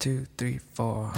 two, 0.00 0.26
three, 0.38 0.58
four. 0.72 1.12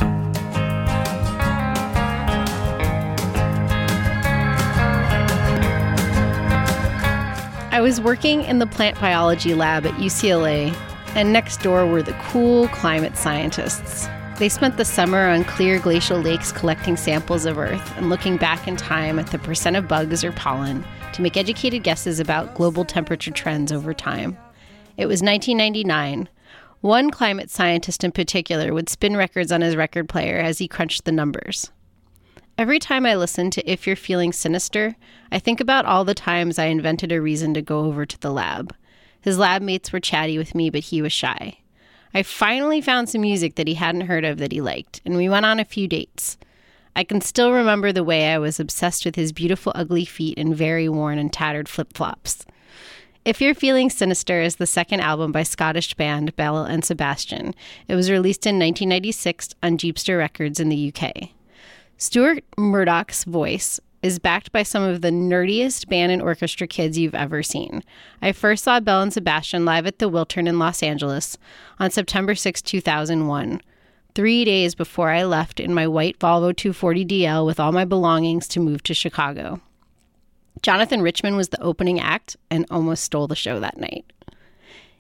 I 7.70 7.78
was 7.80 8.00
working 8.00 8.42
in 8.42 8.58
the 8.58 8.66
plant 8.66 9.00
biology 9.00 9.54
lab 9.54 9.86
at 9.86 9.94
UCLA, 9.94 10.74
and 11.14 11.32
next 11.32 11.60
door 11.62 11.86
were 11.86 12.02
the 12.02 12.12
cool 12.24 12.68
climate 12.68 13.16
scientists. 13.16 14.08
They 14.38 14.48
spent 14.48 14.76
the 14.76 14.84
summer 14.84 15.28
on 15.28 15.44
clear 15.44 15.78
glacial 15.78 16.18
lakes 16.18 16.50
collecting 16.50 16.96
samples 16.96 17.46
of 17.46 17.58
Earth 17.58 17.96
and 17.96 18.10
looking 18.10 18.36
back 18.36 18.66
in 18.66 18.76
time 18.76 19.20
at 19.20 19.28
the 19.28 19.38
percent 19.38 19.76
of 19.76 19.86
bugs 19.86 20.24
or 20.24 20.32
pollen 20.32 20.84
to 21.12 21.22
make 21.22 21.36
educated 21.36 21.84
guesses 21.84 22.18
about 22.18 22.56
global 22.56 22.84
temperature 22.84 23.30
trends 23.30 23.70
over 23.70 23.94
time. 23.94 24.36
It 24.96 25.06
was 25.06 25.22
1999. 25.22 26.28
One 26.82 27.12
climate 27.12 27.48
scientist 27.48 28.02
in 28.02 28.10
particular 28.10 28.74
would 28.74 28.88
spin 28.88 29.16
records 29.16 29.52
on 29.52 29.60
his 29.60 29.76
record 29.76 30.08
player 30.08 30.38
as 30.38 30.58
he 30.58 30.66
crunched 30.66 31.04
the 31.04 31.12
numbers. 31.12 31.70
Every 32.58 32.80
time 32.80 33.06
I 33.06 33.14
listen 33.14 33.52
to 33.52 33.70
If 33.70 33.86
You're 33.86 33.94
Feeling 33.94 34.32
Sinister, 34.32 34.96
I 35.30 35.38
think 35.38 35.60
about 35.60 35.86
all 35.86 36.04
the 36.04 36.12
times 36.12 36.58
I 36.58 36.64
invented 36.64 37.12
a 37.12 37.22
reason 37.22 37.54
to 37.54 37.62
go 37.62 37.84
over 37.84 38.04
to 38.04 38.18
the 38.18 38.32
lab. 38.32 38.74
His 39.20 39.38
lab 39.38 39.62
mates 39.62 39.92
were 39.92 40.00
chatty 40.00 40.36
with 40.38 40.56
me, 40.56 40.70
but 40.70 40.80
he 40.80 41.00
was 41.00 41.12
shy. 41.12 41.58
I 42.12 42.24
finally 42.24 42.80
found 42.80 43.08
some 43.08 43.20
music 43.20 43.54
that 43.54 43.68
he 43.68 43.74
hadn't 43.74 44.08
heard 44.08 44.24
of 44.24 44.38
that 44.38 44.50
he 44.50 44.60
liked, 44.60 45.00
and 45.04 45.16
we 45.16 45.28
went 45.28 45.46
on 45.46 45.60
a 45.60 45.64
few 45.64 45.86
dates. 45.86 46.36
I 46.96 47.04
can 47.04 47.20
still 47.20 47.52
remember 47.52 47.92
the 47.92 48.02
way 48.02 48.32
I 48.32 48.38
was 48.38 48.58
obsessed 48.58 49.04
with 49.04 49.14
his 49.14 49.32
beautiful, 49.32 49.70
ugly 49.76 50.04
feet 50.04 50.36
and 50.36 50.56
very 50.56 50.88
worn 50.88 51.18
and 51.18 51.32
tattered 51.32 51.68
flip 51.68 51.92
flops. 51.94 52.44
If 53.24 53.40
You're 53.40 53.54
Feeling 53.54 53.88
Sinister 53.88 54.40
is 54.40 54.56
the 54.56 54.66
second 54.66 54.98
album 54.98 55.30
by 55.30 55.44
Scottish 55.44 55.94
band 55.94 56.34
Belle 56.34 56.64
and 56.64 56.84
Sebastian. 56.84 57.54
It 57.86 57.94
was 57.94 58.10
released 58.10 58.46
in 58.46 58.56
1996 58.56 59.50
on 59.62 59.78
Jeepster 59.78 60.18
Records 60.18 60.58
in 60.58 60.70
the 60.70 60.92
UK. 60.92 61.28
Stuart 61.96 62.42
Murdoch's 62.58 63.22
voice 63.22 63.78
is 64.02 64.18
backed 64.18 64.50
by 64.50 64.64
some 64.64 64.82
of 64.82 65.02
the 65.02 65.12
nerdiest 65.12 65.88
band 65.88 66.10
and 66.10 66.20
orchestra 66.20 66.66
kids 66.66 66.98
you've 66.98 67.14
ever 67.14 67.44
seen. 67.44 67.84
I 68.20 68.32
first 68.32 68.64
saw 68.64 68.80
Belle 68.80 69.02
and 69.02 69.12
Sebastian 69.12 69.64
live 69.64 69.86
at 69.86 70.00
the 70.00 70.10
Wiltern 70.10 70.48
in 70.48 70.58
Los 70.58 70.82
Angeles 70.82 71.38
on 71.78 71.92
September 71.92 72.34
6, 72.34 72.60
2001, 72.60 73.60
three 74.16 74.44
days 74.44 74.74
before 74.74 75.10
I 75.10 75.22
left 75.22 75.60
in 75.60 75.72
my 75.72 75.86
white 75.86 76.18
Volvo 76.18 76.52
240DL 76.52 77.46
with 77.46 77.60
all 77.60 77.70
my 77.70 77.84
belongings 77.84 78.48
to 78.48 78.58
move 78.58 78.82
to 78.82 78.94
Chicago. 78.94 79.60
Jonathan 80.60 81.00
Richman 81.00 81.36
was 81.36 81.48
the 81.48 81.62
opening 81.62 81.98
act 81.98 82.36
and 82.50 82.66
almost 82.70 83.04
stole 83.04 83.26
the 83.26 83.34
show 83.34 83.58
that 83.60 83.78
night. 83.78 84.04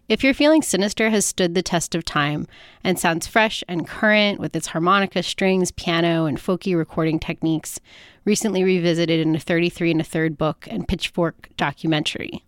If 0.08 0.24
You're 0.24 0.34
Feeling 0.34 0.62
Sinister 0.62 1.10
has 1.10 1.24
stood 1.24 1.54
the 1.54 1.62
test 1.62 1.94
of 1.94 2.04
time 2.04 2.46
and 2.82 2.98
sounds 2.98 3.26
fresh 3.26 3.62
and 3.68 3.86
current 3.86 4.40
with 4.40 4.56
its 4.56 4.68
harmonica, 4.68 5.22
strings, 5.22 5.70
piano, 5.70 6.26
and 6.26 6.38
folky 6.38 6.76
recording 6.76 7.20
techniques, 7.20 7.80
recently 8.24 8.64
revisited 8.64 9.20
in 9.20 9.34
a 9.34 9.40
33 9.40 9.92
and 9.92 10.00
a 10.00 10.04
third 10.04 10.36
book 10.36 10.66
and 10.70 10.88
Pitchfork 10.88 11.48
documentary. 11.56 12.44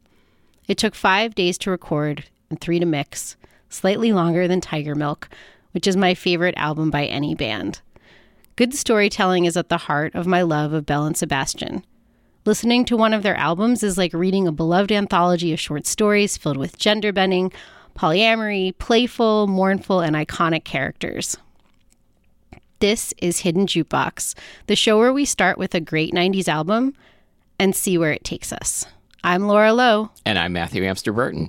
It 0.67 0.79
took 0.79 0.95
five 0.95 1.35
days 1.35 1.57
to 1.59 1.71
record 1.71 2.25
and 2.51 2.61
three 2.61 2.81
to 2.81 2.87
mix, 2.87 3.37
slightly 3.69 4.13
longer 4.13 4.49
than 4.49 4.61
Tigermilk, 4.61 5.29
which 5.73 5.87
is 5.87 5.97
my 5.97 6.15
favorite 6.15 6.55
album 6.57 6.91
by 6.91 7.07
any 7.07 7.35
band. 7.35 7.81
Good 8.57 8.75
storytelling 8.75 9.45
is 9.45 9.57
at 9.57 9.69
the 9.69 9.79
heart 9.79 10.15
of 10.15 10.27
my 10.27 10.43
love 10.43 10.73
of 10.73 10.87
Belle 10.87 11.07
and 11.07 11.17
Sebastian. 11.17 11.85
Listening 12.47 12.85
to 12.87 12.97
one 12.97 13.15
of 13.15 13.23
their 13.23 13.37
albums 13.37 13.83
is 13.83 13.97
like 13.97 14.13
reading 14.13 14.47
a 14.47 14.53
beloved 14.53 14.93
anthology 14.93 15.53
of 15.53 15.61
short 15.61 15.87
stories 15.87 16.37
filled 16.37 16.59
with 16.59 16.79
gender 16.79 17.11
bending, 17.13 17.51
polyamory, 17.97 18.77
playful, 18.79 19.47
mournful, 19.47 20.01
and 20.01 20.15
iconic 20.15 20.65
characters. 20.65 21.39
This 22.81 23.15
is 23.19 23.39
Hidden 23.41 23.67
Jukebox, 23.67 24.35
the 24.67 24.77
show 24.77 24.99
where 24.99 25.13
we 25.13 25.25
start 25.25 25.57
with 25.57 25.75
a 25.75 25.81
great 25.81 26.13
90s 26.13 26.49
album 26.49 26.95
and 27.59 27.75
see 27.75 27.97
where 27.97 28.13
it 28.13 28.25
takes 28.25 28.53
us. 28.53 28.85
I'm 29.23 29.47
Laura 29.47 29.73
Lowe. 29.73 30.11
And 30.27 30.39
I'm 30.39 30.53
Matthew 30.53 30.85
Amster 30.85 31.15
Burton. 31.15 31.49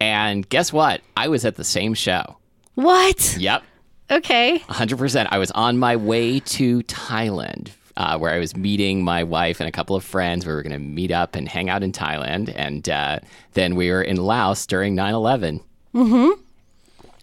And 0.00 0.48
guess 0.48 0.72
what? 0.72 1.00
I 1.16 1.26
was 1.26 1.44
at 1.44 1.56
the 1.56 1.64
same 1.64 1.94
show. 1.94 2.36
What? 2.74 3.36
Yep, 3.38 3.64
Okay. 4.08 4.60
100%. 4.68 5.26
I 5.32 5.38
was 5.38 5.50
on 5.50 5.78
my 5.78 5.96
way 5.96 6.38
to 6.38 6.82
Thailand, 6.84 7.70
uh, 7.96 8.18
where 8.18 8.32
I 8.32 8.38
was 8.38 8.56
meeting 8.56 9.02
my 9.02 9.24
wife 9.24 9.60
and 9.60 9.68
a 9.68 9.72
couple 9.72 9.96
of 9.96 10.04
friends. 10.04 10.46
We 10.46 10.52
were 10.52 10.62
going 10.62 10.72
to 10.72 10.78
meet 10.78 11.10
up 11.10 11.34
and 11.34 11.48
hang 11.48 11.70
out 11.70 11.82
in 11.82 11.92
Thailand. 11.92 12.52
And 12.54 12.88
uh, 12.88 13.20
then 13.54 13.74
we 13.74 13.90
were 13.90 14.02
in 14.02 14.16
Laos 14.16 14.66
during 14.66 14.94
9 14.94 15.14
11. 15.14 15.60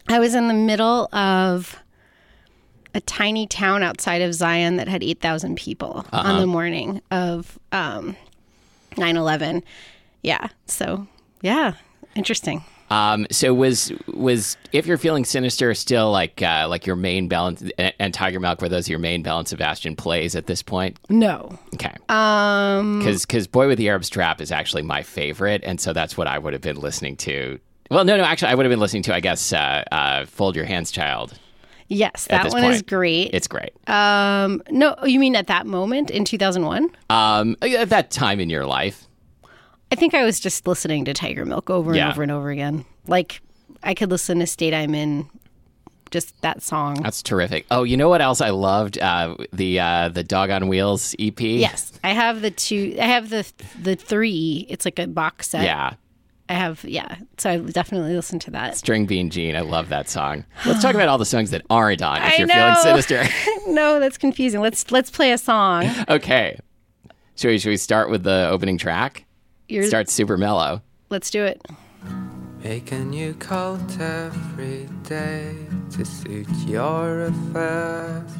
I 0.09 0.19
was 0.19 0.35
in 0.35 0.47
the 0.47 0.53
middle 0.53 1.13
of 1.13 1.79
a 2.95 3.01
tiny 3.01 3.47
town 3.47 3.84
outside 3.84 4.22
of 4.22 4.34
Zion 4.34 4.78
that 4.78 4.88
had 4.88 5.03
8,000 5.03 5.56
people 5.56 6.06
on 6.11 6.39
the 6.41 6.47
morning 6.47 7.01
of 7.11 7.57
um, 7.72 8.16
9/11. 8.95 9.63
Yeah. 10.22 10.47
So, 10.67 11.07
yeah, 11.41 11.73
interesting. 12.16 12.63
Um, 12.89 13.25
so 13.31 13.53
was 13.53 13.91
was 14.07 14.57
if 14.71 14.85
you're 14.85 14.97
feeling 14.97 15.25
sinister 15.25 15.73
still 15.73 16.11
like 16.11 16.41
uh, 16.41 16.67
like 16.69 16.85
your 16.85 16.95
main 16.95 17.27
balance 17.27 17.63
and, 17.77 18.13
Tigermilk 18.13 18.61
were 18.61 18.69
those 18.69 18.88
your 18.88 18.99
main 18.99 19.23
Belle 19.23 19.39
and 19.39 19.47
Sebastian 19.47 19.95
plays 19.95 20.35
at 20.35 20.45
this 20.45 20.61
point? 20.61 20.99
No. 21.09 21.57
Okay, 21.73 21.95
Um 22.09 22.99
because 22.99 23.25
because 23.25 23.47
Boy 23.47 23.67
with 23.67 23.77
the 23.77 23.89
Arab 23.89 24.05
Strap 24.05 24.41
is 24.41 24.51
actually 24.51 24.83
my 24.83 25.01
favorite, 25.01 25.61
and 25.63 25.79
so 25.81 25.93
that's 25.93 26.17
what 26.17 26.27
I 26.27 26.38
would 26.38 26.53
have 26.53 26.61
been 26.61 26.79
listening 26.79 27.16
to. 27.17 27.59
Well, 27.89 28.05
no, 28.05 28.17
no, 28.17 28.23
actually, 28.23 28.49
I 28.49 28.55
would 28.55 28.66
have 28.66 28.72
been 28.72 28.79
listening 28.79 29.03
to, 29.03 29.16
I 29.16 29.19
guess, 29.19 29.53
uh, 29.53 29.83
uh, 29.91 30.25
"Fold 30.25 30.55
Your 30.55 30.66
Hands, 30.66 30.89
Child." 30.91 31.33
yes, 31.89 32.27
that 32.29 32.51
one 32.51 32.63
is 32.66 32.81
great. 32.81 33.31
It's 33.33 33.47
great. 33.47 33.72
Um 33.89 34.61
no, 34.69 34.95
you 35.05 35.19
mean 35.19 35.35
at 35.35 35.47
that 35.47 35.66
moment 35.66 36.09
in 36.11 36.25
2001? 36.25 36.89
Um, 37.09 37.55
at 37.61 37.89
that 37.89 38.11
time 38.11 38.39
in 38.39 38.49
your 38.49 38.66
life, 38.66 39.07
I 39.93 39.95
think 39.95 40.15
I 40.15 40.23
was 40.25 40.39
just 40.39 40.65
listening 40.65 41.05
to 41.05 41.13
Tigermilk 41.13 41.69
over 41.69 41.91
and 41.91 41.97
Yeah. 41.97 42.09
over 42.09 42.23
and 42.23 42.31
over 42.31 42.49
again. 42.49 42.83
Like 43.05 43.41
I 43.83 43.93
could 43.93 44.09
listen 44.09 44.39
to 44.39 44.47
State 44.47 44.73
I'm 44.73 44.95
in 44.95 45.29
just 46.09 46.39
that 46.41 46.63
song. 46.63 46.95
that's 47.03 47.21
terrific. 47.21 47.67
Oh, 47.69 47.83
you 47.83 47.95
know 47.95 48.09
what 48.09 48.19
else 48.21 48.41
I 48.41 48.49
loved? 48.49 48.97
Uh, 48.97 49.35
the 49.53 49.79
uh, 49.79 50.09
the 50.09 50.23
Dog 50.23 50.49
on 50.49 50.67
Wheels 50.67 51.15
EP. 51.19 51.39
Yes, 51.41 51.91
I 52.03 52.09
have 52.09 52.41
the 52.41 52.49
two. 52.49 52.95
I 52.99 53.05
have 53.05 53.29
the 53.29 53.45
the 53.79 53.95
three. 53.95 54.65
It's 54.67 54.83
like 54.83 54.97
a 54.97 55.05
box 55.07 55.49
set. 55.49 55.63
Yeah. 55.63 55.93
I 56.49 56.53
have. 56.55 56.83
Yeah, 56.83 57.15
so 57.37 57.51
I 57.51 57.57
definitely 57.57 58.15
listened 58.15 58.41
to 58.41 58.51
that. 58.51 58.75
String 58.77 59.05
Bean 59.05 59.29
Jean, 59.29 59.55
I 59.55 59.61
love 59.61 59.89
that 59.89 60.09
song. 60.09 60.43
Let's 60.65 60.81
talk 60.81 60.93
about 60.95 61.07
all 61.07 61.17
the 61.19 61.25
songs 61.25 61.51
that 61.51 61.61
aren't 61.69 62.01
on. 62.01 62.17
If 62.17 62.23
I 62.33 62.35
you're 62.37 62.47
know. 62.47 62.53
feeling 62.55 63.01
sinister, 63.03 63.23
no, 63.67 63.99
that's 63.99 64.17
confusing. 64.17 64.59
Let's 64.59 64.91
let's 64.91 65.09
play 65.11 65.31
a 65.31 65.37
song. 65.37 65.87
okay. 66.09 66.59
Should 67.35 67.47
we, 67.47 67.57
should 67.59 67.69
we 67.69 67.77
start 67.77 68.09
with 68.11 68.23
the 68.23 68.47
opening 68.51 68.77
track? 68.77 69.25
You're, 69.68 69.84
Start 69.84 70.09
super 70.09 70.38
mellow. 70.38 70.81
Let's 71.09 71.29
do 71.29 71.44
it. 71.44 71.62
Make 72.63 72.91
a 72.91 73.00
new 73.00 73.34
coat 73.35 74.00
every 74.00 74.88
day 75.03 75.56
to 75.91 76.06
suit 76.06 76.47
your 76.66 77.24
affairs. 77.24 78.31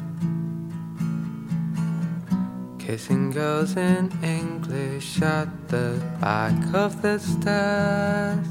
Kissing 2.78 3.30
girls 3.30 3.76
in 3.76 4.12
English 4.22 5.20
at 5.22 5.68
the 5.68 6.02
back 6.20 6.74
of 6.74 7.00
the 7.02 7.18
stairs. 7.18 8.46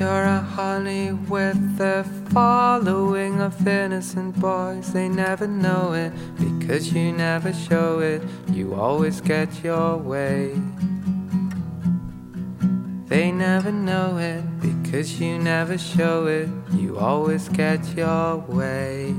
You're 0.00 0.24
a 0.24 0.40
honey 0.40 1.12
with 1.12 1.78
a 1.78 2.04
following 2.30 3.42
of 3.42 3.68
innocent 3.68 4.40
boys. 4.40 4.94
They 4.94 5.10
never 5.10 5.46
know 5.46 5.92
it 5.92 6.14
because 6.38 6.90
you 6.90 7.12
never 7.12 7.52
show 7.52 7.98
it. 7.98 8.22
You 8.50 8.72
always 8.72 9.20
get 9.20 9.62
your 9.62 9.98
way. 9.98 10.58
They 13.08 13.30
never 13.30 13.70
know 13.70 14.16
it 14.16 14.42
because 14.62 15.20
you 15.20 15.38
never 15.38 15.76
show 15.76 16.26
it. 16.28 16.48
You 16.72 16.98
always 16.98 17.50
get 17.50 17.84
your 17.94 18.38
way. 18.38 19.14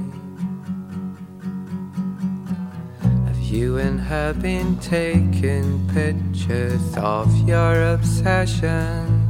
Have 3.03 3.37
you 3.37 3.77
and 3.77 3.99
her 3.99 4.33
been 4.33 4.79
taking 4.79 5.87
pictures 5.93 6.97
of 6.97 7.47
your 7.47 7.93
obsessions? 7.93 9.20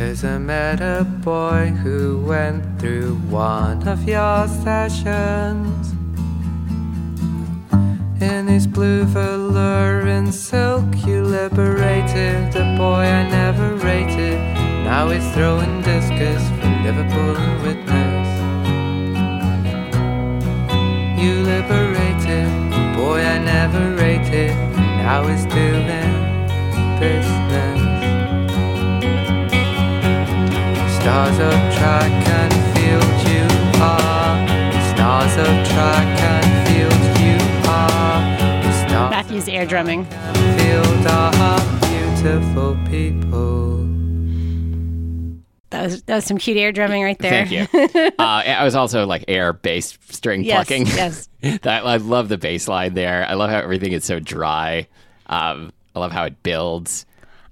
Cause 0.00 0.24
I 0.24 0.38
met 0.38 0.80
a 0.80 1.04
boy 1.04 1.66
who 1.82 2.24
went 2.24 2.80
through 2.80 3.16
one 3.28 3.86
of 3.86 4.08
your 4.08 4.48
sessions. 4.48 5.92
In 8.18 8.46
his 8.46 8.66
blue 8.66 9.04
velour 9.04 10.00
and 10.06 10.34
silk, 10.34 10.86
you 11.06 11.22
liberated 11.22 12.56
a 12.56 12.76
boy 12.78 13.04
I 13.20 13.28
never 13.28 13.74
rated. 13.74 14.40
Now 14.84 15.10
he's 15.10 15.30
throwing 15.34 15.82
discus 15.82 16.48
from 16.58 16.82
Liverpool 16.82 17.36
and 17.36 17.62
witness. 17.66 18.28
You 21.22 21.42
liberated 21.42 22.48
a 22.72 22.94
boy 22.96 23.20
I 23.22 23.36
never 23.36 23.96
rated. 23.96 24.56
Now 25.04 25.26
he's 25.26 25.44
doing 25.44 25.84
business. 26.98 27.79
Stars 31.10 31.38
of 31.40 31.74
track 31.74 32.28
and 32.28 32.52
field 32.78 33.02
you 33.26 33.80
are. 33.82 34.94
Stars 34.94 35.36
of 35.38 35.68
track 35.68 36.06
and 36.20 36.68
field 36.68 37.02
you 37.20 37.68
are. 37.68 38.86
Stars 38.86 39.10
Matthew's 39.10 39.48
air 39.48 39.66
drumming. 39.66 40.04
field 40.04 41.06
are 41.08 41.80
beautiful 41.80 42.78
people. 42.88 43.88
That 45.70 45.82
was 45.82 46.02
that 46.04 46.14
was 46.14 46.26
some 46.26 46.38
cute 46.38 46.56
air 46.56 46.70
drumming 46.70 47.02
right 47.02 47.18
there. 47.18 47.44
Thank 47.44 47.72
you. 47.74 48.10
uh, 48.16 48.22
I 48.22 48.62
was 48.62 48.76
also 48.76 49.04
like 49.04 49.24
air 49.26 49.52
bass 49.52 49.98
string 50.10 50.44
Yes, 50.44 50.68
plucking. 50.68 50.86
yes. 50.86 51.28
that, 51.62 51.84
I 51.84 51.96
love 51.96 52.28
the 52.28 52.38
bass 52.38 52.68
line 52.68 52.94
there. 52.94 53.26
I 53.26 53.34
love 53.34 53.50
how 53.50 53.58
everything 53.58 53.90
is 53.90 54.04
so 54.04 54.20
dry. 54.20 54.86
Um, 55.26 55.72
I 55.92 55.98
love 55.98 56.12
how 56.12 56.26
it 56.26 56.40
builds. 56.44 57.04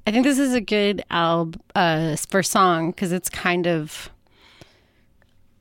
I 0.08 0.10
think 0.10 0.24
this 0.24 0.38
is 0.38 0.54
a 0.54 0.62
good 0.62 1.04
album 1.10 1.60
uh, 1.74 2.16
for 2.16 2.42
song 2.42 2.92
because 2.92 3.12
it's 3.12 3.28
kind 3.28 3.66
of 3.66 4.08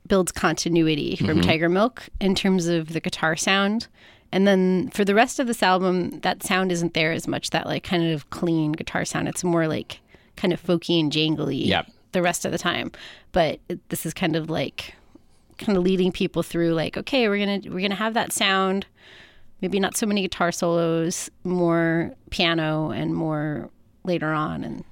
builds 0.06 0.32
continuity 0.32 1.16
from 1.16 1.42
Tigermilk 1.42 2.08
in 2.18 2.34
terms 2.34 2.66
of 2.66 2.94
the 2.94 3.00
guitar 3.00 3.36
sound. 3.36 3.88
And 4.32 4.46
then 4.46 4.88
for 4.88 5.04
the 5.04 5.14
rest 5.14 5.38
of 5.38 5.48
this 5.48 5.62
album, 5.62 6.20
that 6.20 6.42
sound 6.42 6.72
isn't 6.72 6.94
there 6.94 7.12
as 7.12 7.28
much. 7.28 7.50
That 7.50 7.66
like 7.66 7.84
kind 7.84 8.10
of 8.10 8.30
clean 8.30 8.72
guitar 8.72 9.04
sound. 9.04 9.28
It's 9.28 9.44
more 9.44 9.68
like 9.68 10.00
kind 10.36 10.54
of 10.54 10.62
folky 10.64 10.98
and 10.98 11.12
jangly. 11.12 11.66
Yep. 11.66 11.90
The 12.12 12.22
rest 12.22 12.46
of 12.46 12.52
the 12.52 12.58
time, 12.58 12.90
but 13.32 13.60
it, 13.68 13.86
this 13.90 14.06
is 14.06 14.14
kind 14.14 14.34
of 14.34 14.48
like 14.48 14.94
kind 15.58 15.76
of 15.76 15.84
leading 15.84 16.10
people 16.10 16.42
through 16.42 16.72
like 16.72 16.96
okay 16.96 17.28
we're 17.28 17.44
gonna 17.44 17.60
we're 17.74 17.82
gonna 17.82 17.94
have 17.94 18.14
that 18.14 18.32
sound 18.32 18.86
maybe 19.60 19.80
not 19.80 19.96
so 19.96 20.06
many 20.06 20.22
guitar 20.22 20.52
solos 20.52 21.28
more 21.42 22.14
piano 22.30 22.90
and 22.90 23.12
more 23.12 23.68
later 24.04 24.32
on 24.32 24.64
and 24.64 24.84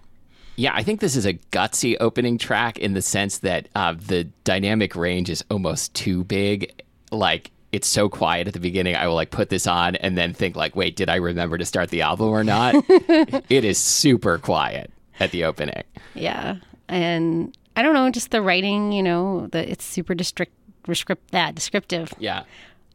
Yeah, 0.57 0.73
I 0.75 0.83
think 0.83 1.01
this 1.01 1.17
is 1.17 1.27
a 1.27 1.35
gutsy 1.35 1.97
opening 2.01 2.39
track 2.39 2.79
in 2.79 2.95
the 2.95 3.03
sense 3.03 3.39
that 3.39 3.69
uh, 3.75 3.95
the 3.97 4.25
dynamic 4.45 4.95
range 4.97 5.31
is 5.31 5.45
almost 5.51 5.95
too 5.95 6.25
big. 6.25 6.83
Like 7.11 7.51
it's 7.73 7.87
so 7.89 8.09
quiet 8.09 8.47
at 8.49 8.55
the 8.55 8.61
beginning. 8.61 8.97
I 8.97 9.07
will 9.07 9.15
like 9.15 9.31
put 9.31 9.49
this 9.51 9.67
on 9.67 9.97
and 9.97 10.17
then 10.17 10.33
think 10.33 10.57
like, 10.57 10.75
wait, 10.77 10.97
did 10.97 11.09
I 11.11 11.17
remember 11.17 11.59
to 11.59 11.65
start 11.65 11.91
the 11.91 12.03
album 12.03 12.29
or 12.29 12.43
not? 12.45 12.75
it 12.89 13.65
is 13.65 13.79
super 13.79 14.39
quiet 14.39 14.91
at 15.21 15.31
the 15.31 15.45
opening. 15.45 15.83
yeah 16.15 16.57
and 16.89 17.57
i 17.75 17.83
don't 17.83 17.95
know 17.95 18.11
just 18.11 18.31
the 18.31 18.41
writing 18.43 18.93
you 18.93 19.03
know 19.03 19.47
the 19.49 19.71
it's 19.71 19.85
super 19.85 20.15
district 20.15 20.53
descript 20.85 21.31
that 21.33 21.55
descriptive 21.55 22.13
Yeah. 22.19 22.45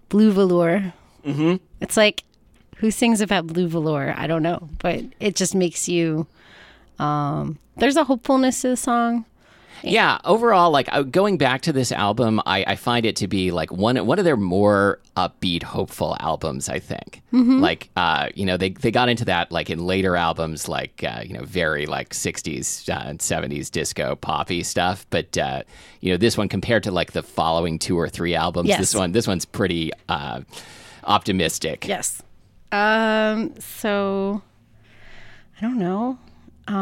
blue 0.09 0.31
velour 0.31 0.93
mm-hmm. 1.25 1.55
it's 1.81 1.97
like 1.97 2.23
who 2.81 2.91
sings 2.91 3.21
about 3.21 3.47
blue 3.47 3.67
velour 3.67 4.13
i 4.17 4.27
don't 4.27 4.43
know 4.43 4.67
but 4.79 4.99
it 5.19 5.35
just 5.35 5.55
makes 5.55 5.87
you 5.87 6.27
um 6.99 7.57
there's 7.77 7.95
a 7.95 8.03
hopefulness 8.03 8.61
to 8.61 8.69
the 8.69 8.77
song 8.77 9.25
Yeah, 9.83 10.19
overall, 10.25 10.69
like 10.69 10.87
uh, 10.93 11.01
going 11.01 11.37
back 11.39 11.61
to 11.61 11.73
this 11.73 11.91
album, 11.91 12.39
I, 12.45 12.63
I 12.67 12.75
find 12.75 13.03
it 13.03 13.15
to 13.15 13.27
be 13.27 13.49
like 13.49 13.71
one 13.71 13.97
one 14.05 14.19
of 14.19 14.25
their 14.25 14.37
more 14.37 14.99
upbeat, 15.17 15.63
hopeful 15.63 16.15
albums. 16.19 16.69
I 16.69 16.77
think, 16.77 17.23
like 17.31 17.89
uh, 17.97 18.29
you 18.35 18.45
know, 18.45 18.57
they 18.57 18.69
they 18.83 18.91
got 18.91 19.09
into 19.09 19.25
that 19.25 19.51
like 19.51 19.71
in 19.71 19.79
later 19.87 20.15
albums, 20.15 20.67
like 20.69 21.03
uh, 21.03 21.23
you 21.25 21.33
know, 21.33 21.43
very 21.45 21.87
like 21.87 22.09
'60s 22.13 22.89
uh, 22.95 23.09
and 23.09 23.17
'70s 23.21 23.71
disco 23.71 24.13
poppy 24.15 24.61
stuff. 24.61 25.07
But 25.09 25.35
uh, 25.35 25.63
you 26.01 26.11
know, 26.13 26.17
this 26.17 26.37
one 26.37 26.47
compared 26.47 26.83
to 26.83 26.91
like 26.91 27.13
the 27.13 27.23
following 27.23 27.79
two 27.79 27.97
or 27.97 28.07
three 28.07 28.35
albums, 28.35 28.69
Yes. 28.69 28.77
this 28.79 28.93
one 28.93 29.13
this 29.13 29.25
one's 29.27 29.45
pretty 29.45 29.89
uh, 30.09 30.41
optimistic. 31.05 31.87
yes 31.87 32.21
um 32.71 33.53
so 33.59 34.41
i 35.57 35.61
don't 35.61 35.77
know 35.77 36.17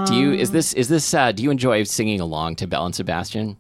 Do 0.08 0.16
you 0.16 0.34
is 0.34 0.52
this 0.52 0.74
is 0.74 0.88
this 0.88 1.14
uh, 1.14 1.32
do 1.32 1.42
you 1.42 1.50
enjoy 1.52 1.84
singing 1.84 2.20
along 2.20 2.58
to 2.58 2.68
Belle 2.68 2.86
and 2.86 2.94
Sebastian? 2.94 3.58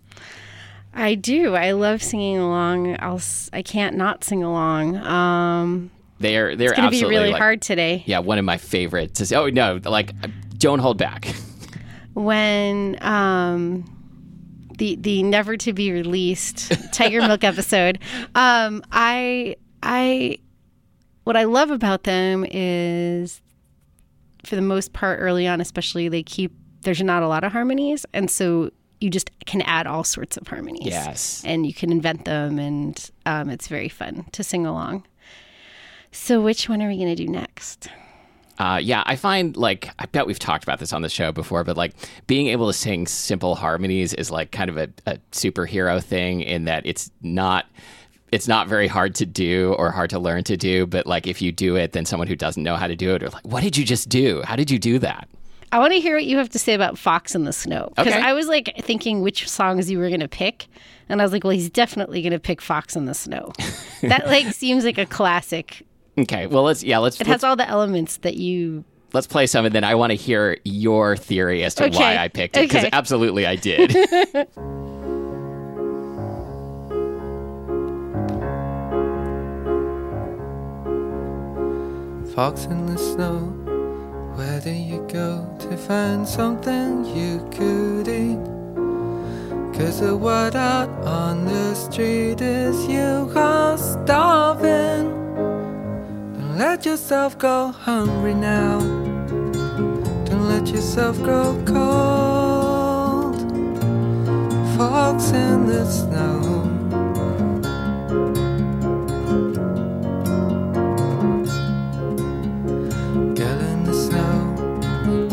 I 0.94 1.16
do. 1.16 1.56
I 1.56 1.72
love 1.72 2.04
singing 2.04 2.38
along. 2.38 2.98
I'll. 3.00 3.22
I 3.52 3.62
can't 3.64 3.96
not 3.96 4.24
sing 4.24 4.44
along. 4.44 4.98
Um, 4.98 5.90
They're 6.20 6.56
they're 6.56 6.70
it's 6.70 6.78
gonna 6.78 6.92
be 6.92 7.04
really 7.04 7.32
like, 7.32 7.42
hard 7.42 7.62
today. 7.64 8.04
Yeah, 8.06 8.20
one 8.20 8.38
of 8.38 8.46
my 8.46 8.58
favorites. 8.58 9.32
Oh 9.32 9.50
no, 9.50 9.80
like 9.84 10.14
don't 10.60 10.80
hold 10.80 10.98
back. 11.00 11.34
When 12.14 12.98
um, 13.02 13.86
the 14.78 14.98
the 14.98 15.24
never 15.24 15.58
to 15.58 15.74
be 15.74 15.92
released 15.92 16.70
Tigermilk 16.92 17.44
episode, 17.54 17.98
um, 18.36 18.84
I 18.92 19.56
I 19.82 20.40
what 21.30 21.38
I 21.38 21.44
love 21.44 21.70
about 21.70 22.06
them 22.06 22.44
is, 22.50 23.40
for 24.44 24.56
the 24.56 24.64
most 24.64 24.94
part, 24.94 25.20
early 25.20 25.46
on, 25.46 25.62
especially, 25.62 26.10
they 26.10 26.24
keep 26.24 26.52
there's 26.82 27.04
not 27.04 27.22
a 27.22 27.28
lot 27.28 27.44
of 27.44 27.52
harmonies, 27.52 28.04
and 28.16 28.32
so 28.32 28.72
you 29.00 29.12
just 29.12 29.30
can 29.46 29.62
add 29.62 29.86
all 29.86 30.04
sorts 30.04 30.38
of 30.38 30.48
harmonies. 30.48 30.88
Yes. 30.88 31.44
and 31.46 31.68
you 31.68 31.74
can 31.74 31.92
invent 31.92 32.26
them, 32.26 32.58
and 32.58 33.12
um, 33.28 33.52
it's 33.52 33.68
very 33.68 33.90
fun 33.90 34.26
to 34.32 34.44
sing 34.44 34.66
along. 34.66 35.06
So, 36.12 36.42
which 36.42 36.68
one 36.68 36.82
are 36.82 36.88
we 36.88 36.96
going 36.96 37.16
to 37.16 37.24
do 37.24 37.28
next? 37.32 37.90
Uh, 38.58 38.80
yeah, 38.82 39.04
I 39.06 39.16
find 39.16 39.56
like 39.56 39.92
I 40.00 40.08
bet 40.08 40.26
we've 40.26 40.40
talked 40.40 40.64
about 40.64 40.80
this 40.80 40.94
on 40.94 41.04
the 41.04 41.10
show 41.10 41.32
before, 41.32 41.64
but 41.64 41.78
like 41.78 41.94
being 42.26 42.48
able 42.48 42.66
to 42.66 42.74
sing 42.74 43.06
simple 43.06 43.54
harmonies 43.54 44.16
is 44.16 44.32
like 44.32 44.50
kind 44.50 44.72
of 44.72 44.78
a, 44.78 44.90
a 45.06 45.20
superhero 45.32 46.04
thing 46.04 46.42
in 46.42 46.66
that 46.66 46.88
it's 46.88 47.12
not 47.22 47.68
it's 48.32 48.48
not 48.48 48.68
very 48.68 48.88
hard 48.88 49.16
to 49.16 49.26
do 49.26 49.76
or 49.80 49.92
hard 49.92 50.10
to 50.12 50.20
learn 50.20 50.44
to 50.46 50.58
do, 50.58 50.86
but 50.86 51.06
like 51.08 51.28
if 51.28 51.42
you 51.42 51.52
do 51.52 51.76
it, 51.76 51.92
then 51.94 52.06
someone 52.06 52.28
who 52.28 52.36
doesn't 52.36 52.62
know 52.64 52.76
how 52.76 52.88
to 52.88 52.96
do 52.96 53.14
it 53.16 53.24
are 53.24 53.30
like, 53.30 53.46
"What 53.48 53.64
did 53.64 53.78
you 53.78 53.86
just 53.86 54.10
do? 54.10 54.42
How 54.44 54.56
did 54.56 54.70
you 54.72 54.80
do 54.80 55.00
that?" 55.00 55.28
I 55.72 55.78
want 55.78 55.94
to 55.94 56.00
hear 56.00 56.16
what 56.16 56.26
you 56.26 56.38
have 56.38 56.50
to 56.50 56.60
say 56.60 56.74
about 56.74 56.98
Fox 56.98 57.36
in 57.36 57.44
the 57.44 57.54
Snow. 57.54 57.92
Because 57.96 58.14
Okay. 58.14 58.22
I 58.22 58.34
was 58.34 58.48
like 58.48 58.74
thinking 58.82 59.22
which 59.22 59.48
songs 59.48 59.90
you 59.92 60.00
were 60.00 60.08
going 60.08 60.20
to 60.20 60.28
pick. 60.28 60.66
And 61.10 61.22
I 61.22 61.24
was 61.24 61.32
like, 61.32 61.44
well, 61.44 61.52
he's 61.52 61.70
definitely 61.70 62.24
going 62.24 62.32
to 62.34 62.40
pick 62.40 62.60
Fox 62.60 62.96
in 62.96 63.06
the 63.06 63.14
Snow. 63.14 63.54
that 64.02 64.26
like 64.26 64.48
seems 64.48 64.84
like 64.84 64.98
a 64.98 65.06
classic. 65.06 65.86
Okay, 66.18 66.48
well 66.48 66.64
let's 66.64 66.84
yeah 66.84 66.98
let's 66.98 67.22
It 67.22 67.28
let's, 67.28 67.44
has 67.44 67.44
all 67.44 67.56
the 67.56 67.70
elements 67.70 68.18
that 68.18 68.36
you. 68.36 68.84
let's 69.14 69.28
play 69.28 69.46
some, 69.46 69.64
and 69.66 69.74
then 69.76 69.84
I 69.84 69.94
want 69.94 70.10
to 70.10 70.16
hear 70.16 70.58
your 70.66 71.16
theory 71.16 71.64
as 71.64 71.76
to 71.76 71.86
Okay, 71.86 71.98
why 72.00 72.18
I 72.18 72.28
picked 72.30 72.58
it 72.58 72.62
because 72.68 72.86
okay. 72.86 72.90
absolutely 72.92 73.46
I 73.46 73.56
did. 73.56 73.96
Fox 82.36 82.66
in 82.66 82.86
the 82.86 82.98
snow, 82.98 83.40
where 84.36 84.62
do 84.62 84.70
you 84.70 85.00
go 85.12 85.48
to 85.60 85.76
find 85.76 86.28
something 86.28 87.04
you 87.04 87.40
could 87.52 88.08
eat? 88.08 88.38
Cause 89.76 90.00
the 90.02 90.16
word 90.16 90.56
out 90.56 90.90
on 91.06 91.46
the 91.46 91.74
street 91.74 92.40
is 92.40 92.88
you 92.88 93.32
are 93.36 93.78
starving. 93.78 95.10
Don't 96.34 96.58
let 96.58 96.86
yourself 96.86 97.38
go 97.38 97.72
hungry 97.72 98.36
now. 98.36 98.80
Don't 100.26 100.48
let 100.48 100.68
yourself 100.68 101.18
grow 101.24 101.60
cold. 101.66 103.40
Fox 104.78 105.32
in 105.32 105.66
the 105.66 105.86
snow. 105.86 106.69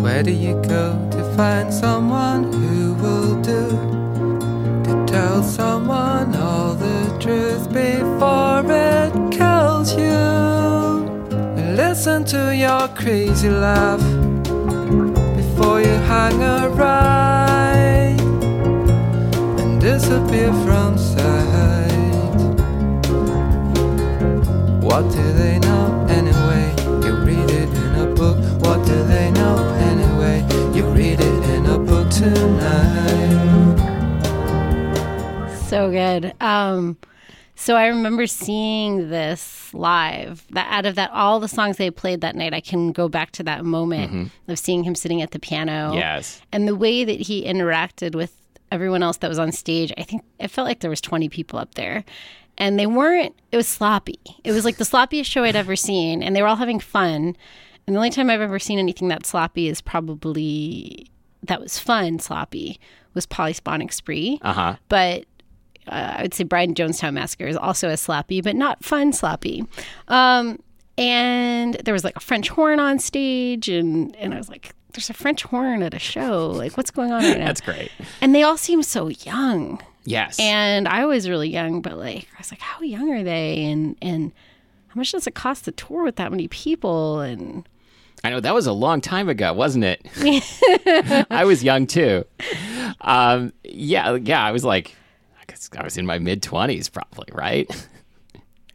Where 0.06 0.22
do 0.22 0.30
you 0.30 0.54
go 0.62 0.84
to 1.10 1.20
find 1.36 1.75
someone 1.75 2.44
who 2.52 2.94
will 3.02 3.34
do? 3.42 3.64
To 4.86 4.92
tell 5.04 5.42
someone 5.42 6.32
all 6.36 6.75
the 6.75 7.00
truth 7.18 7.64
before 7.72 8.62
it 8.70 9.10
kills 9.36 9.90
you. 10.02 10.22
Listen 11.82 12.25
to 12.26 12.54
your 12.54 12.86
crazy 13.00 13.50
laugh 13.50 14.04
before 15.40 15.80
you 15.80 15.96
hang 16.12 16.40
a 16.40 16.68
right 16.84 18.20
and 19.60 19.80
disappear 19.80 20.52
from 20.64 20.96
sight. 20.96 22.36
What 24.86 25.02
do 25.10 25.25
they 25.40 25.58
know 25.58 25.75
tonight. 32.35 33.87
So 35.68 35.90
good. 35.90 36.33
Um, 36.40 36.97
so 37.54 37.75
I 37.76 37.87
remember 37.87 38.26
seeing 38.26 39.11
this 39.11 39.73
live. 39.75 40.47
That 40.50 40.66
out 40.71 40.87
of 40.87 40.95
that, 40.95 41.11
all 41.11 41.40
the 41.40 41.49
songs 41.49 41.76
they 41.76 41.90
played 41.90 42.21
that 42.21 42.37
night, 42.37 42.54
I 42.54 42.61
can 42.61 42.92
go 42.92 43.09
back 43.09 43.33
to 43.33 43.42
that 43.45 43.64
moment 43.64 44.30
of 44.49 44.59
seeing 44.59 44.85
him 44.85 44.95
sitting 44.95 45.23
at 45.23 45.30
the 45.33 45.38
piano. 45.38 45.92
yes. 45.95 46.40
and 46.52 46.68
the 46.68 46.76
way 46.76 47.04
that 47.04 47.21
he 47.21 47.45
interacted 47.45 48.14
with 48.14 48.33
everyone 48.73 49.02
else 49.02 49.18
that 49.18 49.28
was 49.28 49.38
on 49.38 49.52
stage 49.52 49.92
i 49.97 50.02
think 50.02 50.23
it 50.40 50.49
felt 50.49 50.66
like 50.66 50.80
there 50.80 50.90
was 50.90 51.00
20 51.00 51.28
people 51.28 51.56
up 51.56 51.75
there 51.75 52.04
and 52.59 52.76
they 52.80 52.87
weren't 52.87 53.33
it 53.52 53.56
was 53.56 53.68
sloppy 53.68 54.18
it 54.42 54.50
was 54.50 54.64
like 54.64 54.76
the 54.76 54.85
sloppiest 54.85 55.26
show 55.26 55.45
i'd 55.45 55.54
ever 55.54 55.76
seen 55.76 56.21
and 56.21 56.35
they 56.35 56.42
were 56.42 56.49
all 56.49 56.56
having 56.56 56.80
fun 56.80 57.37
and 57.87 57.95
the 57.95 57.97
only 57.97 58.11
time 58.11 58.28
i've 58.28 58.40
ever 58.40 58.59
seen 58.59 58.80
anything 58.80 59.06
that 59.06 59.25
sloppy 59.25 59.68
is 59.68 59.80
probably 59.80 61.06
that 61.46 61.60
was 61.60 61.78
fun 61.78 62.18
sloppy 62.18 62.78
was 63.14 63.26
Polyphonic 63.26 63.92
Spree. 63.92 64.38
Uh 64.42 64.52
huh. 64.52 64.76
but 64.88 65.24
uh, 65.88 66.14
I 66.18 66.22
would 66.22 66.34
say 66.34 66.44
Brian 66.44 66.74
Jonestown 66.74 67.14
Massacre 67.14 67.46
is 67.46 67.56
also 67.56 67.88
a 67.88 67.96
sloppy, 67.96 68.40
but 68.40 68.56
not 68.56 68.84
fun 68.84 69.12
sloppy. 69.12 69.64
Um, 70.08 70.58
and 70.98 71.74
there 71.84 71.94
was 71.94 72.04
like 72.04 72.16
a 72.16 72.20
French 72.20 72.48
horn 72.48 72.80
on 72.80 72.98
stage, 72.98 73.68
and 73.68 74.14
and 74.16 74.34
I 74.34 74.38
was 74.38 74.48
like, 74.48 74.74
"There's 74.92 75.10
a 75.10 75.14
French 75.14 75.42
horn 75.44 75.82
at 75.82 75.94
a 75.94 75.98
show. 75.98 76.48
Like, 76.50 76.76
what's 76.76 76.90
going 76.90 77.12
on 77.12 77.22
right 77.22 77.38
now?" 77.38 77.46
That's 77.46 77.60
great. 77.60 77.90
and 78.20 78.34
they 78.34 78.42
all 78.42 78.56
seem 78.56 78.82
so 78.82 79.08
young, 79.08 79.80
Yes. 80.04 80.38
and 80.40 80.88
I 80.88 81.04
was 81.06 81.28
really 81.28 81.48
young, 81.50 81.82
but 81.82 81.96
like 81.98 82.26
I 82.34 82.38
was 82.38 82.50
like, 82.50 82.60
"How 82.60 82.80
young 82.82 83.12
are 83.12 83.22
they?" 83.22 83.64
And 83.66 83.96
and 84.02 84.32
how 84.88 84.98
much 84.98 85.12
does 85.12 85.26
it 85.26 85.34
cost 85.34 85.66
to 85.66 85.72
tour 85.72 86.02
with 86.02 86.16
that 86.16 86.30
many 86.30 86.48
people? 86.48 87.20
And 87.20 87.68
I 88.26 88.30
know 88.30 88.40
that 88.40 88.54
was 88.54 88.66
a 88.66 88.73
long 88.73 89.00
time 89.00 89.28
ago, 89.28 89.52
wasn't 89.52 89.85
it? 89.85 90.06
I 91.30 91.45
was 91.45 91.62
young 91.62 91.87
too. 91.87 92.25
Um, 93.00 93.52
yeah, 93.64 94.14
yeah. 94.16 94.45
I 94.45 94.52
was 94.52 94.64
like, 94.64 94.95
I 95.40 95.45
guess 95.47 95.71
I 95.76 95.83
was 95.85 95.97
in 95.97 96.06
my 96.06 96.18
mid 96.18 96.42
twenties, 96.42 96.88
probably, 96.88 97.28
right? 97.33 97.68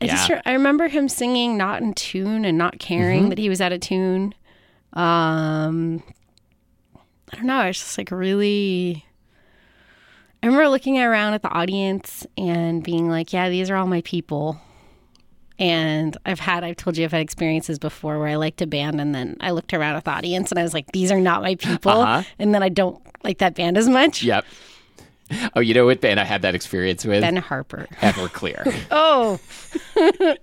I 0.01 0.07
just 0.07 0.29
Yeah. 0.29 0.35
re- 0.37 0.41
I 0.45 0.53
remember 0.53 0.87
him 0.87 1.07
singing 1.09 1.57
not 1.57 1.81
in 1.81 1.93
tune 1.93 2.45
and 2.45 2.57
not 2.57 2.79
caring 2.79 3.29
that 3.29 3.37
he 3.37 3.49
was 3.49 3.61
out 3.61 3.71
of 3.71 3.81
tune. 3.81 4.33
Um, 4.93 6.01
I 7.31 7.35
don't 7.35 7.45
know. 7.45 7.57
I 7.57 7.67
was 7.67 7.77
just 7.77 7.97
like 7.97 8.11
really. 8.11 9.05
I 10.43 10.47
remember 10.47 10.69
looking 10.69 10.99
around 10.99 11.33
at 11.35 11.43
the 11.43 11.49
audience 11.49 12.25
and 12.37 12.83
being 12.83 13.09
like, 13.09 13.31
"Yeah, 13.31 13.49
these 13.49 13.69
are 13.69 13.75
all 13.75 13.85
my 13.87 14.01
people." 14.01 14.59
And 15.61 16.17
I've 16.25 16.39
had, 16.39 16.63
I've 16.63 16.75
told 16.75 16.97
you, 16.97 17.05
I've 17.05 17.11
had 17.11 17.21
experiences 17.21 17.77
before 17.79 18.17
where 18.19 18.27
I 18.27 18.35
liked 18.35 18.61
a 18.63 18.67
band 18.67 18.99
and 18.99 19.13
then 19.15 19.37
I 19.39 19.51
looked 19.51 19.73
around 19.73 19.95
at 19.95 20.03
the 20.05 20.11
audience 20.11 20.51
and 20.51 20.57
I 20.59 20.63
was 20.63 20.73
like, 20.73 20.91
"These 20.91 21.11
are 21.11 21.19
not 21.21 21.41
my 21.43 21.53
people," 21.55 21.91
Uh-huh. 21.91 22.23
and 22.39 22.53
then 22.53 22.63
I 22.63 22.69
don't 22.69 22.99
like 23.23 23.37
that 23.37 23.53
band 23.55 23.77
as 23.77 23.87
much. 23.87 24.23
Yep. 24.23 24.43
Oh, 25.55 25.59
you 25.61 25.73
know 25.73 25.85
what 25.85 26.01
band 26.01 26.19
I 26.19 26.25
had 26.25 26.41
that 26.41 26.55
experience 26.55 27.05
with? 27.05 27.21
Ben 27.21 27.37
Harper. 27.37 27.87
Everclear. 28.01 28.73
Oh, 28.91 29.39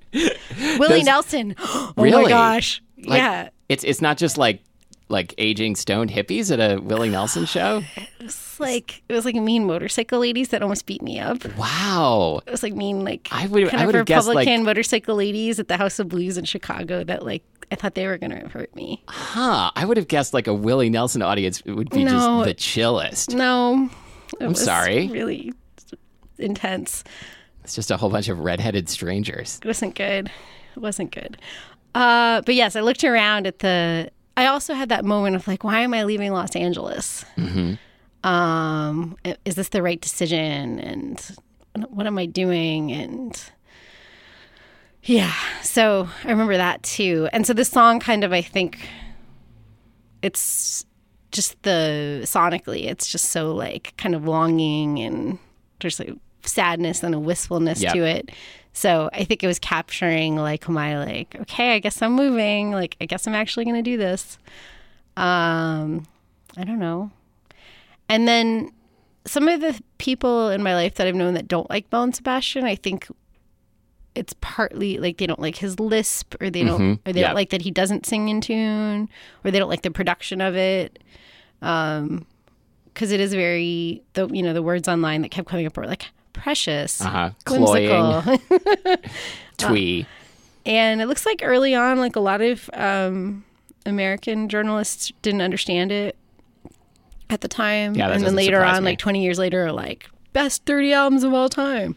Willie 0.78 0.88
Those- 0.88 1.04
Nelson. 1.04 1.54
Oh 1.64 1.92
Really? 1.96 2.22
my 2.24 2.28
gosh. 2.28 2.80
Like, 3.04 3.18
yeah. 3.18 3.48
It's 3.68 3.84
it's 3.84 4.00
not 4.00 4.16
just 4.18 4.38
like 4.38 4.62
like 5.10 5.34
aging 5.38 5.74
stoned 5.74 6.10
hippies 6.10 6.50
at 6.52 6.58
a 6.60 6.80
Willie 6.80 7.08
Nelson 7.08 7.44
show. 7.46 7.82
It's 8.20 8.58
like 8.60 9.02
it 9.08 9.12
was 9.12 9.24
like 9.24 9.34
mean 9.34 9.64
motorcycle 9.64 10.20
ladies 10.20 10.48
that 10.48 10.62
almost 10.62 10.86
beat 10.86 11.02
me 11.02 11.18
up. 11.18 11.44
Wow. 11.56 12.40
It 12.46 12.50
was 12.50 12.62
like 12.62 12.74
mean 12.74 13.04
like 13.04 13.28
I 13.30 13.46
would- 13.46 13.68
kind 13.68 13.80
I 13.80 13.84
of 13.84 13.86
would 13.86 13.94
have 13.94 14.06
guessed, 14.06 14.26
like- 14.28 14.36
Republican 14.38 14.64
motorcycle 14.64 15.16
ladies 15.16 15.58
at 15.58 15.68
the 15.68 15.76
House 15.76 15.98
of 15.98 16.08
Blues 16.08 16.36
in 16.38 16.44
Chicago 16.44 17.04
that 17.04 17.24
like 17.24 17.42
I 17.70 17.74
thought 17.74 17.94
they 17.94 18.06
were 18.06 18.16
gonna 18.18 18.48
hurt 18.48 18.74
me. 18.74 19.02
Huh. 19.08 19.70
I 19.76 19.84
would 19.84 19.96
have 19.98 20.08
guessed 20.08 20.32
like 20.34 20.46
a 20.46 20.54
Willie 20.54 20.88
Nelson 20.90 21.20
audience 21.22 21.62
would 21.64 21.90
be 21.90 22.04
No. 22.04 22.10
just 22.10 22.44
the 22.46 22.54
chillest. 22.54 23.34
No, 23.34 23.90
it 24.40 24.44
I'm 24.44 24.48
was 24.50 24.64
sorry. 24.64 25.08
Really 25.08 25.52
intense. 26.38 27.04
It's 27.64 27.74
just 27.74 27.90
a 27.90 27.96
whole 27.96 28.08
bunch 28.10 28.28
of 28.28 28.38
redheaded 28.40 28.88
strangers. 28.88 29.58
It 29.62 29.66
wasn't 29.66 29.94
good. 29.94 30.30
It 30.76 30.78
wasn't 30.80 31.12
good. 31.12 31.36
Uh, 31.94 32.40
but 32.42 32.54
yes, 32.54 32.76
I 32.76 32.80
looked 32.80 33.04
around 33.04 33.46
at 33.46 33.58
the. 33.60 34.10
I 34.38 34.46
also 34.46 34.72
had 34.74 34.88
that 34.90 35.04
moment 35.04 35.34
of 35.36 35.48
like, 35.48 35.64
why 35.64 35.80
am 35.80 35.92
I 35.92 36.04
leaving 36.04 36.32
Los 36.32 36.54
Angeles? 36.54 37.24
Um, 38.24 39.16
is 39.44 39.54
this 39.56 39.68
the 39.70 39.82
right 39.82 40.00
decision? 40.00 40.78
And 40.78 41.20
what 41.88 42.06
am 42.06 42.18
I 42.18 42.26
doing? 42.26 42.92
And 42.92 43.40
yeah, 45.02 45.32
so 45.62 46.08
I 46.24 46.30
remember 46.30 46.56
that 46.56 46.82
too. 46.82 47.28
And 47.32 47.46
so 47.46 47.52
this 47.52 47.68
song 47.68 47.98
kind 48.00 48.22
of, 48.24 48.32
I 48.32 48.42
think, 48.42 48.78
it's 50.22 50.84
just 51.32 51.60
the 51.62 52.20
sonically, 52.24 52.84
it's 52.84 53.06
just 53.06 53.26
so 53.26 53.54
like 53.54 53.92
kind 53.96 54.14
of 54.14 54.26
longing 54.26 54.98
and 55.00 55.38
there's 55.80 55.98
like 56.00 56.12
sadness 56.42 57.02
and 57.02 57.14
a 57.14 57.18
wistfulness 57.20 57.82
Yep. 57.82 57.92
to 57.94 58.04
it. 58.04 58.30
So 58.78 59.10
I 59.12 59.24
think 59.24 59.42
it 59.42 59.48
was 59.48 59.58
capturing 59.58 60.36
like 60.36 60.68
my 60.68 61.04
like, 61.04 61.34
okay, 61.40 61.74
I 61.74 61.80
guess 61.80 62.00
I'm 62.00 62.12
moving. 62.12 62.70
Like 62.70 62.96
I 63.00 63.06
guess 63.06 63.26
I'm 63.26 63.34
actually 63.34 63.64
gonna 63.64 63.82
do 63.82 63.96
this. 63.96 64.38
Um, 65.16 66.06
I 66.56 66.62
don't 66.64 66.78
know. 66.78 67.10
And 68.08 68.28
then 68.28 68.70
some 69.26 69.48
of 69.48 69.60
the 69.60 69.80
people 69.98 70.48
in 70.50 70.62
my 70.62 70.74
life 70.74 70.94
that 70.94 71.08
I've 71.08 71.16
known 71.16 71.34
that 71.34 71.48
don't 71.48 71.68
like 71.68 71.90
Belle 71.90 72.04
and 72.04 72.14
Sebastian, 72.14 72.64
I 72.64 72.76
think 72.76 73.08
it's 74.14 74.34
partly 74.40 74.98
like 74.98 75.18
they 75.18 75.26
don't 75.26 75.40
like 75.40 75.56
his 75.56 75.80
lisp 75.80 76.36
or 76.40 76.48
they 76.48 76.62
don't 76.62 76.80
Mhm. 76.80 77.00
or 77.06 77.12
they 77.12 77.20
Yeah. 77.20 77.26
don't 77.28 77.34
like 77.36 77.50
that 77.50 77.62
he 77.62 77.72
doesn't 77.72 78.06
sing 78.06 78.28
in 78.28 78.40
tune 78.40 79.08
or 79.44 79.50
they 79.50 79.58
don't 79.58 79.68
like 79.68 79.82
the 79.82 79.90
production 79.90 80.40
of 80.40 80.54
it. 80.56 81.00
Um 81.62 82.26
because 82.94 83.10
it 83.12 83.18
is 83.20 83.34
very 83.34 84.02
the 84.14 84.28
you 84.28 84.42
know 84.42 84.52
the 84.52 84.62
words 84.62 84.86
online 84.88 85.22
that 85.22 85.30
kept 85.32 85.48
coming 85.48 85.66
up 85.66 85.76
were 85.76 85.86
like 85.86 86.06
precious, 86.42 87.00
Uh-huh. 87.00 87.30
Cloying. 87.44 88.40
Twee. 89.58 90.06
and 90.66 91.00
it 91.00 91.06
looks 91.06 91.26
like 91.26 91.40
early 91.42 91.74
on 91.74 91.98
like 91.98 92.16
a 92.16 92.20
lot 92.20 92.40
of 92.40 92.68
um 92.74 93.44
American 93.86 94.48
journalists 94.48 95.12
didn't 95.22 95.40
understand 95.40 95.90
it 95.92 96.16
at 97.30 97.40
the 97.40 97.48
time. 97.48 97.94
Yeah, 97.94 98.10
and 98.10 98.22
then 98.24 98.34
later 98.34 98.62
on, 98.62 98.82
me. 98.84 98.90
like 98.90 98.98
20 98.98 99.22
years 99.22 99.38
later, 99.38 99.70
like, 99.72 100.08
best 100.32 100.64
30 100.66 100.92
albums 100.92 101.24
of 101.24 101.32
all 101.34 101.48
time. 101.48 101.96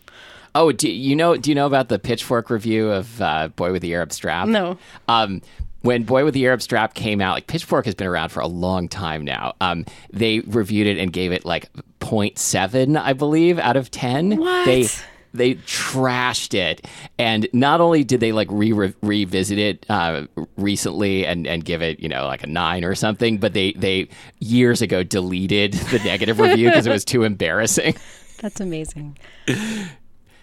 Oh, 0.56 0.72
do 0.72 0.90
you 0.90 1.16
know? 1.16 1.36
Do 1.38 1.50
you 1.52 1.56
know 1.56 1.66
about 1.66 1.88
the 1.90 2.00
Pitchfork 2.00 2.50
review 2.50 2.90
of 2.92 3.22
uh, 3.22 3.48
Boy 3.50 3.72
with 3.72 3.82
the 3.82 3.94
Arab 3.94 4.12
Strap? 4.12 4.48
No. 4.48 4.78
Um, 5.08 5.42
when 5.82 6.04
Boy 6.04 6.24
with 6.26 6.34
the 6.34 6.46
Arab 6.46 6.62
Strap 6.62 6.94
came 6.94 7.22
out, 7.22 7.34
like 7.36 7.48
Pitchfork 7.48 7.86
has 7.86 7.96
been 7.96 8.08
around 8.08 8.30
for 8.30 8.40
a 8.42 8.48
long 8.48 8.88
time 8.90 9.24
now. 9.24 9.54
Um, 9.62 9.86
they 10.12 10.42
reviewed 10.42 10.88
it 10.88 10.98
and 10.98 11.12
gave 11.14 11.32
it 11.32 11.44
like 11.46 11.70
0.7, 12.02 13.00
I 13.00 13.14
believe, 13.14 13.58
out 13.60 13.78
of 13.78 13.90
10. 13.92 14.38
What? 14.38 14.66
They 14.66 14.88
they 15.34 15.56
trashed 15.56 16.54
it, 16.54 16.86
and 17.18 17.48
not 17.54 17.80
only 17.80 18.04
did 18.04 18.20
they 18.20 18.34
like 18.34 18.50
re- 18.52 18.74
re- 18.74 18.94
revisit 19.02 19.58
it 19.58 19.86
uh, 19.90 20.26
recently 20.58 21.26
and, 21.26 21.48
and 21.48 21.64
give 21.64 21.82
it 21.82 22.00
you 22.02 22.10
know 22.10 22.26
like 22.26 22.44
a 22.44 22.48
nine 22.48 22.84
or 22.84 22.96
something, 22.96 23.38
but 23.38 23.54
they 23.54 23.72
they 23.74 24.10
years 24.40 24.82
ago 24.82 25.04
deleted 25.04 25.74
the 25.74 26.00
negative 26.00 26.40
review 26.40 26.70
because 26.70 26.86
it 26.86 26.92
was 26.92 27.06
too 27.06 27.24
embarrassing. 27.24 27.96
That's 28.40 28.60
amazing. 28.60 29.18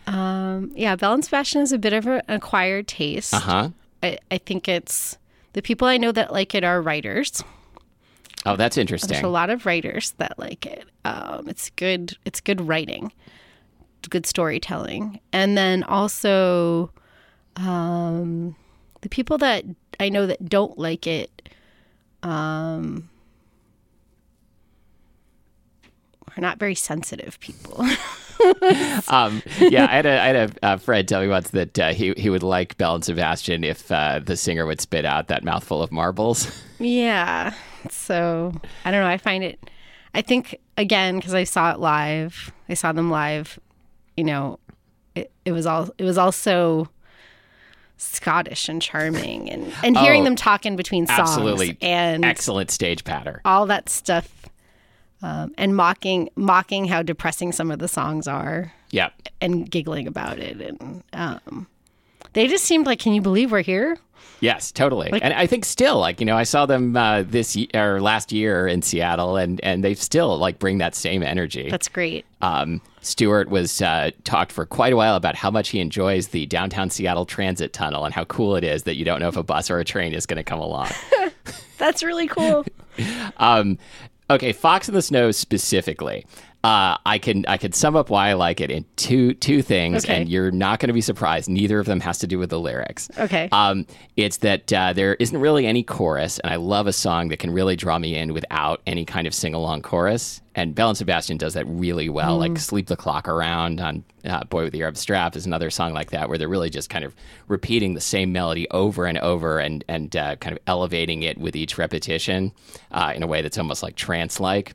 um, 0.06 0.72
yeah, 0.74 0.96
Belle 0.96 1.14
and 1.14 1.24
Sebastian 1.24 1.62
is 1.62 1.72
a 1.72 1.78
bit 1.78 1.92
of 1.92 2.06
an 2.06 2.22
acquired 2.28 2.88
taste. 2.88 3.34
Uh 3.34 3.40
huh. 3.40 3.68
I, 4.02 4.18
I 4.30 4.38
think 4.38 4.68
it's 4.68 5.18
the 5.52 5.60
people 5.62 5.86
I 5.88 5.96
know 5.98 6.12
that 6.12 6.32
like 6.32 6.54
it 6.54 6.64
are 6.64 6.80
writers. 6.80 7.42
Oh, 8.48 8.56
that's 8.56 8.76
interesting. 8.78 9.10
There's 9.10 9.24
a 9.24 9.28
lot 9.28 9.50
of 9.50 9.66
writers 9.66 10.12
that 10.18 10.38
like 10.38 10.64
it. 10.66 10.84
Um, 11.04 11.48
it's 11.48 11.70
good. 11.70 12.16
It's 12.24 12.40
good 12.40 12.60
writing, 12.60 13.12
good 14.08 14.26
storytelling, 14.26 15.20
and 15.32 15.56
then 15.56 15.82
also 15.84 16.90
um, 17.56 18.56
the 19.02 19.08
people 19.08 19.38
that 19.38 19.64
I 20.00 20.08
know 20.08 20.26
that 20.26 20.48
don't 20.48 20.78
like 20.78 21.06
it. 21.06 21.30
Um, 22.22 23.08
are 26.36 26.40
not 26.40 26.58
very 26.58 26.74
sensitive 26.74 27.38
people. 27.40 27.86
Um, 29.08 29.42
yeah, 29.58 29.86
I 29.86 29.94
had 29.96 30.06
a, 30.06 30.22
I 30.22 30.26
had 30.26 30.36
a, 30.36 30.74
a 30.74 30.78
friend 30.78 31.08
tell 31.08 31.20
me 31.20 31.26
once 31.26 31.50
that 31.50 31.76
uh, 31.76 31.92
he 31.92 32.12
he 32.16 32.30
would 32.30 32.44
like 32.44 32.76
Belle 32.76 32.94
and 32.94 33.04
Sebastian 33.04 33.64
if 33.64 33.90
uh, 33.90 34.20
the 34.20 34.36
singer 34.36 34.64
would 34.64 34.80
spit 34.80 35.04
out 35.04 35.26
that 35.26 35.42
mouthful 35.42 35.82
of 35.82 35.90
marbles. 35.90 36.48
Yeah. 36.78 37.54
So 37.94 38.52
I 38.84 38.90
don't 38.90 39.02
know. 39.02 39.08
I 39.08 39.18
find 39.18 39.42
it, 39.44 39.58
I 40.14 40.22
think, 40.22 40.58
again, 40.76 41.16
because 41.16 41.34
I 41.34 41.44
saw 41.44 41.72
it 41.72 41.80
live, 41.80 42.52
I 42.68 42.74
saw 42.74 42.92
them 42.92 43.10
live, 43.10 43.58
you 44.16 44.24
know, 44.24 44.58
it, 45.14 45.30
it 45.44 45.52
was 45.52 45.66
all, 45.66 45.90
it 45.98 46.04
was 46.04 46.18
also 46.18 46.88
Scottish 47.96 48.68
and 48.68 48.80
charming 48.80 49.50
and, 49.50 49.72
and 49.82 49.96
hearing 49.96 50.22
Oh, 50.22 50.24
them 50.24 50.36
talk 50.36 50.64
in 50.64 50.76
between 50.76 51.06
songs 51.06 51.20
Absolutely, 51.20 51.76
and 51.80 52.24
excellent 52.24 52.70
stage 52.70 53.02
patter. 53.04 53.40
all 53.44 53.66
that 53.66 53.88
stuff. 53.88 54.46
Um, 55.20 55.52
and 55.58 55.74
mocking, 55.74 56.28
mocking 56.36 56.84
how 56.84 57.02
depressing 57.02 57.50
some 57.50 57.72
of 57.72 57.80
the 57.80 57.88
songs 57.88 58.28
are 58.28 58.72
Yeah, 58.92 59.10
and 59.40 59.68
giggling 59.68 60.06
about 60.06 60.38
it. 60.38 60.60
And, 60.60 61.02
um, 61.12 61.66
they 62.32 62.46
just 62.46 62.64
seemed 62.64 62.86
like, 62.86 62.98
can 62.98 63.12
you 63.14 63.20
believe 63.20 63.52
we're 63.52 63.62
here? 63.62 63.96
yes, 64.40 64.70
totally. 64.70 65.10
and 65.10 65.34
I 65.34 65.46
think 65.48 65.64
still, 65.64 65.98
like 65.98 66.20
you 66.20 66.26
know, 66.26 66.36
I 66.36 66.44
saw 66.44 66.64
them 66.64 66.96
uh, 66.96 67.22
this 67.24 67.56
ye- 67.56 67.68
or 67.74 68.00
last 68.00 68.30
year 68.30 68.68
in 68.68 68.82
Seattle, 68.82 69.36
and 69.36 69.60
and 69.64 69.82
they 69.82 69.94
still 69.94 70.38
like 70.38 70.58
bring 70.60 70.78
that 70.78 70.94
same 70.94 71.22
energy. 71.24 71.68
That's 71.70 71.88
great. 71.88 72.24
um, 72.40 72.80
Stuart 73.00 73.48
was 73.48 73.80
uh, 73.82 74.10
talked 74.24 74.52
for 74.52 74.64
quite 74.66 74.92
a 74.92 74.96
while 74.96 75.16
about 75.16 75.34
how 75.34 75.50
much 75.50 75.70
he 75.70 75.80
enjoys 75.80 76.28
the 76.28 76.46
downtown 76.46 76.90
Seattle 76.90 77.26
Transit 77.26 77.72
Tunnel 77.72 78.04
and 78.04 78.14
how 78.14 78.24
cool 78.24 78.54
it 78.54 78.62
is 78.64 78.84
that 78.84 78.96
you 78.96 79.04
don't 79.04 79.18
know 79.20 79.28
if 79.28 79.36
a 79.36 79.42
bus 79.42 79.70
or 79.70 79.78
a 79.78 79.84
train 79.84 80.12
is 80.12 80.26
going 80.26 80.36
to 80.36 80.44
come 80.44 80.60
along. 80.60 80.90
That's 81.78 82.02
really 82.02 82.26
cool. 82.28 82.64
Um, 83.36 83.78
Okay, 84.30 84.52
Fox 84.52 84.88
in 84.88 84.94
the 84.94 85.00
Snow 85.00 85.30
specifically. 85.30 86.26
Uh, 86.64 86.96
I 87.06 87.18
can 87.18 87.44
I 87.46 87.56
can 87.56 87.70
sum 87.72 87.94
up 87.94 88.10
why 88.10 88.30
I 88.30 88.32
like 88.32 88.60
it 88.60 88.68
in 88.68 88.84
two 88.96 89.32
two 89.34 89.62
things, 89.62 90.04
Okay. 90.04 90.16
and 90.22 90.28
you're 90.28 90.50
not 90.50 90.80
going 90.80 90.88
to 90.88 90.92
be 90.92 91.00
surprised. 91.00 91.48
Neither 91.48 91.78
of 91.78 91.86
them 91.86 92.00
has 92.00 92.18
to 92.18 92.26
do 92.26 92.36
with 92.36 92.50
the 92.50 92.58
lyrics. 92.58 93.08
Okay. 93.16 93.48
Um, 93.52 93.86
it's 94.16 94.38
that 94.38 94.72
uh, 94.72 94.92
there 94.92 95.14
isn't 95.14 95.38
really 95.38 95.66
any 95.68 95.84
chorus, 95.84 96.40
and 96.40 96.52
I 96.52 96.56
love 96.56 96.88
a 96.88 96.92
song 96.92 97.28
that 97.28 97.38
can 97.38 97.52
really 97.52 97.76
draw 97.76 97.96
me 98.00 98.16
in 98.16 98.34
without 98.34 98.82
any 98.88 99.04
kind 99.04 99.28
of 99.28 99.34
sing 99.34 99.54
along 99.54 99.82
chorus. 99.82 100.40
And 100.56 100.74
Belle 100.74 100.88
and 100.88 100.98
Sebastian 100.98 101.36
does 101.36 101.54
that 101.54 101.64
really 101.68 102.08
well. 102.08 102.36
Like 102.38 102.58
"Sleep 102.58 102.88
the 102.88 102.96
Clock 102.96 103.28
Around" 103.28 103.80
on 103.80 104.02
uh, 104.24 104.42
"Boy 104.42 104.64
with 104.64 104.72
the 104.72 104.82
Arab 104.82 104.96
Strap" 104.96 105.36
is 105.36 105.46
another 105.46 105.70
song 105.70 105.92
like 105.94 106.10
that, 106.10 106.28
where 106.28 106.38
they're 106.38 106.48
really 106.48 106.70
just 106.70 106.90
kind 106.90 107.04
of 107.04 107.14
repeating 107.46 107.94
the 107.94 108.00
same 108.00 108.32
melody 108.32 108.68
over 108.72 109.06
and 109.06 109.18
over, 109.18 109.60
and 109.60 109.84
and 109.86 110.16
uh, 110.16 110.34
kind 110.36 110.56
of 110.56 110.62
elevating 110.66 111.22
it 111.22 111.38
with 111.38 111.54
each 111.54 111.78
repetition 111.78 112.50
uh, 112.90 113.12
in 113.14 113.22
a 113.22 113.28
way 113.28 113.42
that's 113.42 113.58
almost 113.58 113.84
like 113.84 113.94
trance-like. 113.94 114.74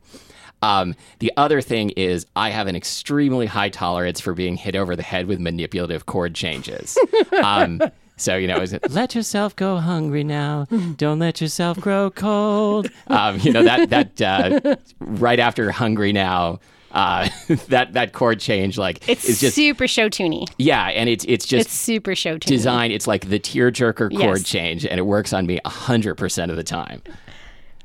Um, 0.64 0.96
the 1.20 1.32
other 1.38 1.62
thing 1.62 1.90
is, 1.92 2.26
I 2.36 2.50
have 2.50 2.68
an 2.68 2.76
extremely 2.76 3.46
high 3.46 3.70
tolerance 3.70 4.20
for 4.22 4.34
being 4.34 4.56
hit 4.56 4.76
over 4.76 4.96
the 4.96 5.04
head 5.04 5.28
with 5.28 5.40
manipulative 5.40 6.06
chord 6.06 6.34
changes. 6.36 6.98
um, 7.44 7.82
so 8.18 8.36
you 8.38 8.48
know, 8.48 8.58
is 8.62 8.74
it 8.74 8.90
let 8.92 9.14
yourself 9.16 9.56
go 9.56 9.78
hungry 9.78 10.24
now? 10.24 10.66
Don't 10.98 11.20
let 11.20 11.42
yourself 11.42 11.80
grow 11.80 12.10
cold. 12.10 12.88
Um, 13.08 13.40
you 13.42 13.52
know 13.52 13.64
that 13.64 13.90
that 13.90 14.22
uh, 14.22 14.76
right 15.00 15.40
after 15.40 15.72
hungry 15.72 16.14
now. 16.14 16.60
Uh, 16.92 17.28
that 17.70 17.94
that 17.94 18.14
chord 18.14 18.40
change 18.40 18.78
like 18.78 19.10
it's 19.10 19.28
is 19.28 19.40
just 19.40 19.56
super 19.56 19.88
show 19.88 20.10
tuney. 20.10 20.48
yeah, 20.60 20.86
and 20.90 21.10
it's 21.10 21.26
it's 21.28 21.44
just 21.48 21.66
It's 21.66 21.74
super 21.74 22.14
show 22.16 22.36
tuney. 22.38 22.46
design. 22.46 22.92
It's 22.92 23.08
like 23.08 23.30
the 23.30 23.40
tearjerker 23.40 24.16
chord 24.16 24.38
Yes. 24.38 24.44
change, 24.44 24.86
and 24.86 25.00
it 25.00 25.04
works 25.08 25.34
on 25.34 25.48
me 25.48 25.60
hundred 25.66 26.16
percent 26.16 26.52
of 26.52 26.58
the 26.58 26.64
time. 26.64 27.02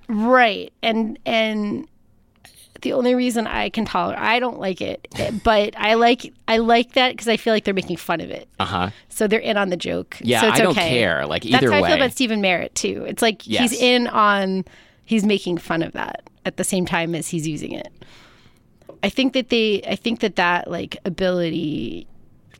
Right. 0.08 0.72
And 0.82 1.18
and 1.26 1.88
the 2.82 2.92
only 2.92 3.14
reason 3.14 3.46
I 3.46 3.68
can 3.70 3.84
tolerate 3.84 4.18
I 4.18 4.38
don't 4.40 4.58
like 4.60 4.80
it, 4.80 5.08
but 5.44 5.74
I 5.76 5.94
like 5.94 6.32
I 6.46 6.58
like 6.58 6.92
that 6.92 7.10
because 7.12 7.28
I 7.28 7.36
feel 7.36 7.52
like 7.52 7.64
they're 7.64 7.74
making 7.74 7.96
fun 7.96 8.20
of 8.20 8.30
it. 8.30 8.48
Uh 8.58 8.64
huh. 8.64 8.90
So 9.08 9.26
they're 9.26 9.40
in 9.40 9.56
on 9.56 9.68
the 9.70 9.76
joke. 9.76 10.16
Yeah, 10.20 10.40
so 10.42 10.48
it's 10.48 10.60
I 10.60 10.62
don't 10.62 10.72
okay. 10.78 10.88
care. 10.90 11.26
Like 11.26 11.42
That's 11.42 11.56
either 11.62 11.72
how 11.72 11.82
I 11.84 11.86
feel 11.88 11.96
about 11.96 12.12
Stephin 12.12 12.40
Merritt 12.40 12.74
too. 12.74 13.04
It's 13.06 13.22
like 13.22 13.46
Yes. 13.46 13.70
he's 13.70 13.80
in 13.80 14.06
on 14.08 14.64
he's 15.04 15.24
making 15.24 15.58
fun 15.58 15.82
of 15.82 15.92
that 15.92 16.22
at 16.44 16.56
the 16.56 16.64
same 16.64 16.86
time 16.86 17.14
as 17.14 17.28
he's 17.28 17.46
using 17.46 17.72
it. 17.72 17.92
I 19.02 19.08
think 19.08 19.32
that 19.34 19.48
they 19.48 19.82
I 19.86 19.96
think 19.96 20.20
that 20.20 20.36
that 20.36 20.70
like 20.70 20.96
ability 21.04 22.06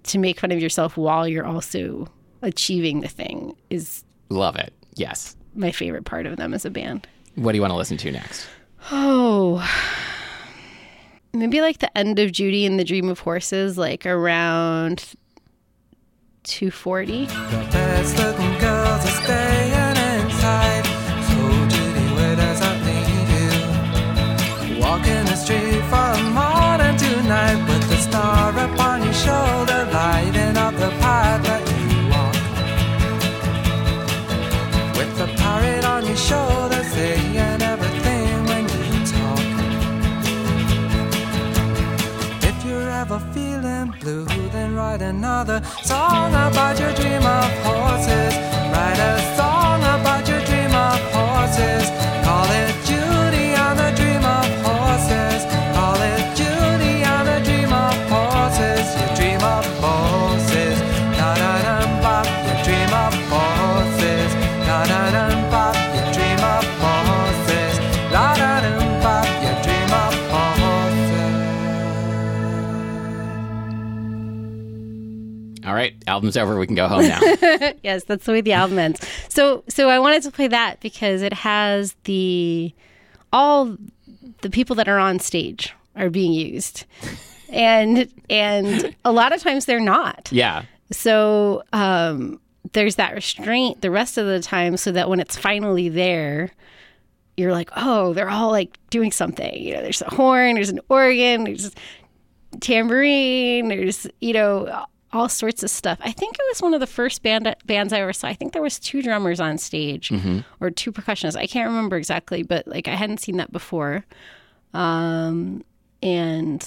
to 0.05 0.19
make 0.19 0.41
fun 0.41 0.53
of 0.53 0.61
yourself 0.61 0.97
while 0.97 1.27
you're 1.29 1.47
also 1.47 2.09
achieving 2.43 3.01
the 3.01 3.09
thing 3.09 3.55
is 3.71 4.05
Love 4.31 4.57
it. 4.57 4.73
Yes. 4.95 5.37
my 5.55 5.71
favorite 5.73 6.05
part 6.05 6.27
of 6.27 6.37
them 6.37 6.53
as 6.55 6.65
a 6.65 6.71
band. 6.71 7.07
What 7.35 7.53
do 7.53 7.57
you 7.57 7.63
want 7.63 7.73
to 7.73 7.77
listen 7.77 7.97
to 7.99 8.11
next? 8.13 8.47
Oh. 8.91 9.69
Maybe 11.33 11.61
like 11.61 11.79
the 11.79 11.97
end 11.97 12.19
of 12.19 12.33
Judy 12.33 12.65
and 12.65 12.79
the 12.81 12.85
Dream 12.85 13.09
of 13.09 13.21
Horses, 13.21 13.77
like 13.77 14.07
around 14.07 15.15
240. 16.45 17.27
The 17.27 17.33
best 17.71 18.17
looking 18.17 18.59
girls 18.59 19.05
are 19.05 19.23
staying 19.23 19.97
inside. 20.25 20.87
So 21.27 21.37
Judy, 21.69 22.15
where 22.15 22.37
does 22.37 22.61
that 22.61 22.81
leave 22.87 23.31
you? 24.75 24.81
Walking 24.81 25.25
the 25.27 25.37
street 25.37 25.83
from 25.91 26.33
morning 26.33 27.67
with 27.67 27.89
star 28.01 28.51
upon 28.51 29.03
your 29.03 29.13
shoulder, 29.13 29.58
write 44.89 45.03
another. 45.03 45.61
Song 45.83 46.33
about 46.33 46.79
your 46.81 46.93
dream 46.95 47.28
album's 76.19 76.37
over. 76.37 76.59
We 76.59 76.67
can 76.67 76.75
go 76.75 76.89
home 76.89 77.07
now. 77.07 77.21
yes, 77.85 78.03
that's 78.05 78.25
the 78.25 78.33
way 78.33 78.41
the 78.41 78.53
album 78.53 78.79
ends. 78.79 79.01
So 79.29 79.63
so 79.69 79.89
I 79.89 80.01
wanted 80.01 80.25
to 80.25 80.33
play 80.33 80.49
that 80.49 80.81
because 80.81 81.23
it 81.23 81.33
has 81.33 81.95
the 82.05 82.75
all 83.33 83.77
the 84.41 84.51
people 84.51 84.75
that 84.77 84.89
are 84.89 84.99
on 84.99 85.21
stage 85.21 85.73
are 85.95 86.11
being 86.11 86.33
used. 86.33 86.85
And 87.51 88.13
and 88.29 88.95
a 89.05 89.13
lot 89.13 89.33
of 89.33 89.41
times 89.41 89.67
they're 89.67 89.79
not. 89.81 90.29
yeah. 90.33 90.65
So 90.91 91.63
um, 91.73 92.41
there's 92.73 92.97
that 92.97 93.15
restraint 93.15 93.81
the 93.83 93.91
rest 93.91 94.19
of 94.19 94.27
the 94.27 94.41
time, 94.41 94.77
so 94.77 94.91
that 94.93 95.09
when 95.09 95.21
it's 95.21 95.37
finally 95.37 95.89
there, 95.89 96.51
you're 97.37 97.53
like, 97.53 97.71
oh, 97.77 98.15
they're 98.15 98.31
all 98.31 98.51
like 98.51 98.79
doing 98.91 99.13
something. 99.13 99.55
You 99.63 99.75
know, 99.75 99.83
there's 99.83 100.03
a 100.03 100.11
horn, 100.11 100.55
there's 100.55 100.71
an 100.71 100.81
organ, 100.89 101.45
there's 101.45 101.71
tambourine, 102.61 103.69
there's 103.69 104.07
you 104.21 104.33
know 104.33 104.85
all 105.13 105.29
sorts 105.29 105.63
of 105.63 105.71
stuff. 105.71 105.99
I 106.03 106.13
think 106.13 106.35
it 106.35 106.45
was 106.51 106.61
one 106.61 106.75
of 106.75 106.81
the 106.81 106.87
first 106.87 107.23
band 107.23 107.55
bands 107.65 107.93
I 107.93 108.01
ever 108.01 108.13
saw. 108.13 108.29
I 108.29 108.35
think 108.35 108.53
there 108.53 108.63
was 108.63 108.79
two 108.79 109.03
drummers 109.03 109.41
on 109.41 109.57
stage 109.59 110.13
or 110.61 110.71
two 110.71 110.93
percussionists. 110.93 111.37
I 111.37 111.47
can't 111.47 111.67
remember 111.69 111.97
exactly, 111.97 112.43
but 112.43 112.67
like 112.69 112.89
I 112.89 112.95
hadn't 112.95 113.19
seen 113.21 113.37
that 113.39 113.51
before. 113.53 114.05
Um, 114.75 115.65
and 116.03 116.65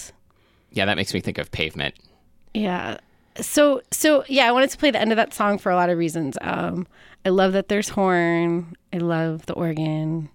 Yeah, 0.71 0.85
that 0.85 0.95
makes 0.97 1.13
me 1.13 1.19
think 1.19 1.37
of 1.37 1.51
Pavement. 1.51 1.95
yeah. 2.53 2.97
So 3.39 3.81
so 3.91 4.25
yeah, 4.27 4.45
I 4.47 4.51
wanted 4.51 4.71
to 4.71 4.77
play 4.77 4.91
the 4.91 4.99
end 4.99 5.11
of 5.13 5.15
that 5.15 5.33
song 5.33 5.57
for 5.57 5.71
a 5.71 5.75
lot 5.75 5.89
of 5.89 5.97
reasons. 5.97 6.37
Um, 6.41 6.85
I 7.25 7.29
love 7.29 7.53
that 7.53 7.69
there's 7.69 7.87
horn. 7.89 8.75
I 8.91 8.97
love 8.97 9.45
the 9.45 9.53
organ. 9.53 10.29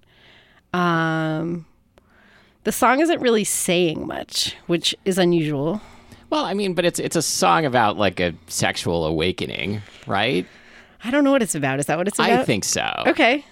Um, 0.72 1.66
the 2.64 2.72
song 2.72 3.00
isn't 3.00 3.20
really 3.20 3.44
saying 3.44 4.06
much, 4.06 4.54
which 4.66 4.94
is 5.04 5.18
unusual. 5.18 5.82
Well, 6.30 6.44
I 6.44 6.54
mean, 6.54 6.74
but 6.74 6.84
it's 6.84 6.98
it's 6.98 7.16
a 7.16 7.22
song 7.22 7.64
about 7.64 7.96
like 7.96 8.20
a 8.20 8.34
sexual 8.48 9.06
awakening, 9.06 9.82
right? 10.06 10.46
I 11.04 11.10
don't 11.10 11.24
know 11.24 11.30
what 11.30 11.42
it's 11.42 11.54
about. 11.54 11.78
Is 11.78 11.86
that 11.86 11.98
what 11.98 12.08
it's 12.08 12.18
about? 12.18 12.30
I 12.30 12.44
think 12.44 12.64
so. 12.64 12.90
Okay. 13.06 13.44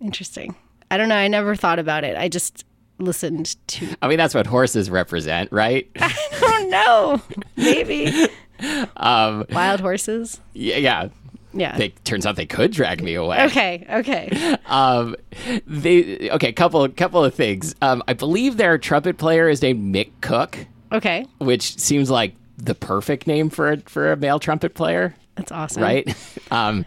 Interesting. 0.00 0.54
I 0.90 0.96
don't 0.96 1.08
know. 1.08 1.16
I 1.16 1.28
never 1.28 1.54
thought 1.54 1.78
about 1.78 2.04
it. 2.04 2.16
I 2.16 2.28
just 2.28 2.64
listened 2.98 3.56
to. 3.68 3.96
I 4.02 4.08
mean, 4.08 4.18
that's 4.18 4.34
what 4.34 4.46
horses 4.46 4.90
represent, 4.90 5.50
right? 5.52 5.88
I 5.96 6.14
don't 6.40 6.70
know. 6.70 7.22
Maybe 7.56 8.28
um, 8.96 9.44
wild 9.50 9.80
horses. 9.80 10.40
yeah, 10.54 10.76
yeah. 10.76 11.08
Yeah. 11.52 11.78
They 11.78 11.88
turns 12.04 12.26
out 12.26 12.36
they 12.36 12.44
could 12.44 12.70
drag 12.72 13.02
me 13.02 13.14
away. 13.14 13.42
okay. 13.46 13.86
Okay. 13.88 14.56
Um, 14.66 15.16
they 15.66 16.28
okay. 16.32 16.52
Couple 16.52 16.86
couple 16.90 17.24
of 17.24 17.34
things. 17.34 17.74
Um, 17.80 18.02
I 18.06 18.12
believe 18.12 18.58
their 18.58 18.76
trumpet 18.76 19.16
player 19.16 19.48
is 19.48 19.62
named 19.62 19.94
Mick 19.94 20.10
Cooke, 20.20 20.66
Okay. 20.92 21.26
which 21.38 21.78
seems 21.78 22.10
like 22.10 22.34
the 22.58 22.74
perfect 22.74 23.26
name 23.26 23.50
for 23.50 23.72
a, 23.72 23.76
for 23.80 24.12
a 24.12 24.16
male 24.16 24.38
trumpet 24.38 24.74
player. 24.74 25.14
That's 25.34 25.52
awesome. 25.52 25.82
right? 25.82 26.16
um, 26.50 26.86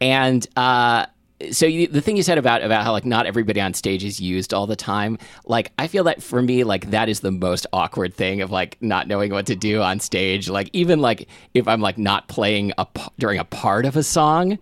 and 0.00 0.46
uh, 0.56 1.06
so 1.50 1.66
you, 1.66 1.86
the 1.86 2.00
thing 2.00 2.16
you 2.16 2.22
said 2.22 2.38
about 2.38 2.62
about 2.62 2.84
how 2.84 2.92
like 2.92 3.04
not 3.04 3.26
everybody 3.26 3.60
on 3.60 3.74
stage 3.74 4.04
is 4.04 4.20
used 4.20 4.52
all 4.54 4.66
the 4.66 4.76
time, 4.76 5.18
like 5.44 5.72
I 5.78 5.86
feel 5.86 6.04
that 6.04 6.22
for 6.22 6.42
me, 6.42 6.64
like 6.64 6.90
that 6.90 7.08
is 7.08 7.20
the 7.20 7.30
most 7.30 7.66
awkward 7.72 8.14
thing 8.14 8.40
of 8.40 8.50
like 8.50 8.76
not 8.80 9.06
knowing 9.08 9.32
what 9.32 9.46
to 9.46 9.56
do 9.56 9.80
on 9.82 10.00
stage. 10.00 10.48
Like 10.48 10.70
even 10.72 11.00
like 11.00 11.28
if 11.54 11.66
I'm 11.68 11.80
like 11.80 11.98
not 11.98 12.28
playing 12.28 12.72
a 12.78 12.86
p- 12.86 13.02
during 13.18 13.38
a 13.38 13.44
part 13.44 13.86
of 13.86 13.96
a 13.96 14.02
song. 14.02 14.58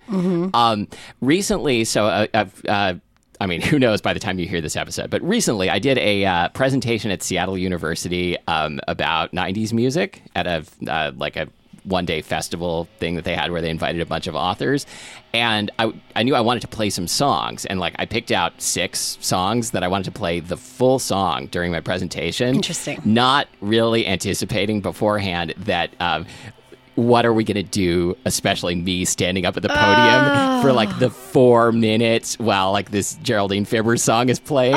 Um, 0.54 0.88
recently, 1.20 1.84
so 1.84 2.06
uh, 2.06 2.26
I've. 2.32 2.64
Uh, 2.66 2.94
I 3.40 3.46
mean, 3.46 3.60
who 3.70 3.78
knows 3.78 4.00
by 4.00 4.12
the 4.12 4.20
time 4.20 4.38
you 4.38 4.46
hear 4.46 4.60
this 4.60 4.76
episode? 4.76 5.10
But 5.10 5.22
recently, 5.22 5.70
I 5.70 5.78
did 5.78 5.98
a 5.98 6.24
uh, 6.24 6.48
presentation 6.50 7.10
at 7.10 7.22
Seattle 7.22 7.58
University 7.58 8.36
um, 8.46 8.80
about 8.88 9.32
'90s 9.32 9.72
music 9.72 10.22
at 10.34 10.46
a 10.46 10.64
uh, 10.88 11.12
like 11.16 11.36
a 11.36 11.48
one 11.86 12.04
day 12.04 12.20
festival 12.20 12.88
thing 12.98 13.14
that 13.14 13.24
they 13.24 13.34
had 13.34 13.50
where 13.50 13.62
they 13.62 13.70
invited 13.70 14.00
a 14.00 14.06
bunch 14.06 14.26
of 14.26 14.34
authors. 14.34 14.86
And 15.32 15.70
I, 15.78 15.92
I 16.14 16.22
knew 16.22 16.34
I 16.34 16.40
wanted 16.40 16.60
to 16.60 16.68
play 16.68 16.90
some 16.90 17.06
songs. 17.06 17.64
And 17.64 17.78
like 17.78 17.94
I 17.98 18.06
picked 18.06 18.32
out 18.32 18.60
six 18.60 19.18
songs 19.20 19.70
that 19.70 19.82
I 19.84 19.88
wanted 19.88 20.04
to 20.04 20.10
play 20.10 20.40
the 20.40 20.56
full 20.56 20.98
song 20.98 21.46
during 21.46 21.72
my 21.72 21.80
presentation. 21.80 22.56
Interesting. 22.56 23.00
Not 23.04 23.48
really 23.60 24.06
anticipating 24.06 24.80
beforehand 24.80 25.54
that. 25.58 25.90
Um, 26.00 26.26
what 26.96 27.24
are 27.24 27.32
we 27.32 27.44
going 27.44 27.56
to 27.56 27.62
do, 27.62 28.16
especially 28.24 28.74
me 28.74 29.04
standing 29.04 29.46
up 29.46 29.56
at 29.56 29.62
the 29.62 29.68
podium 29.68 30.62
for 30.62 30.72
like 30.72 30.98
the 30.98 31.10
four 31.10 31.70
minutes 31.70 32.38
while 32.38 32.72
like 32.72 32.90
this 32.90 33.14
Geraldine 33.22 33.64
Fibber 33.64 33.96
song 33.96 34.28
is 34.28 34.40
playing 34.40 34.74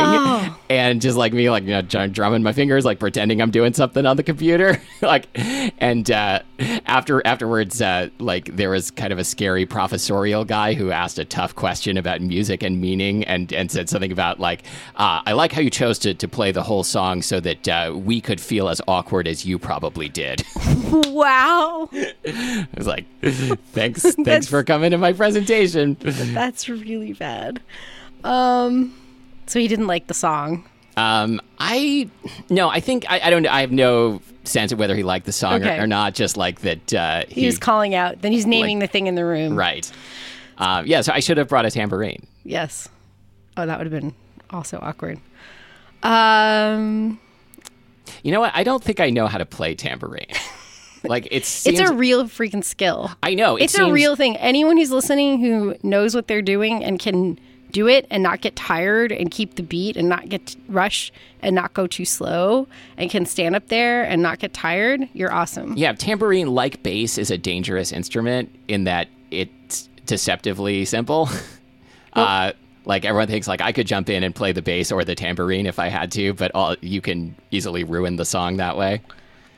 and 0.69 1.01
just 1.01 1.17
like 1.17 1.33
me, 1.33 1.49
like, 1.49 1.63
you 1.63 1.81
know, 1.81 2.07
drumming 2.07 2.43
my 2.43 2.53
fingers, 2.53 2.85
like 2.85 2.99
pretending 2.99 3.41
I'm 3.41 3.51
doing 3.51 3.73
something 3.73 4.05
on 4.05 4.17
the 4.17 4.23
computer. 4.23 4.81
like, 5.01 5.27
and 5.33 6.11
uh, 6.11 6.41
after 6.85 7.25
afterwards, 7.25 7.81
uh, 7.81 8.09
like 8.19 8.55
there 8.55 8.69
was 8.69 8.91
kind 8.91 9.13
of 9.13 9.19
a 9.19 9.23
scary 9.23 9.65
professorial 9.65 10.43
guy 10.43 10.73
who 10.73 10.91
asked 10.91 11.19
a 11.19 11.25
tough 11.25 11.55
question 11.55 11.97
about 11.97 12.21
music 12.21 12.63
and 12.63 12.81
meaning 12.81 13.23
and, 13.23 13.53
and 13.53 13.71
said 13.71 13.89
something 13.89 14.11
about 14.11 14.39
like, 14.39 14.63
uh, 14.97 15.21
I 15.25 15.31
like 15.31 15.53
how 15.53 15.61
you 15.61 15.69
chose 15.69 15.97
to, 15.99 16.13
to 16.13 16.27
play 16.27 16.51
the 16.51 16.63
whole 16.63 16.83
song 16.83 17.21
so 17.21 17.39
that 17.39 17.67
uh, 17.67 17.93
we 17.95 18.19
could 18.19 18.41
feel 18.41 18.67
as 18.67 18.81
awkward 18.87 19.27
as 19.27 19.45
you 19.45 19.57
probably 19.57 20.09
did. 20.09 20.43
Wow. 21.19 21.89
I 22.27 22.67
was 22.77 22.87
like, 22.87 23.05
thanks, 23.71 24.01
thanks 24.23 24.47
for 24.47 24.63
coming 24.63 24.91
to 24.91 24.97
my 24.97 25.13
presentation. 25.13 25.95
That's 26.01 26.67
really 26.69 27.13
bad. 27.13 27.61
Um, 28.23 28.95
so 29.47 29.59
he 29.59 29.67
didn't 29.67 29.87
like 29.87 30.07
the 30.07 30.13
song. 30.13 30.67
Um, 30.97 31.39
I 31.59 32.09
no, 32.49 32.69
I 32.69 32.79
think 32.81 33.05
I, 33.09 33.19
I 33.21 33.29
don't. 33.29 33.45
I 33.47 33.61
have 33.61 33.71
no 33.71 34.21
sense 34.43 34.71
of 34.71 34.79
whether 34.79 34.95
he 34.95 35.03
liked 35.03 35.25
the 35.25 35.31
song 35.31 35.61
Okay. 35.61 35.79
or, 35.79 35.83
or 35.83 35.87
not. 35.87 36.13
Just 36.13 36.35
like 36.35 36.61
that, 36.61 36.93
uh, 36.93 37.23
He, 37.29 37.45
was 37.45 37.57
calling 37.57 37.95
out. 37.95 38.21
Then 38.21 38.31
he's 38.31 38.45
naming 38.45 38.79
Like- 38.79 38.89
the 38.89 38.91
thing 38.91 39.07
in 39.07 39.15
the 39.15 39.25
room. 39.25 39.55
right. 39.55 39.89
Um, 40.57 40.85
yeah, 40.87 40.99
so 41.01 41.13
I 41.13 41.21
should 41.21 41.37
have 41.37 41.47
brought 41.47 41.65
a 41.65 41.71
tambourine. 41.71 42.27
Yes. 42.43 42.89
Oh, 43.55 43.65
that 43.65 43.77
would 43.77 43.89
have 43.89 44.01
been 44.01 44.13
also 44.49 44.77
awkward. 44.81 45.19
Um, 46.03 47.19
You 48.23 48.31
know 48.33 48.41
what? 48.41 48.51
I 48.53 48.63
don't 48.63 48.83
think 48.83 48.99
I 48.99 49.09
know 49.09 49.27
how 49.27 49.37
to 49.37 49.45
play 49.45 49.75
tambourine. 49.75 50.25
Like 51.03 51.27
it 51.31 51.45
seems. 51.45 51.79
it's 51.79 51.89
a 51.89 51.93
real 51.93 52.25
freaking 52.25 52.63
skill. 52.63 53.11
I 53.23 53.33
know 53.33 53.55
it 53.55 53.63
it's 53.63 53.77
a 53.77 53.91
real 53.91 54.15
thing. 54.15 54.37
Anyone 54.37 54.77
who's 54.77 54.91
listening 54.91 55.39
who 55.39 55.75
knows 55.83 56.15
what 56.15 56.27
they're 56.27 56.41
doing 56.41 56.83
and 56.83 56.99
can 56.99 57.39
do 57.71 57.87
it 57.87 58.07
and 58.09 58.23
not 58.23 58.41
get 58.41 58.55
tired 58.55 59.11
and 59.11 59.29
keep 59.29 59.55
the 59.55 59.63
beat 59.63 59.95
and 59.95 60.09
not 60.09 60.29
get 60.29 60.55
rush 60.67 61.11
and 61.41 61.55
not 61.55 61.73
go 61.73 61.87
too 61.87 62.05
slow 62.05 62.67
and 62.97 63.09
can 63.09 63.25
stand 63.25 63.55
up 63.55 63.67
there 63.67 64.03
and 64.03 64.21
not 64.21 64.39
get 64.39 64.53
tired, 64.53 65.07
you're 65.13 65.31
awesome. 65.31 65.73
Yeah, 65.77 65.93
tambourine, 65.93 66.47
like 66.47 66.83
bass, 66.83 67.17
is 67.17 67.31
a 67.31 67.37
dangerous 67.37 67.91
instrument 67.91 68.53
in 68.67 68.85
that 68.85 69.07
it's 69.31 69.87
deceptively 70.05 70.85
simple. 70.85 71.29
uh, 72.13 72.53
like 72.85 73.05
everyone 73.05 73.27
thinks, 73.27 73.47
like 73.47 73.61
I 73.61 73.71
could 73.71 73.87
jump 73.87 74.09
in 74.09 74.23
and 74.23 74.33
play 74.33 74.51
the 74.51 74.61
bass 74.61 74.91
or 74.91 75.03
the 75.03 75.15
tambourine 75.15 75.65
if 75.65 75.79
I 75.79 75.87
had 75.89 76.11
to, 76.13 76.33
but 76.33 76.51
all, 76.55 76.75
you 76.81 77.01
can 77.01 77.35
easily 77.51 77.83
ruin 77.83 78.15
the 78.15 78.25
song 78.25 78.57
that 78.57 78.77
way. 78.77 79.01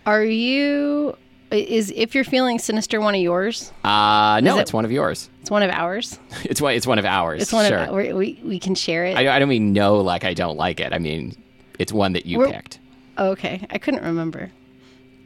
Are 0.06 0.24
you 0.24 1.16
is 1.52 1.92
if 1.96 2.16
you're 2.16 2.24
feeling 2.24 2.60
sinister 2.60 3.00
one 3.02 3.16
of 3.16 3.22
yours? 3.22 3.72
Uh, 3.84 4.40
no, 4.44 4.58
it- 4.58 4.62
it's 4.62 4.74
one 4.74 4.86
of 4.86 4.92
yours. 4.92 5.30
It's 5.42 5.52
one 5.52 5.64
of 5.64 5.70
ours. 5.72 6.18
It's 6.44 6.62
one. 6.62 6.74
It's 6.76 6.88
one 6.88 7.00
of 7.00 7.06
ours. 7.06 7.42
It's 7.42 7.52
one 7.54 7.68
sure. 7.68 7.78
of 7.80 7.96
we 7.96 8.14
we 8.14 8.40
we 8.44 8.60
can 8.60 8.76
share 8.76 9.06
it. 9.06 9.18
I, 9.18 9.36
I 9.36 9.40
don't 9.40 9.50
mean 9.50 9.74
no, 9.74 9.98
like 9.98 10.24
I 10.24 10.34
don't 10.34 10.58
like 10.58 10.80
it. 10.80 10.94
I 10.94 10.98
mean 11.00 11.36
it's 11.80 11.92
one 11.94 12.14
that 12.14 12.26
you 12.26 12.38
We're- 12.40 12.52
picked. 12.54 12.80
okay, 13.18 13.66
I 13.70 13.78
couldn't 13.78 14.04
remember. 14.04 14.52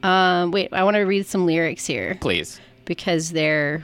Um, 0.04 0.52
wait, 0.52 0.70
I 0.72 0.84
want 0.84 0.96
to 0.96 1.02
read 1.02 1.26
some 1.26 1.46
lyrics 1.46 1.86
here. 1.86 2.18
Please. 2.22 2.60
because 2.86 3.32
they're 3.32 3.84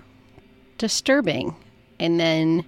disturbing. 0.78 1.56
And 2.00 2.20
then 2.20 2.64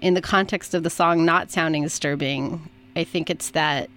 in 0.00 0.14
the 0.14 0.20
context 0.22 0.74
of 0.74 0.82
the 0.82 0.90
song 0.90 1.24
not 1.24 1.50
sounding 1.50 1.82
disturbing, 1.82 2.68
I 2.94 3.04
think 3.04 3.30
it's 3.30 3.50
that 3.50 3.88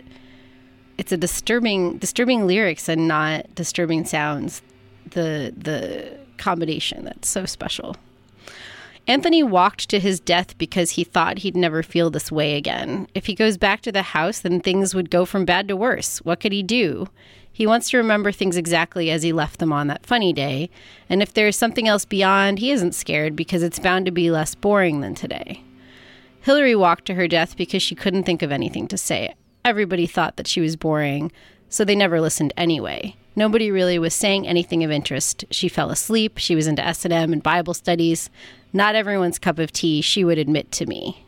it's 0.97 1.11
a 1.11 1.17
disturbing 1.17 1.97
disturbing 1.97 2.47
lyrics 2.47 2.87
and 2.89 3.07
not 3.07 3.53
disturbing 3.55 4.05
sounds. 4.05 4.61
The 5.07 5.53
the 5.55 6.17
combination 6.37 7.03
that's 7.05 7.27
so 7.27 7.45
special. 7.45 7.95
Anthony 9.07 9.41
walked 9.41 9.89
to 9.89 9.99
his 9.99 10.19
death 10.19 10.55
because 10.59 10.91
he 10.91 11.03
thought 11.03 11.39
he'd 11.39 11.57
never 11.57 11.81
feel 11.81 12.11
this 12.11 12.31
way 12.31 12.55
again. 12.55 13.07
If 13.15 13.25
he 13.25 13.33
goes 13.33 13.57
back 13.57 13.81
to 13.81 13.91
the 13.91 14.03
house, 14.03 14.39
then 14.39 14.61
things 14.61 14.93
would 14.93 15.09
go 15.09 15.25
from 15.25 15.45
bad 15.45 15.67
to 15.69 15.75
worse. 15.75 16.19
What 16.19 16.39
could 16.39 16.51
he 16.51 16.61
do? 16.61 17.07
He 17.51 17.65
wants 17.65 17.89
to 17.89 17.97
remember 17.97 18.31
things 18.31 18.55
exactly 18.55 19.09
as 19.09 19.23
he 19.23 19.33
left 19.33 19.59
them 19.59 19.73
on 19.73 19.87
that 19.87 20.05
funny 20.05 20.31
day. 20.31 20.69
And 21.09 21.23
if 21.23 21.33
there 21.33 21.47
is 21.47 21.57
something 21.57 21.87
else 21.87 22.05
beyond, 22.05 22.59
he 22.59 22.71
isn't 22.71 22.93
scared 22.93 23.35
because 23.35 23.63
it's 23.63 23.79
bound 23.79 24.05
to 24.05 24.11
be 24.11 24.29
less 24.29 24.53
boring 24.53 25.01
than 25.01 25.15
today. 25.15 25.63
Hillary 26.41 26.75
walked 26.75 27.05
to 27.05 27.15
her 27.15 27.27
death 27.27 27.57
because 27.57 27.83
she 27.83 27.95
couldn't 27.95 28.23
think 28.23 28.41
of 28.41 28.51
anything 28.51 28.87
to 28.87 28.97
say. 28.97 29.33
Everybody 29.65 30.05
thought 30.05 30.37
that 30.37 30.47
she 30.47 30.61
was 30.61 30.75
boring, 30.75 31.31
so 31.69 31.85
they 31.85 31.95
never 31.95 32.19
listened 32.19 32.53
anyway. 32.57 33.15
Nobody 33.35 33.71
really 33.71 33.99
was 33.99 34.13
saying 34.13 34.47
anything 34.47 34.83
of 34.83 34.91
interest. 34.91 35.45
She 35.51 35.69
fell 35.69 35.91
asleep. 35.91 36.37
She 36.37 36.55
was 36.55 36.67
into 36.67 36.85
S&M 36.85 37.31
and 37.31 37.41
Bible 37.41 37.73
studies. 37.73 38.29
Not 38.73 38.95
everyone's 38.95 39.39
cup 39.39 39.59
of 39.59 39.71
tea, 39.71 40.01
she 40.01 40.23
would 40.23 40.37
admit 40.37 40.71
to 40.73 40.85
me. 40.85 41.25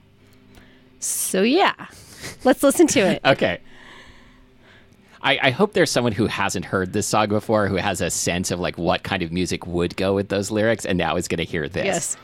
So 0.99 1.41
yeah, 1.41 1.87
let's 2.43 2.63
listen 2.63 2.87
to 2.87 2.99
it. 2.99 3.21
Okay. 3.25 3.59
I, 5.23 5.39
I 5.43 5.49
hope 5.51 5.73
there's 5.73 5.91
someone 5.91 6.13
who 6.13 6.25
hasn't 6.25 6.65
heard 6.65 6.93
this 6.93 7.05
song 7.05 7.27
before 7.27 7.67
who 7.67 7.75
has 7.75 8.01
a 8.01 8.09
sense 8.09 8.49
of 8.49 8.59
like 8.59 8.77
what 8.79 9.03
kind 9.03 9.21
of 9.21 9.31
music 9.31 9.67
would 9.67 9.95
go 9.95 10.15
with 10.15 10.29
those 10.29 10.49
lyrics 10.49 10.83
and 10.83 10.97
now 10.97 11.15
is 11.15 11.27
going 11.27 11.37
to 11.37 11.43
hear 11.43 11.69
this. 11.69 11.85
Yes. 11.85 12.17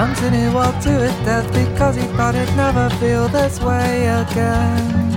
Anthony 0.00 0.48
walked 0.48 0.82
to 0.84 0.92
his 0.92 1.12
death 1.26 1.46
because 1.52 1.94
he 1.94 2.06
thought 2.16 2.34
he'd 2.34 2.56
never 2.56 2.88
feel 2.96 3.28
this 3.28 3.60
way 3.60 4.06
again. 4.06 5.10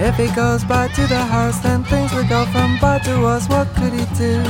If 0.00 0.16
he 0.16 0.28
goes 0.34 0.64
back 0.64 0.94
to 0.94 1.06
the 1.06 1.22
house, 1.36 1.58
then 1.60 1.84
things 1.84 2.14
will 2.14 2.26
go 2.26 2.46
from 2.46 2.78
bad 2.80 3.04
to 3.04 3.20
worse. 3.20 3.46
What 3.46 3.68
could 3.74 3.92
he 3.92 4.06
do? 4.16 4.40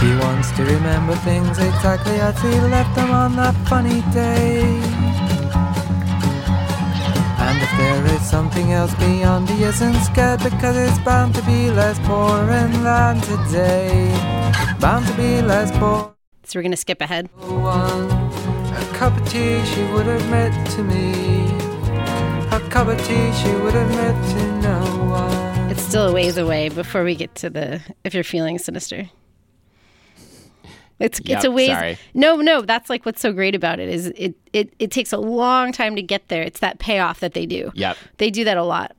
He 0.00 0.10
wants 0.24 0.52
to 0.52 0.64
remember 0.64 1.14
things 1.16 1.58
exactly 1.58 2.18
as 2.18 2.40
he 2.40 2.58
left 2.72 2.94
them 2.94 3.10
on 3.10 3.36
that 3.36 3.54
funny 3.68 4.00
day. 4.14 4.62
And 7.44 7.56
if 7.60 7.72
there 7.76 8.06
is 8.16 8.22
something 8.22 8.72
else 8.72 8.94
beyond, 8.94 9.50
he 9.50 9.64
isn't 9.64 10.00
scared 10.00 10.42
because 10.42 10.78
it's 10.78 10.98
bound 11.00 11.34
to 11.34 11.42
be 11.42 11.70
less 11.70 11.98
boring 12.08 12.72
than 12.82 13.20
today. 13.20 14.39
Bound 14.80 15.06
to 15.06 15.12
be 15.14 15.42
less 15.42 15.70
boring. 15.78 16.14
So 16.44 16.58
we're 16.58 16.62
going 16.62 16.70
to 16.72 16.76
skip 16.76 17.00
ahead. 17.00 17.28
A 17.36 18.90
cup 18.94 19.16
of 19.16 19.28
tea 19.28 19.62
she 19.66 19.84
would 19.92 20.06
admit 20.08 20.52
to 20.70 20.82
me. 20.82 21.46
A 22.50 22.60
cup 22.70 22.88
of 22.88 22.98
tea 23.04 23.32
she 23.34 23.52
would 23.56 23.74
admit 23.74 24.14
to 24.32 24.60
no 24.62 24.80
one. 25.10 25.70
It's 25.70 25.82
still 25.82 26.08
a 26.08 26.12
ways 26.12 26.36
away 26.36 26.70
before 26.70 27.04
we 27.04 27.14
get 27.14 27.34
to 27.36 27.50
the 27.50 27.80
if 28.04 28.14
you're 28.14 28.24
feeling 28.24 28.58
sinister. 28.58 29.08
It's 30.98 31.20
Yep, 31.24 31.36
it's 31.36 31.44
a 31.44 31.50
ways. 31.50 31.68
sorry. 31.68 31.98
No, 32.14 32.36
no, 32.36 32.60
that's 32.62 32.90
like 32.90 33.06
what's 33.06 33.20
so 33.20 33.32
great 33.32 33.54
about 33.54 33.80
it 33.80 33.88
is 33.88 34.06
it, 34.16 34.34
it 34.52 34.72
it 34.78 34.90
takes 34.90 35.12
a 35.12 35.18
long 35.18 35.72
time 35.72 35.94
to 35.96 36.02
get 36.02 36.28
there. 36.28 36.42
It's 36.42 36.60
that 36.60 36.78
payoff 36.78 37.20
that 37.20 37.34
they 37.34 37.46
do. 37.46 37.70
Yep. 37.74 37.96
They 38.18 38.30
do 38.30 38.44
that 38.44 38.56
a 38.56 38.64
lot. 38.64 38.96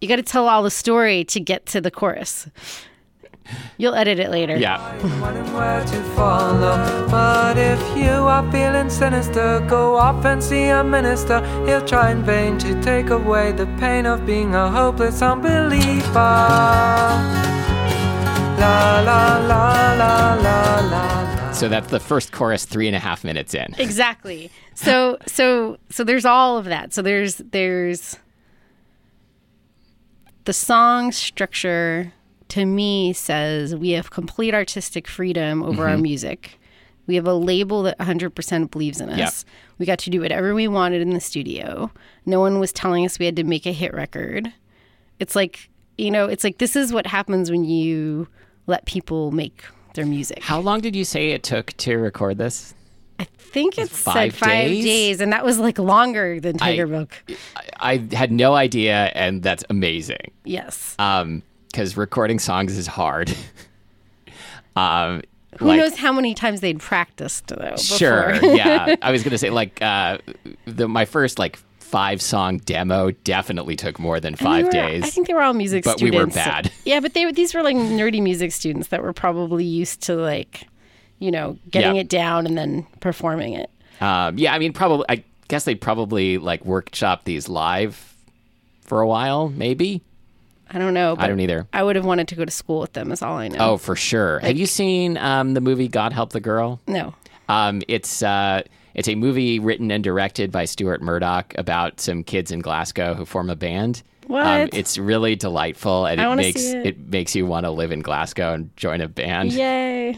You 0.00 0.08
got 0.08 0.16
to 0.16 0.22
tell 0.22 0.48
all 0.48 0.62
the 0.64 0.70
story 0.70 1.24
to 1.26 1.38
get 1.40 1.66
to 1.66 1.80
the 1.80 1.90
chorus. 1.90 2.48
You'll 3.78 3.94
edit 3.94 4.18
it 4.18 4.30
later. 4.30 4.56
Yeah. 4.56 4.78
Wondering 5.20 5.52
where 5.52 5.84
to 5.84 6.02
follow. 6.14 7.08
But 7.08 7.58
if 7.58 7.80
you 7.96 8.10
are 8.10 8.50
feeling 8.52 8.90
sinister, 8.90 9.64
go 9.68 9.96
off 9.96 10.24
and 10.24 10.42
see 10.42 10.68
a 10.68 10.84
minister. 10.84 11.40
He'll 11.66 11.84
try 11.84 12.10
in 12.12 12.22
vain 12.22 12.58
to 12.58 12.80
take 12.82 13.10
away 13.10 13.52
the 13.52 13.66
pain 13.78 14.06
of 14.06 14.24
being 14.24 14.54
a 14.54 14.70
hopeless 14.70 15.22
unbeliever. 15.22 16.12
La 18.62 19.00
la 19.00 19.38
la 19.38 19.92
la 19.94 19.94
la 19.94 20.34
la 20.34 20.80
la. 20.90 21.52
So 21.52 21.68
that's 21.68 21.88
the 21.88 22.00
first 22.00 22.32
chorus, 22.32 22.64
three 22.64 22.86
and 22.86 22.96
a 22.96 23.00
half 23.00 23.24
minutes 23.24 23.54
in. 23.54 23.74
Exactly. 23.78 24.50
So 24.74 25.18
so 25.26 25.78
so 25.90 26.04
there's 26.04 26.24
all 26.24 26.58
of 26.58 26.66
that. 26.66 26.92
So 26.92 27.02
there's 27.02 27.36
there's 27.36 28.16
the 30.44 30.52
song 30.52 31.12
structure 31.12 32.12
to 32.52 32.64
me 32.66 33.12
says 33.12 33.74
we 33.74 33.90
have 33.90 34.10
complete 34.10 34.54
artistic 34.54 35.08
freedom 35.08 35.62
over 35.62 35.88
our 35.88 35.96
music. 35.98 36.58
We 37.06 37.14
have 37.16 37.26
a 37.26 37.34
label 37.34 37.82
that 37.84 37.98
100% 37.98 38.70
believes 38.70 39.00
in 39.00 39.08
us. 39.08 39.18
Yep. 39.18 39.32
We 39.78 39.86
got 39.86 39.98
to 40.00 40.10
do 40.10 40.20
whatever 40.20 40.54
we 40.54 40.68
wanted 40.68 41.02
in 41.02 41.10
the 41.10 41.20
studio. 41.20 41.90
No 42.26 42.40
one 42.40 42.60
was 42.60 42.72
telling 42.72 43.04
us 43.04 43.18
we 43.18 43.26
had 43.26 43.36
to 43.36 43.44
make 43.44 43.66
a 43.66 43.72
hit 43.72 43.92
record. 43.94 44.52
It's 45.18 45.34
like, 45.34 45.68
you 45.98 46.10
know, 46.10 46.26
it's 46.26 46.44
like 46.44 46.58
this 46.58 46.76
is 46.76 46.92
what 46.92 47.06
happens 47.06 47.50
when 47.50 47.64
you 47.64 48.28
let 48.66 48.84
people 48.86 49.30
make 49.32 49.64
their 49.94 50.06
music. 50.06 50.42
How 50.42 50.60
long 50.60 50.80
did 50.80 50.94
you 50.94 51.04
say 51.04 51.30
it 51.30 51.42
took 51.42 51.72
to 51.78 51.96
record 51.96 52.38
this? 52.38 52.74
I 53.18 53.24
think 53.38 53.78
it 53.78 53.88
Five 53.88 54.32
said 54.32 54.34
five 54.34 54.68
days? 54.68 54.84
days? 54.84 55.20
and 55.20 55.32
that 55.32 55.44
was 55.44 55.58
like 55.58 55.78
longer 55.78 56.38
than 56.40 56.56
Tigermilk. 56.58 57.10
I, 57.56 57.92
I 58.12 58.14
had 58.16 58.30
no 58.32 58.54
idea, 58.54 59.10
and 59.14 59.42
that's 59.42 59.64
amazing. 59.70 60.30
Yes. 60.44 60.96
Um, 60.98 61.42
because 61.72 61.96
recording 61.96 62.38
songs 62.38 62.76
is 62.76 62.86
hard. 62.86 63.34
um, 64.76 65.22
Who 65.58 65.66
like- 65.66 65.78
knows 65.78 65.96
how 65.96 66.12
many 66.12 66.34
times 66.34 66.60
they'd 66.60 66.80
practiced 66.80 67.48
though? 67.48 67.56
Before. 67.56 67.76
Sure. 67.76 68.34
yeah. 68.54 68.96
I 69.02 69.10
was 69.10 69.22
gonna 69.22 69.38
say 69.38 69.50
like 69.50 69.80
uh, 69.82 70.18
the 70.66 70.88
my 70.88 71.04
first 71.04 71.38
like 71.38 71.58
five 71.78 72.22
song 72.22 72.56
demo 72.58 73.10
definitely 73.10 73.76
took 73.76 73.98
more 73.98 74.18
than 74.20 74.34
five 74.34 74.66
were- 74.66 74.70
days. 74.70 75.02
I 75.04 75.10
think 75.10 75.26
they 75.26 75.34
were 75.34 75.42
all 75.42 75.52
music 75.54 75.84
But 75.84 76.00
we 76.00 76.10
were 76.10 76.30
students. 76.30 76.36
bad. 76.36 76.72
Yeah, 76.84 77.00
but 77.00 77.14
they 77.14 77.30
these 77.32 77.54
were 77.54 77.62
like 77.62 77.76
nerdy 77.76 78.22
music 78.22 78.52
students 78.52 78.88
that 78.88 79.02
were 79.02 79.12
probably 79.12 79.64
used 79.64 80.02
to 80.02 80.14
like, 80.16 80.66
you 81.18 81.30
know, 81.30 81.58
getting 81.70 81.96
it 81.96 82.08
down 82.08 82.46
and 82.46 82.56
then 82.56 82.86
performing 83.00 83.54
it. 83.54 83.70
Um, 84.00 84.38
yeah, 84.38 84.52
I 84.54 84.58
mean, 84.58 84.72
probably. 84.72 85.06
I 85.08 85.22
guess 85.48 85.64
they 85.64 85.74
probably 85.74 86.38
like 86.38 86.64
workshop 86.64 87.24
these 87.24 87.48
live 87.48 88.16
for 88.80 89.00
a 89.02 89.06
while, 89.06 89.48
maybe. 89.50 90.02
I 90.72 90.78
don't 90.78 90.94
know. 90.94 91.14
But 91.16 91.24
I 91.24 91.28
don't 91.28 91.40
either. 91.40 91.66
I 91.72 91.82
would 91.82 91.96
have 91.96 92.04
wanted 92.06 92.28
to 92.28 92.34
go 92.34 92.44
to 92.44 92.50
school 92.50 92.80
with 92.80 92.94
them. 92.94 93.12
Is 93.12 93.22
all 93.22 93.36
I 93.36 93.48
know. 93.48 93.56
Oh, 93.72 93.76
for 93.76 93.94
sure. 93.94 94.38
Have 94.40 94.56
you 94.56 94.66
seen 94.66 95.18
um, 95.18 95.54
the 95.54 95.60
movie 95.60 95.88
God 95.88 96.12
Help 96.12 96.30
the 96.32 96.40
Girl? 96.40 96.80
no. 96.86 97.14
Um, 97.48 97.82
it's 97.88 98.22
uh, 98.22 98.62
it's 98.94 99.08
a 99.08 99.14
movie 99.14 99.58
written 99.58 99.90
and 99.90 100.02
directed 100.02 100.50
by 100.50 100.64
Stuart 100.64 101.02
Murdoch 101.02 101.52
about 101.58 102.00
some 102.00 102.22
kids 102.24 102.50
in 102.50 102.60
Glasgow 102.60 103.14
who 103.14 103.24
form 103.26 103.50
a 103.50 103.56
band. 103.56 104.02
Um, 104.24 104.28
What? 104.28 104.70
it's 104.72 104.96
really 104.96 105.34
delightful, 105.36 106.06
and 106.06 106.20
I 106.20 106.32
it 106.32 106.36
makes 106.36 106.64
it. 106.64 106.86
it. 106.86 106.98
makes 107.10 107.34
you 107.34 107.44
want 107.44 107.66
to 107.66 107.70
live 107.70 107.92
in 107.92 108.00
Glasgow 108.00 108.54
and 108.54 108.74
join 108.76 109.00
a 109.02 109.08
band. 109.08 109.52
Yay. 109.52 110.16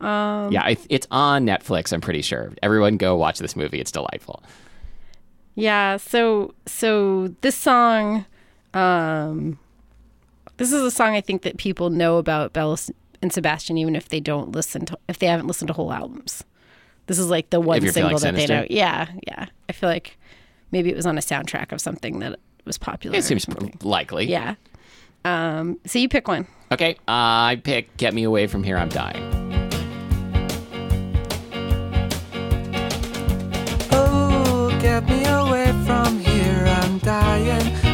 Yeah, 0.00 0.66
it, 0.68 0.80
it's 0.88 1.06
on 1.10 1.46
Netflix. 1.46 1.92
I'm 1.92 2.00
pretty 2.00 2.22
sure. 2.22 2.52
Everyone, 2.62 2.96
go 2.96 3.16
watch 3.16 3.38
this 3.38 3.54
movie. 3.54 3.80
It's 3.80 3.92
delightful. 3.92 4.42
Yeah, 5.54 5.96
so 5.98 6.54
so 6.66 7.28
this 7.42 7.54
song 7.54 8.24
um 8.74 9.58
this 10.56 10.72
is 10.72 10.82
a 10.82 10.90
song 10.90 11.14
I 11.14 11.20
think 11.20 11.42
that 11.42 11.56
people 11.56 11.90
know 11.90 12.18
about 12.18 12.52
Belle 12.52 12.78
and 13.22 13.32
Sebastian 13.32 13.78
even 13.78 13.96
if 13.96 14.08
they 14.08 14.20
don't 14.20 14.52
listen 14.52 14.86
to 14.86 14.98
if 15.08 15.18
they 15.18 15.26
haven't 15.26 15.46
listened 15.46 15.68
to 15.68 15.74
whole 15.74 15.92
albums. 15.92 16.44
This 17.06 17.18
is 17.18 17.28
like 17.30 17.50
the 17.50 17.60
one 17.60 17.80
single 17.80 18.18
feeling 18.18 18.34
that 18.34 18.34
they 18.34 18.46
know. 18.46 18.66
Yeah, 18.68 19.08
yeah. 19.26 19.46
I 19.68 19.72
feel 19.72 19.88
like 19.88 20.18
maybe 20.72 20.90
it 20.90 20.96
was 20.96 21.06
on 21.06 21.16
a 21.16 21.20
soundtrack 21.20 21.72
of 21.72 21.80
something 21.80 22.18
that 22.20 22.38
was 22.64 22.78
popular. 22.78 23.16
It 23.16 23.24
seems 23.24 23.46
likely. 23.82 24.26
Yeah. 24.26 24.54
Um 25.24 25.78
so 25.86 25.98
you 25.98 26.08
pick 26.08 26.28
one. 26.28 26.46
Okay, 26.72 26.96
uh, 27.06 27.54
I 27.54 27.60
pick 27.62 27.96
"Get 27.96 28.12
Me 28.12 28.24
Away 28.24 28.48
from 28.48 28.64
Here, 28.64 28.76
I'm 28.76 28.88
Dying." 28.88 29.22
Oh, 33.92 34.76
get 34.80 35.08
me 35.08 35.24
away 35.26 35.66
from 35.86 36.18
here, 36.18 36.64
I'm 36.66 36.98
dying. 36.98 37.85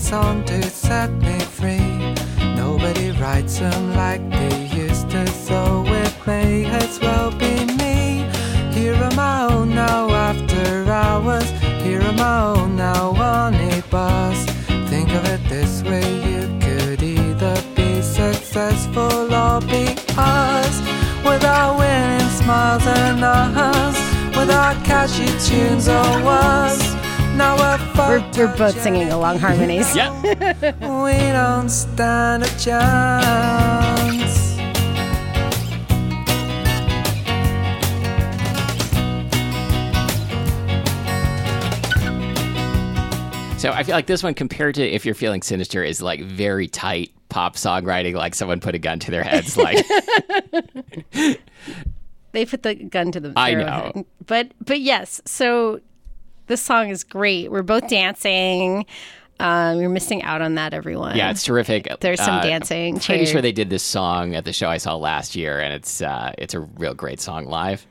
Song 0.00 0.42
to 0.46 0.60
set 0.62 1.10
me 1.12 1.38
free. 1.38 2.14
Nobody 2.56 3.12
writes 3.12 3.58
them 3.60 3.94
like 3.94 4.28
they 4.30 4.66
used 4.66 5.08
to, 5.10 5.24
so 5.28 5.84
it 5.86 6.12
may 6.26 6.64
as 6.64 6.98
well 6.98 7.30
be 7.30 7.64
me. 7.76 8.26
Here 8.72 8.94
am 8.94 9.18
I 9.18 9.46
own 9.52 9.72
now 9.72 10.10
after 10.10 10.90
hours. 10.90 11.48
Here 11.84 12.00
am 12.00 12.18
I 12.18 12.58
own 12.58 12.76
now 12.76 13.10
on 13.10 13.54
a 13.54 13.82
bus. 13.88 14.44
Think 14.88 15.10
of 15.10 15.24
it 15.26 15.42
this 15.48 15.82
way, 15.84 16.02
you 16.28 16.58
could 16.60 17.02
either 17.02 17.62
be 17.76 18.02
successful 18.02 19.32
or 19.32 19.60
be 19.60 19.94
us. 20.16 20.80
Without 21.24 21.78
winning 21.78 22.28
smiles 22.30 22.84
and 22.84 23.22
us. 23.22 23.96
Without 24.36 24.82
catchy 24.84 25.26
tunes 25.46 25.86
or 25.86 26.22
was. 26.24 26.80
Now 27.36 27.56
we're, 28.08 28.30
We're, 28.36 28.56
both 28.56 28.80
singing 28.80 29.10
along 29.10 29.38
harmonies. 29.38 29.94
Yeah. 29.94 30.10
We 30.80 31.16
don't 31.32 31.68
stand 31.68 32.42
a 32.42 32.58
chance. 32.58 34.50
So 43.60 43.70
I 43.72 43.82
feel 43.82 43.94
like 43.94 44.06
this 44.06 44.22
one, 44.22 44.32
compared 44.32 44.74
to 44.76 44.82
"If 44.88 45.04
You're 45.04 45.14
Feeling 45.14 45.42
Sinister," 45.42 45.84
is 45.84 46.00
like 46.00 46.22
very 46.22 46.66
tight 46.66 47.10
pop 47.28 47.56
songwriting. 47.56 48.14
Like 48.14 48.34
someone 48.34 48.58
put 48.58 48.74
a 48.74 48.78
gun 48.78 48.98
to 49.00 49.10
their 49.10 49.22
heads. 49.22 49.54
Like 49.58 49.86
they 52.32 52.46
put 52.46 52.62
the 52.62 52.74
gun 52.74 53.12
to 53.12 53.20
the 53.20 53.34
I 53.36 53.52
know. 53.52 53.92
head. 53.94 54.04
But 54.26 54.52
but 54.64 54.80
yes, 54.80 55.20
so 55.26 55.80
this 56.50 56.60
song 56.60 56.90
is 56.90 57.04
great. 57.04 57.50
We're 57.50 57.62
both 57.62 57.88
dancing. 57.88 58.84
Um, 59.38 59.80
you're 59.80 59.88
missing 59.88 60.22
out 60.22 60.42
on 60.42 60.56
that, 60.56 60.74
everyone. 60.74 61.16
yeah, 61.16 61.30
it's 61.30 61.42
terrific. 61.44 61.88
There's 62.00 62.20
some 62.20 62.40
Uh, 62.40 62.42
dancing, 62.42 62.96
Pretty 63.00 63.24
cheer. 63.24 63.26
sure 63.32 63.40
they 63.40 63.52
did 63.52 63.70
this 63.70 63.82
song 63.82 64.34
at 64.34 64.44
the 64.44 64.52
show 64.52 64.68
I 64.68 64.76
saw 64.76 64.96
last 64.96 65.34
year, 65.34 65.58
and 65.60 65.72
it's 65.72 66.02
uh, 66.02 66.32
it's 66.36 66.52
a 66.52 66.60
real 66.60 66.92
great 66.92 67.20
song 67.22 67.46
live. 67.46 67.86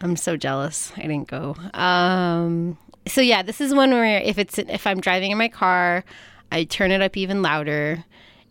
I'm 0.00 0.16
so 0.16 0.36
jealous. 0.36 0.90
I 0.96 1.02
didn't 1.02 1.28
go. 1.28 1.54
Um, 1.74 2.76
so 3.06 3.20
yeah, 3.20 3.42
this 3.42 3.60
is 3.60 3.72
one 3.72 3.90
where 3.92 4.18
if 4.20 4.36
it's 4.38 4.58
if 4.58 4.84
I'm 4.86 5.00
driving 5.00 5.30
in 5.30 5.38
my 5.38 5.48
car, 5.48 6.02
I 6.50 6.64
turn 6.64 6.90
it 6.90 7.02
up 7.02 7.16
even 7.16 7.40
louder, 7.42 8.04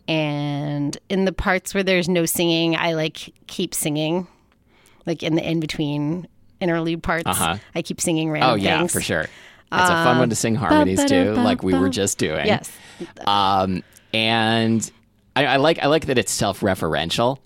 and 0.08 0.96
in 1.10 1.26
the 1.26 1.32
parts 1.32 1.74
where 1.74 1.82
there's 1.82 2.08
no 2.08 2.24
singing, 2.24 2.74
I 2.76 2.94
like 2.94 3.34
keep 3.48 3.74
singing, 3.74 4.26
like 5.06 5.22
in 5.22 5.34
the 5.34 5.46
in 5.46 5.60
between 5.60 6.26
interlude 6.60 7.02
parts. 7.02 7.26
Uh-huh. 7.26 7.56
I 7.74 7.82
keep 7.82 8.00
singing 8.00 8.30
random 8.30 8.50
Oh 8.50 8.54
yeah, 8.54 8.78
things. 8.78 8.92
for 8.92 9.00
sure. 9.00 9.22
It's 9.22 9.88
a 9.88 10.04
fun 10.04 10.18
one 10.18 10.30
to 10.30 10.34
sing 10.36 10.56
harmonies 10.56 11.04
too, 11.04 11.32
like 11.34 11.62
we 11.62 11.74
were 11.74 11.88
just 11.88 12.18
doing. 12.18 12.46
Yes. 12.46 12.70
Um, 13.26 13.82
and 14.12 14.90
I, 15.36 15.46
I 15.46 15.56
like 15.58 15.78
I 15.80 15.86
like 15.86 16.06
that 16.06 16.18
it's 16.18 16.32
self-referential. 16.32 17.38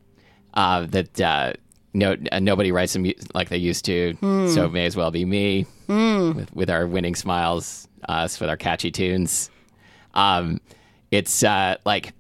Uh, 0.55 0.87
that 0.87 1.21
uh, 1.21 1.53
no 1.93 2.17
uh, 2.33 2.39
nobody 2.39 2.73
writes 2.73 2.93
them 2.95 3.05
like 3.35 3.51
they 3.51 3.59
used 3.59 3.85
to, 3.85 4.17
so 4.23 4.65
it 4.65 4.73
may 4.73 4.87
as 4.87 4.97
well 4.97 5.11
be 5.11 5.25
me 5.25 5.67
with, 5.87 6.51
with 6.55 6.71
our 6.71 6.87
winning 6.87 7.15
smiles, 7.15 7.89
us 8.09 8.41
with 8.41 8.49
our 8.49 8.57
catchy 8.57 8.91
tunes. 8.91 9.51
Um, 10.15 10.61
it's 11.11 11.43
uh, 11.43 11.77
like 11.85 12.15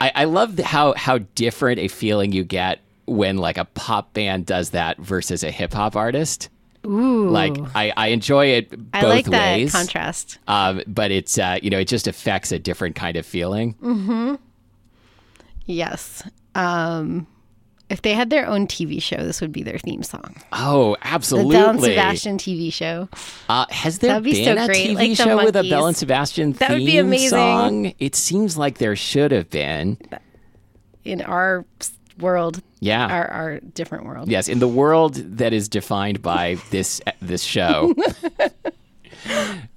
I, 0.00 0.12
I 0.14 0.24
love 0.24 0.58
how 0.60 0.94
how 0.94 1.18
different 1.18 1.78
a 1.80 1.88
feeling 1.88 2.32
you 2.32 2.44
get 2.44 2.80
when 3.06 3.36
like 3.38 3.58
a 3.58 3.64
pop 3.64 4.12
band 4.14 4.46
does 4.46 4.70
that 4.70 4.98
versus 4.98 5.42
a 5.44 5.50
hip 5.50 5.72
hop 5.72 5.96
artist. 5.96 6.48
Ooh. 6.86 7.28
Like 7.30 7.56
I, 7.74 7.92
I 7.96 8.06
enjoy 8.08 8.46
it 8.46 8.70
both 8.70 8.78
I 8.92 9.06
like 9.06 9.24
that 9.26 9.56
ways. 9.56 9.72
contrast. 9.72 10.38
Um, 10.46 10.82
but 10.86 11.10
it's 11.10 11.38
uh, 11.38 11.58
you 11.62 11.70
know 11.70 11.78
it 11.78 11.88
just 11.88 12.06
affects 12.06 12.52
a 12.52 12.58
different 12.58 12.94
kind 12.96 13.16
of 13.16 13.24
feeling. 13.24 13.74
Mm-hmm. 13.82 14.34
Yes. 15.66 16.22
Um, 16.54 17.26
if 17.90 18.02
they 18.02 18.12
had 18.12 18.30
their 18.30 18.46
own 18.46 18.66
TV 18.66 19.00
show, 19.02 19.16
this 19.16 19.40
would 19.40 19.52
be 19.52 19.62
their 19.62 19.78
theme 19.78 20.02
song. 20.02 20.36
Oh, 20.52 20.96
absolutely! 21.02 21.56
The. 21.56 21.62
Belle 21.62 21.70
and 21.70 21.80
Sebastian 21.82 22.38
TV 22.38 22.72
show. 22.72 23.08
Uh, 23.48 23.66
has 23.70 23.98
there 23.98 24.10
That'd 24.10 24.24
be 24.24 24.32
been 24.44 24.56
so 24.56 24.64
a 24.64 24.66
great, 24.66 24.90
TV 24.90 24.94
like 24.94 25.16
show 25.16 25.36
with 25.44 25.56
a. 25.56 25.62
Belle 25.68 25.86
and 25.86 25.96
Sebastian 25.96 26.52
That 26.54 26.70
would 26.70 26.78
be 26.78 26.86
theme 26.92 27.06
amazing. 27.06 27.28
song? 27.30 27.92
It 27.98 28.14
seems 28.14 28.56
like 28.56 28.78
there 28.78 28.96
should 28.96 29.32
have 29.32 29.50
been. 29.50 29.98
in 31.04 31.20
our 31.22 31.64
world, 32.18 32.62
Yeah. 32.80 33.06
our, 33.06 33.26
our 33.30 33.60
different 33.60 34.04
world. 34.06 34.28
Yes, 34.28 34.48
in 34.48 34.58
the 34.60 34.68
world 34.68 35.14
that 35.14 35.52
is 35.52 35.68
defined 35.68 36.22
by 36.22 36.56
this 36.70 37.00
this 37.20 37.42
show, 37.42 37.94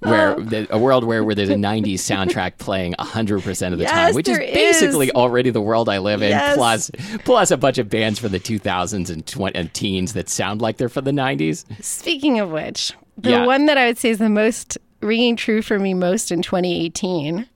where 0.00 0.34
the, 0.38 0.66
a 0.70 0.78
world 0.78 1.04
where, 1.04 1.24
where 1.24 1.34
there's 1.34 1.48
a 1.48 1.54
90s 1.54 1.94
soundtrack 1.94 2.58
playing 2.58 2.94
100% 2.98 3.72
of 3.72 3.78
the 3.78 3.84
Yes, 3.84 3.90
time, 3.90 4.14
which 4.14 4.28
is 4.28 4.38
basically 4.38 5.06
is. 5.08 5.12
already 5.14 5.50
the 5.50 5.60
world 5.60 5.88
I 5.88 5.98
live 5.98 6.22
in, 6.22 6.30
Yes. 6.30 6.56
plus 6.56 6.90
plus 7.24 7.50
a 7.50 7.56
bunch 7.56 7.78
of 7.78 7.88
bands 7.88 8.18
from 8.18 8.32
the 8.32 8.40
2000s 8.40 9.10
and, 9.10 9.26
tw- 9.26 9.54
and 9.56 9.72
teens 9.72 10.12
that 10.12 10.28
sound 10.28 10.60
like 10.60 10.76
they're 10.76 10.88
from 10.88 11.04
the 11.04 11.10
90s. 11.12 11.64
Speaking 11.82 12.38
of 12.40 12.50
which, 12.50 12.92
the 13.16 13.30
Yeah. 13.30 13.46
one 13.46 13.66
that 13.66 13.78
I 13.78 13.86
would 13.86 13.98
say 13.98 14.10
is 14.10 14.18
the 14.18 14.28
most 14.28 14.76
ringing 15.00 15.36
true 15.36 15.62
for 15.62 15.78
me 15.78 15.94
most 15.94 16.30
in 16.30 16.42
2018, 16.42 17.46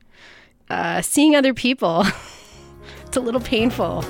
uh, 0.70 1.02
seeing 1.02 1.36
other 1.36 1.52
people. 1.52 2.04
it's 3.06 3.16
a 3.16 3.20
little 3.20 3.40
painful. 3.40 4.02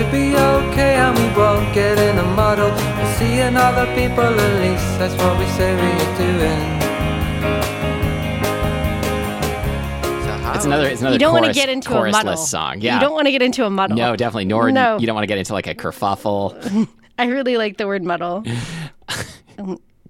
Should 0.00 0.12
be 0.12 0.34
okay 0.34 0.94
and 0.96 1.14
we 1.18 1.24
won't 1.38 1.74
get 1.74 1.98
in 1.98 2.16
a 2.16 2.22
muddle. 2.34 2.70
We're 2.70 3.14
seeing 3.18 3.54
other 3.56 3.84
people, 3.94 4.24
at 4.24 4.60
least 4.62 4.98
that's 4.98 5.14
what 5.22 5.38
we 5.38 5.44
say 5.58 5.74
we're 5.74 6.16
doing. 6.16 6.80
It's 10.54 10.64
another 10.64 10.88
it's 10.88 11.00
another 11.00 11.14
you 11.14 11.18
don't 11.18 11.32
want 11.34 11.46
to 11.46 11.52
get 11.52 11.68
into 11.68 11.92
a 11.92 11.96
chorusless 11.96 12.12
muddle. 12.12 12.36
song. 12.36 12.80
Yeah. 12.80 12.94
You 12.94 13.00
don't 13.00 13.12
want 13.14 13.26
to 13.26 13.32
get 13.32 13.42
into 13.42 13.64
a 13.66 13.70
muddle. 13.70 13.96
no, 13.96 14.16
definitely. 14.16 14.46
Nor 14.46 14.70
No. 14.72 14.98
you 14.98 15.06
don't 15.06 15.14
want 15.14 15.22
to 15.24 15.28
get 15.28 15.38
into 15.38 15.52
like 15.52 15.66
a 15.66 15.74
kerfuffle. 15.74 16.88
I 17.18 17.26
really 17.26 17.58
like 17.58 17.76
the 17.76 17.86
word 17.86 18.02
muddle. 18.02 18.42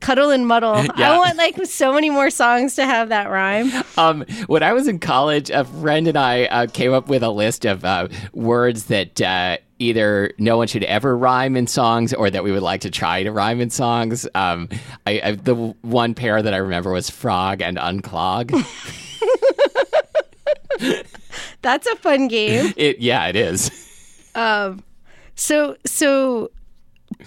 Cuddle 0.01 0.31
and 0.31 0.47
muddle. 0.47 0.85
Yeah. 0.97 1.13
I 1.13 1.19
want 1.19 1.37
like 1.37 1.65
so 1.67 1.93
many 1.93 2.11
more 2.11 2.31
songs 2.31 2.75
to 2.77 2.85
have 2.85 3.11
that 3.11 3.31
rhyme. 3.31 3.71
Um, 3.97 4.25
when 4.47 4.63
I 4.63 4.73
was 4.73 4.89
in 4.89 4.99
college, 4.99 5.51
a 5.51 5.65
friend 5.65 6.09
and 6.09 6.17
I 6.19 6.45
uh, 6.47 6.67
came 6.67 6.93
up 6.93 7.09
with 7.09 7.23
a 7.23 7.31
list 7.31 7.65
of 7.65 7.85
uh, 7.85 8.09
words 8.33 8.85
that 8.87 9.21
uh, 9.21 9.59
either 9.79 10.33
no 10.39 10.57
one 10.57 10.67
should 10.69 10.85
ever 10.85 11.17
rhyme 11.17 11.57
in 11.57 11.67
songs 11.67 12.13
or 12.13 12.29
that 12.31 12.43
we 12.45 12.51
would 12.53 12.63
like 12.63 12.81
to 12.83 12.91
try 12.91 13.23
to 13.23 13.31
rhyme 13.33 13.61
in 13.61 13.71
songs. 13.71 14.27
Um, 14.35 14.69
I, 15.07 15.21
I, 15.25 15.33
the 15.33 15.55
one 15.55 16.15
pair 16.15 16.43
that 16.43 16.53
I 16.53 16.59
remember 16.59 16.91
was 16.93 17.09
frog 17.11 17.63
and 17.63 17.77
unclog. 17.79 18.51
That's 21.63 21.87
a 21.87 21.97
fun 21.97 22.29
game. 22.29 22.73
it, 22.77 22.99
yeah, 23.01 23.27
it 23.27 23.37
is. 23.37 23.71
Um, 24.35 24.83
So 25.35 25.77
so 25.87 26.51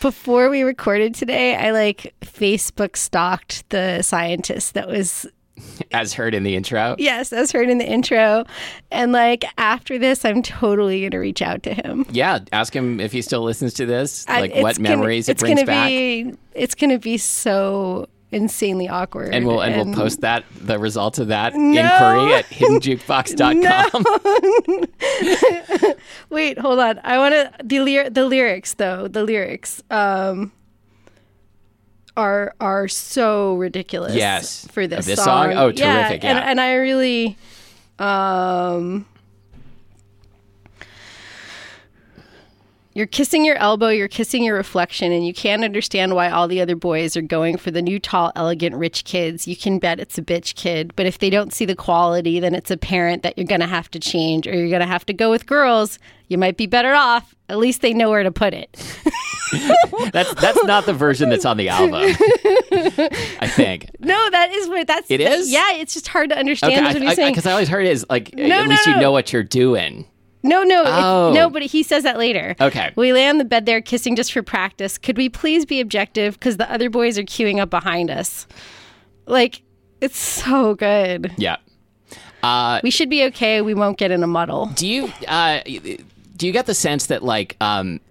before 0.02 0.50
we 0.50 0.63
recorded 0.63 1.15
today, 1.15 1.56
I 1.56 1.72
like 1.72 2.13
Facebook 2.22 2.96
stalked 2.98 3.69
the 3.69 4.02
scientist 4.02 4.74
that 4.74 4.88
was 4.88 5.26
As 5.91 6.13
heard 6.13 6.34
in 6.34 6.43
the 6.43 6.56
intro. 6.56 6.96
yes, 6.98 7.32
as 7.32 7.52
heard 7.52 7.69
in 7.69 7.78
the 7.78 7.86
intro. 7.88 8.43
And 8.91 9.12
like 9.12 9.46
after 9.58 10.00
this, 10.00 10.26
I'm 10.26 10.41
totally 10.41 11.08
gonna 11.08 11.19
reach 11.19 11.41
out 11.43 11.62
to 11.63 11.74
him. 11.74 12.06
Yeah, 12.12 12.39
ask 12.52 12.76
him 12.76 13.00
if 13.00 13.12
he 13.12 13.22
still 13.22 13.43
listens 13.43 13.74
to 13.76 13.86
this, 13.86 14.28
like 14.28 14.52
it's 14.52 14.63
what 14.63 14.78
gonna- 14.78 14.89
memories 14.89 15.30
it 15.30 15.38
brings 15.38 15.56
gonna 15.60 15.67
back. 15.67 15.88
Be, 15.89 16.34
it's 16.54 16.74
gonna 16.76 16.98
be 17.00 17.17
so 17.17 18.08
insanely 18.34 18.89
awkward. 18.89 19.34
and 19.34 19.46
we'll 19.48 19.62
and, 19.62 19.76
we'll 19.76 19.96
post 19.96 20.22
that 20.22 20.43
the 20.60 20.78
results 20.80 21.19
of 21.19 21.28
that 21.30 21.54
inquiry 21.54 22.34
at 22.34 22.46
hiddenjukebox.com. 22.50 24.04
Wait, 26.30 26.58
hold 26.60 26.80
on. 26.80 27.00
I 27.04 27.17
want 27.17 27.34
to 27.36 27.52
the 27.63 27.80
lyr- 27.80 28.10
the 28.10 28.26
lyrics 28.26 28.74
though. 28.74 29.08
The 29.08 29.24
lyrics 29.24 29.82
um 29.89 30.52
are 32.15 32.54
are 32.60 32.88
so 32.88 33.56
ridiculous. 33.56 34.15
Yes. 34.15 34.67
for 34.72 34.86
this, 34.88 35.06
this 35.06 35.24
song? 35.24 35.54
Oh, 35.54 35.72
terrific, 35.72 36.24
And, 36.24 36.38
yeah. 36.38 36.50
and 36.50 36.60
I 36.62 36.74
really 36.76 37.38
um. 38.00 39.06
You're 42.95 43.08
kissing 43.08 43.43
your 43.43 43.56
elbow, 43.56 43.89
you're 43.89 44.08
kissing 44.08 44.43
your 44.43 44.56
reflection, 44.56 45.12
and 45.12 45.25
you 45.25 45.34
can't 45.34 45.63
understand 45.63 46.13
why 46.13 46.29
all 46.29 46.47
the 46.47 46.62
other 46.62 46.75
boys 46.75 47.17
are 47.17 47.21
going 47.21 47.58
for 47.58 47.71
the 47.71 47.82
new, 47.82 47.99
tall, 47.99 48.32
elegant, 48.36 48.75
rich 48.75 49.03
kids. 49.03 49.47
You 49.47 49.56
can 49.56 49.79
bet 49.79 49.99
it's 49.99 50.17
a 50.17 50.21
bitch 50.21 50.56
kid, 50.56 50.95
but 50.95 51.06
if 51.06 51.17
they 51.17 51.29
don't 51.32 51.53
see 51.53 51.65
the 51.65 51.75
quality, 51.75 52.39
then 52.39 52.53
it's 52.53 52.69
apparent 52.69 53.23
that 53.23 53.38
you're 53.38 53.47
going 53.47 53.62
to 53.62 53.67
have 53.67 53.89
to 53.91 53.99
change 53.99 54.47
or 54.47 54.53
you're 54.53 54.69
going 54.69 54.82
to 54.82 54.86
have 54.88 55.06
to 55.08 55.13
go 55.13 55.32
with 55.32 55.47
girls. 55.47 55.97
You 56.27 56.38
might 56.38 56.56
be 56.56 56.67
better 56.67 56.93
off. 56.93 57.36
At 57.49 57.58
least 57.58 57.82
they 57.82 57.93
know 57.93 58.10
where 58.10 58.23
to 58.23 58.32
put 58.32 58.53
it. 58.53 58.71
that's 60.12 60.34
that's 60.36 60.63
not 60.63 60.86
the 60.86 60.93
version 60.93 61.29
that's 61.29 61.45
on 61.45 61.58
the 61.58 61.69
album. 61.69 62.15
I 63.39 63.47
think. 63.47 63.89
No, 63.99 64.29
that 64.32 64.51
is 64.51 64.67
what 64.69 64.88
that's. 64.88 65.12
It 65.12 65.21
is? 65.21 65.51
Yeah, 65.51 65.73
it's 65.73 65.93
just 65.93 66.08
hard 66.08 66.29
to 66.29 66.38
understand. 66.38 66.88
is 66.88 66.93
what 66.93 67.03
he's 67.03 67.15
saying. 67.15 67.34
because 67.34 67.45
I, 67.45 67.51
always 67.51 67.67
heard 67.67 67.86
it 67.86 67.91
is 67.91 68.06
like 68.10 68.34
No, 68.34 68.43
at 68.43 68.63
no, 68.63 68.69
least 68.69 68.88
you 68.88 68.95
know 68.97 69.12
what 69.12 69.32
you're 69.34 69.43
doing. 69.43 70.06
No, 70.43 70.63
no, 70.63 70.84
Oh. 70.86 71.32
no, 71.34 71.49
but 71.49 71.62
he 71.63 71.84
says 71.84 72.03
that 72.03 72.17
later. 72.17 72.56
Okay. 72.60 72.91
We 72.95 73.13
lay 73.13 73.27
on 73.29 73.38
the 73.38 73.45
bed 73.45 73.65
there, 73.65 73.82
kissing 73.82 74.15
just 74.15 74.34
for 74.34 74.43
practice. 74.43 74.97
Could 74.97 75.17
we 75.17 75.29
please 75.29 75.65
be 75.65 75.79
objective? 75.79 76.34
Because 76.34 76.58
the 76.58 76.69
other 76.71 76.89
boys 76.89 77.17
are 77.17 77.23
queuing 77.23 77.60
up 77.60 77.69
behind 77.69 78.12
us. 78.12 78.45
Like, 79.25 79.62
it's 80.01 80.17
so 80.17 80.75
good. 80.75 81.32
Yeah. 81.38 81.58
Uh, 82.43 82.82
We 82.84 82.91
should 82.91 83.10
be 83.10 83.23
okay. 83.25 83.62
We 83.62 83.73
won't 83.73 83.97
get 83.97 84.12
in 84.12 84.21
a 84.21 84.27
muddle. 84.27 84.65
do 84.75 84.86
you 84.86 85.12
uh, 85.29 85.62
do 85.63 86.45
you 86.47 86.51
get 86.51 86.65
the 86.65 86.73
sense 86.73 87.06
that 87.06 87.23
like 87.23 87.56
um 87.62 88.01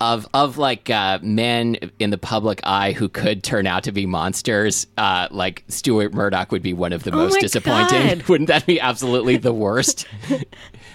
of 0.00 0.26
of 0.32 0.56
like 0.58 0.88
uh, 0.90 1.18
men 1.22 1.76
in 1.98 2.10
the 2.10 2.18
public 2.18 2.60
eye 2.64 2.92
who 2.92 3.08
could 3.08 3.42
turn 3.42 3.66
out 3.66 3.82
to 3.84 3.92
be 3.92 4.06
monsters, 4.06 4.86
uh, 4.96 5.28
like 5.30 5.62
Stuart 5.68 6.14
Murdoch 6.14 6.50
would 6.52 6.62
be 6.62 6.72
one 6.72 6.92
of 6.92 7.02
the 7.02 7.10
most 7.12 7.32
Oh 7.32 7.36
my 7.36 7.40
disappointing. 7.40 8.18
God. 8.18 8.22
Wouldn't 8.28 8.48
that 8.48 8.64
be 8.66 8.80
absolutely 8.80 9.36
the 9.36 9.52
worst? 9.52 10.06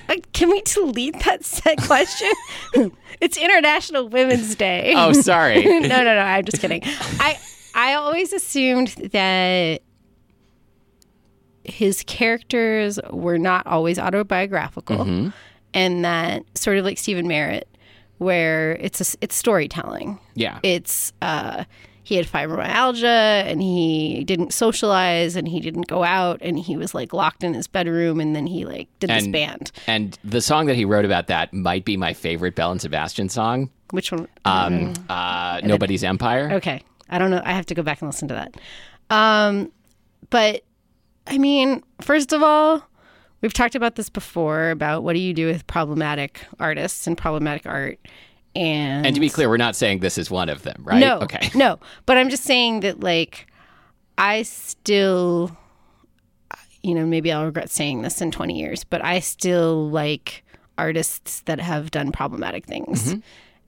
Uh, 0.08 0.18
Can 0.34 0.52
we 0.52 0.62
delete 0.62 1.20
that 1.24 1.44
set 1.44 1.82
question? 1.82 2.32
it's 3.22 3.38
International 3.38 4.08
Women's 4.08 4.54
Day. 4.54 4.94
oh, 4.96 5.12
sorry. 5.14 5.64
no, 5.64 5.80
no, 5.80 6.04
no. 6.04 6.20
I'm 6.20 6.46
just 6.46 6.62
kidding. 6.62 6.82
I 7.20 7.40
I 7.74 7.96
always 7.96 8.32
assumed 8.32 8.90
that 9.14 9.82
his 11.64 12.04
characters 12.04 13.00
were 13.10 13.38
not 13.40 13.66
always 13.66 13.98
autobiographical, 13.98 14.98
Mm-hmm. 14.98 15.30
and 15.74 16.06
that 16.06 16.44
sort 16.56 16.78
of 16.78 16.86
like 16.86 17.00
Stephin 17.00 17.28
Merritt, 17.28 17.68
where 18.18 18.74
it's 18.74 19.02
a, 19.14 19.18
it's 19.22 19.36
storytelling. 19.36 20.20
Yeah. 20.36 20.60
It's 20.64 21.14
uh, 21.22 21.66
he 22.04 22.16
had 22.16 22.28
fibromyalgia 22.28 23.04
and 23.04 23.62
he 23.62 24.24
didn't 24.26 24.54
socialize 24.54 25.36
and 25.36 25.48
he 25.48 25.60
didn't 25.60 25.88
go 25.88 26.04
out 26.04 26.38
and 26.42 26.58
he 26.60 26.78
was 26.78 26.94
like 26.94 27.14
locked 27.14 27.44
in 27.44 27.56
his 27.56 27.68
bedroom 27.68 28.20
and 28.20 28.36
then 28.36 28.46
he 28.46 28.64
like 28.64 28.88
did 29.00 29.10
this 29.10 29.28
band. 29.28 29.72
And 29.88 30.18
the 30.24 30.40
song 30.40 30.68
that 30.68 30.76
he 30.76 30.86
wrote 30.86 31.04
about 31.04 31.28
that 31.28 31.52
might 31.52 31.84
be 31.84 31.98
my 31.98 32.14
favorite 32.14 32.56
Belle 32.56 32.72
and 32.72 32.82
Sebastian 32.82 33.28
song. 33.30 33.72
Which 33.90 34.12
one? 34.12 34.28
Um, 34.46 34.94
uh, 35.10 35.62
Nobody's 35.64 36.04
Empire. 36.04 36.54
Okay. 36.54 36.84
I 37.10 37.18
don't 37.18 37.32
know. 37.32 37.42
I 37.44 37.54
have 37.54 37.66
to 37.68 37.74
go 37.76 37.82
back 37.82 38.02
and 38.02 38.10
listen 38.10 38.28
to 38.28 38.36
that. 38.36 38.56
Um, 39.10 39.72
but 40.30 40.64
I 41.28 41.40
mean, 41.40 41.84
first 42.02 42.34
of 42.34 42.44
all, 42.44 42.88
we've 43.46 43.54
talked 43.54 43.76
about 43.76 43.94
this 43.94 44.10
before 44.10 44.72
about 44.72 45.04
what 45.04 45.14
do 45.14 45.20
you 45.20 45.32
do 45.32 45.46
with 45.46 45.68
problematic 45.68 46.42
artists 46.60 47.06
and 47.06 47.16
problematic 47.16 47.68
art. 47.68 48.00
And, 48.56 49.06
And 49.06 49.14
to 49.14 49.20
be 49.20 49.30
clear, 49.30 49.48
we're 49.48 49.58
not 49.58 49.76
saying 49.76 50.00
this 50.00 50.18
is 50.18 50.32
one 50.32 50.50
of 50.50 50.64
them, 50.64 50.82
right? 50.84 50.98
no, 50.98 51.20
Okay. 51.20 51.52
no. 51.56 51.78
But 52.08 52.18
I'm 52.18 52.30
just 52.32 52.44
saying 52.44 52.80
that, 52.80 53.02
like, 53.02 53.46
I 54.18 54.42
still, 54.42 55.56
you 56.82 56.96
know, 56.96 57.06
maybe 57.06 57.32
I'll 57.32 57.46
regret 57.46 57.70
saying 57.70 58.02
this 58.02 58.20
in 58.20 58.32
20 58.32 58.58
years, 58.58 58.84
but 58.84 59.06
I 59.06 59.20
still 59.20 59.88
like 59.92 60.44
artists 60.80 61.42
that 61.42 61.60
have 61.60 61.92
done 61.92 62.12
problematic 62.12 62.66
things. 62.66 63.10
Mm-hmm. 63.14 63.20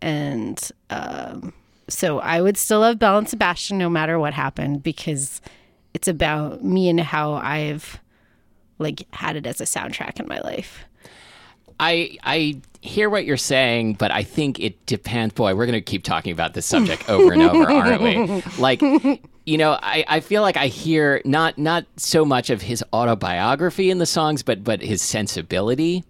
And 0.02 0.72
um, 0.90 1.54
so 1.88 2.18
I 2.18 2.42
would 2.42 2.58
still 2.58 2.80
love 2.80 2.98
Belle 2.98 3.20
and 3.20 3.30
Sebastian 3.30 3.78
no 3.78 3.92
matter 3.92 4.18
what 4.18 4.34
happened 4.34 4.82
because 4.82 5.40
it's 5.94 6.08
about 6.08 6.64
me 6.64 6.90
and 6.90 7.00
how 7.00 7.34
I've 7.34 8.00
like 8.80 9.08
had 9.14 9.36
it 9.36 9.46
as 9.46 9.62
a 9.62 9.66
soundtrack 9.66 10.20
in 10.20 10.28
my 10.28 10.40
life. 10.40 10.86
I 11.80 12.18
I 12.24 12.62
hear 12.82 13.10
what 13.10 13.26
you're 13.26 13.38
saying, 13.38 13.96
but 13.96 14.12
I 14.12 14.24
think 14.24 14.60
it 14.60 14.84
depends. 14.86 15.34
Boy, 15.34 15.56
we're 15.56 15.66
going 15.66 15.74
to 15.74 15.82
keep 15.82 16.04
talking 16.04 16.32
about 16.32 16.54
this 16.54 16.66
subject 16.66 17.10
over 17.10 17.34
and 17.34 17.42
over, 17.44 17.70
aren't 17.70 18.02
we? 18.02 18.42
Like, 18.58 18.82
you 19.46 19.58
know, 19.58 19.78
I, 19.82 20.04
I 20.08 20.20
feel 20.22 20.42
like 20.42 20.58
I 20.58 20.68
hear 20.68 21.22
not 21.26 21.58
not 21.58 21.86
so 21.98 22.26
much 22.26 22.50
of 22.50 22.62
his 22.62 22.84
autobiography 22.94 23.92
in 23.92 24.00
the 24.00 24.06
songs, 24.06 24.42
but 24.44 24.64
but 24.64 24.82
his 24.82 25.02
sensibility, 25.02 26.04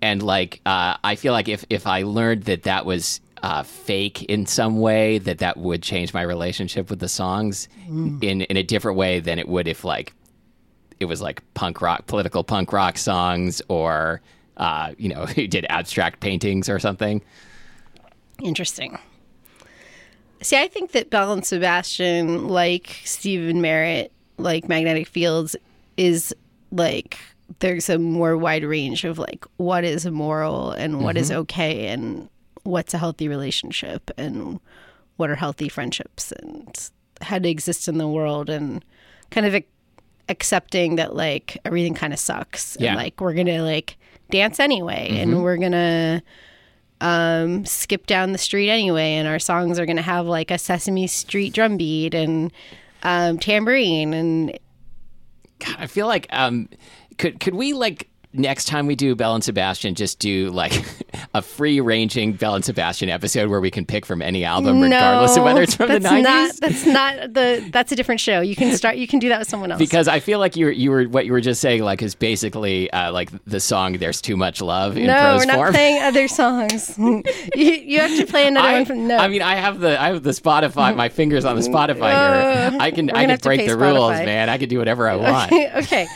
and 0.00 0.22
like 0.22 0.60
uh, 0.64 0.96
I 1.04 1.16
feel 1.16 1.32
like 1.32 1.48
if 1.48 1.64
if 1.68 1.86
I 1.86 2.02
learned 2.02 2.44
that 2.44 2.62
that 2.62 2.86
was 2.86 3.20
uh, 3.42 3.62
fake 3.62 4.22
in 4.24 4.46
some 4.46 4.80
way, 4.80 5.18
that 5.18 5.38
that 5.38 5.56
would 5.58 5.82
change 5.82 6.14
my 6.14 6.22
relationship 6.22 6.88
with 6.88 7.00
the 7.00 7.08
songs 7.08 7.68
in 8.22 8.42
in 8.42 8.56
a 8.56 8.62
different 8.62 8.96
way 8.96 9.20
than 9.20 9.38
it 9.38 9.48
would 9.48 9.68
if 9.68 9.84
like 9.84 10.14
it 11.00 11.06
was 11.06 11.20
like 11.20 11.42
punk 11.54 11.80
rock, 11.80 12.06
political 12.06 12.44
punk 12.44 12.72
rock 12.72 12.98
songs, 12.98 13.60
or 13.68 14.20
uh, 14.58 14.92
you 14.98 15.08
know, 15.08 15.26
he 15.26 15.46
did 15.46 15.66
abstract 15.68 16.20
paintings 16.20 16.68
or 16.68 16.78
something. 16.78 17.22
Interesting. 18.42 18.98
See, 20.42 20.56
I 20.56 20.68
think 20.68 20.92
that 20.92 21.10
Belle 21.10 21.32
and 21.32 21.44
Sebastian, 21.44 22.48
like 22.48 23.00
Stephin 23.04 23.60
Merritt, 23.60 24.12
like 24.38 24.68
Magnetic 24.68 25.06
Fields, 25.06 25.56
is 25.96 26.34
like 26.70 27.18
there's 27.58 27.90
a 27.90 27.98
more 27.98 28.36
wide 28.36 28.64
range 28.64 29.04
of 29.04 29.18
like 29.18 29.44
what 29.56 29.84
is 29.84 30.06
moral 30.06 30.70
and 30.70 31.02
what 31.02 31.16
is 31.16 31.30
okay 31.30 31.88
and 31.88 32.28
what's 32.62 32.94
a 32.94 32.98
healthy 32.98 33.28
relationship 33.28 34.10
and 34.16 34.60
what 35.16 35.30
are 35.30 35.34
healthy 35.34 35.68
friendships 35.68 36.32
and 36.32 36.90
how 37.20 37.38
to 37.38 37.48
exist 37.48 37.88
in 37.88 37.98
the 37.98 38.08
world 38.08 38.48
and 38.48 38.84
kind 39.30 39.46
of 39.46 39.54
accepting 40.30 40.96
that 40.96 41.14
like 41.14 41.58
everything 41.66 41.92
kind 41.92 42.12
of 42.14 42.18
sucks 42.18 42.76
Yeah. 42.80 42.90
and 42.92 42.96
like 42.96 43.20
we're 43.20 43.34
gonna 43.34 43.62
like 43.62 43.96
dance 44.30 44.58
anyway 44.60 45.08
and 45.18 45.42
we're 45.42 45.56
gonna 45.58 46.22
um, 47.02 47.64
skip 47.64 48.06
down 48.06 48.32
the 48.32 48.38
street 48.38 48.68
anyway, 48.68 49.12
and 49.14 49.26
our 49.26 49.38
songs 49.38 49.78
are 49.78 49.86
going 49.86 49.96
to 49.96 50.02
have 50.02 50.26
like 50.26 50.50
a 50.50 50.58
Sesame 50.58 51.06
Street 51.06 51.54
drum 51.54 51.78
beat 51.78 52.12
and 52.12 52.52
um, 53.02 53.38
tambourine, 53.38 54.12
and 54.12 54.58
God, 55.60 55.76
I 55.78 55.86
feel 55.86 56.06
like 56.06 56.26
um, 56.30 56.68
could 57.16 57.40
could 57.40 57.54
we 57.54 57.72
like 57.72 58.10
next 58.32 58.66
time 58.66 58.86
we 58.86 58.94
do 58.94 59.14
Belle 59.14 59.34
and 59.34 59.42
Sebastian 59.42 59.94
just 59.94 60.18
do 60.18 60.50
like 60.50 60.72
a 61.34 61.42
free 61.42 61.80
ranging 61.80 62.32
Belle 62.32 62.54
and 62.54 62.64
Sebastian 62.64 63.08
episode 63.08 63.50
where 63.50 63.60
we 63.60 63.70
can 63.70 63.84
pick 63.84 64.06
from 64.06 64.22
any 64.22 64.44
album 64.44 64.80
regardless 64.80 65.36
of 65.36 65.44
whether 65.44 65.62
it's 65.62 65.74
from 65.74 65.88
the 65.88 66.00
nineties. 66.00 66.24
Not, 66.24 66.54
that's 66.60 66.86
not 66.86 67.34
the. 67.34 67.68
That's 67.72 67.92
a 67.92 67.96
different 67.96 68.20
show. 68.20 68.40
You 68.40 68.54
can 68.56 68.76
start. 68.76 68.96
You 68.96 69.06
can 69.06 69.18
do 69.18 69.28
that 69.30 69.40
with 69.40 69.48
someone 69.48 69.72
else. 69.72 69.78
because 69.78 70.08
I 70.08 70.20
feel 70.20 70.38
like 70.38 70.56
you 70.56 70.66
were, 70.66 70.72
you 70.72 70.90
were 70.90 71.04
what 71.04 71.26
you 71.26 71.32
were 71.32 71.40
just 71.40 71.60
saying 71.60 71.82
like 71.82 72.02
is 72.02 72.14
basically 72.14 72.90
uh, 72.92 73.12
like 73.12 73.30
the 73.44 73.60
song 73.60 73.94
"There's 73.94 74.20
Too 74.20 74.36
Much 74.36 74.60
Love" 74.60 74.96
in 74.96 75.06
no, 75.06 75.16
prose 75.16 75.40
we're 75.40 75.46
not 75.46 75.56
form. 75.56 75.72
playing 75.72 76.02
other 76.02 76.28
songs. 76.28 76.96
you, 76.98 77.22
you 77.56 78.00
have 78.00 78.16
to 78.16 78.26
play 78.26 78.46
another 78.46 78.68
I, 78.68 78.72
one 78.74 78.84
from 78.84 79.08
no. 79.08 79.16
I 79.16 79.28
mean, 79.28 79.42
I 79.42 79.56
have 79.56 79.80
the 79.80 80.00
I 80.00 80.08
have 80.08 80.22
the 80.22 80.30
Spotify. 80.30 80.94
My 80.94 81.08
fingers 81.08 81.44
on 81.44 81.56
the 81.56 81.62
Spotify 81.62 82.70
here. 82.70 82.78
I 82.80 82.90
can 82.90 83.10
I 83.10 83.26
can 83.26 83.38
break 83.38 83.66
the 83.66 83.76
rules, 83.76 84.10
man. 84.10 84.48
I 84.48 84.58
can 84.58 84.68
do 84.68 84.78
whatever 84.78 85.08
I 85.08 85.16
want. 85.16 85.52
okay. 85.52 86.06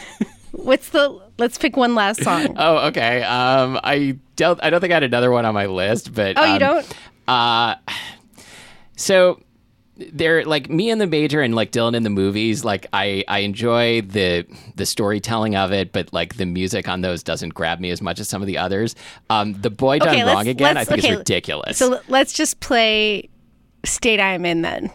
What's 0.56 0.90
the? 0.90 1.20
Let's 1.38 1.58
pick 1.58 1.76
one 1.76 1.94
last 1.94 2.22
song. 2.24 2.54
Oh, 2.58 2.86
okay. 2.88 3.22
Um, 3.22 3.78
I 3.82 4.18
don't. 4.36 4.62
I 4.62 4.70
don't 4.70 4.80
think 4.80 4.92
I 4.92 4.96
had 4.96 5.02
another 5.02 5.30
one 5.30 5.44
on 5.44 5.54
my 5.54 5.66
list, 5.66 6.14
but 6.14 6.38
Oh, 6.38 6.44
you 6.44 6.52
um, 6.52 6.58
don't? 6.58 6.96
Uh, 7.26 7.74
so 8.96 9.40
they're 9.96 10.44
like 10.44 10.68
me 10.68 10.90
and 10.90 11.00
the 11.00 11.06
major 11.06 11.40
and 11.40 11.54
like 11.54 11.70
Dylan 11.70 11.94
in 11.94 12.02
the 12.02 12.10
movies. 12.10 12.64
Like 12.64 12.86
I, 12.92 13.24
I 13.28 13.40
enjoy 13.40 14.02
the 14.02 14.46
the 14.76 14.86
storytelling 14.86 15.56
of 15.56 15.72
it, 15.72 15.92
but 15.92 16.12
like 16.12 16.36
the 16.36 16.46
music 16.46 16.88
on 16.88 17.00
those 17.00 17.22
doesn't 17.22 17.54
grab 17.54 17.80
me 17.80 17.90
as 17.90 18.02
much 18.02 18.18
as 18.20 18.28
some 18.28 18.42
of 18.42 18.46
the 18.46 18.58
others. 18.58 18.94
Um, 19.30 19.54
the 19.60 19.70
boy 19.70 19.98
done 19.98 20.08
Okay, 20.08 20.24
wrong 20.24 20.48
again. 20.48 20.76
I 20.76 20.84
think 20.84 21.00
okay, 21.04 21.12
is 21.12 21.18
ridiculous. 21.18 21.78
So 21.78 22.00
let's 22.08 22.32
just 22.32 22.60
play 22.60 23.28
"State 23.84 24.20
I 24.20 24.34
Am 24.34 24.44
In" 24.44 24.62
then. 24.62 24.90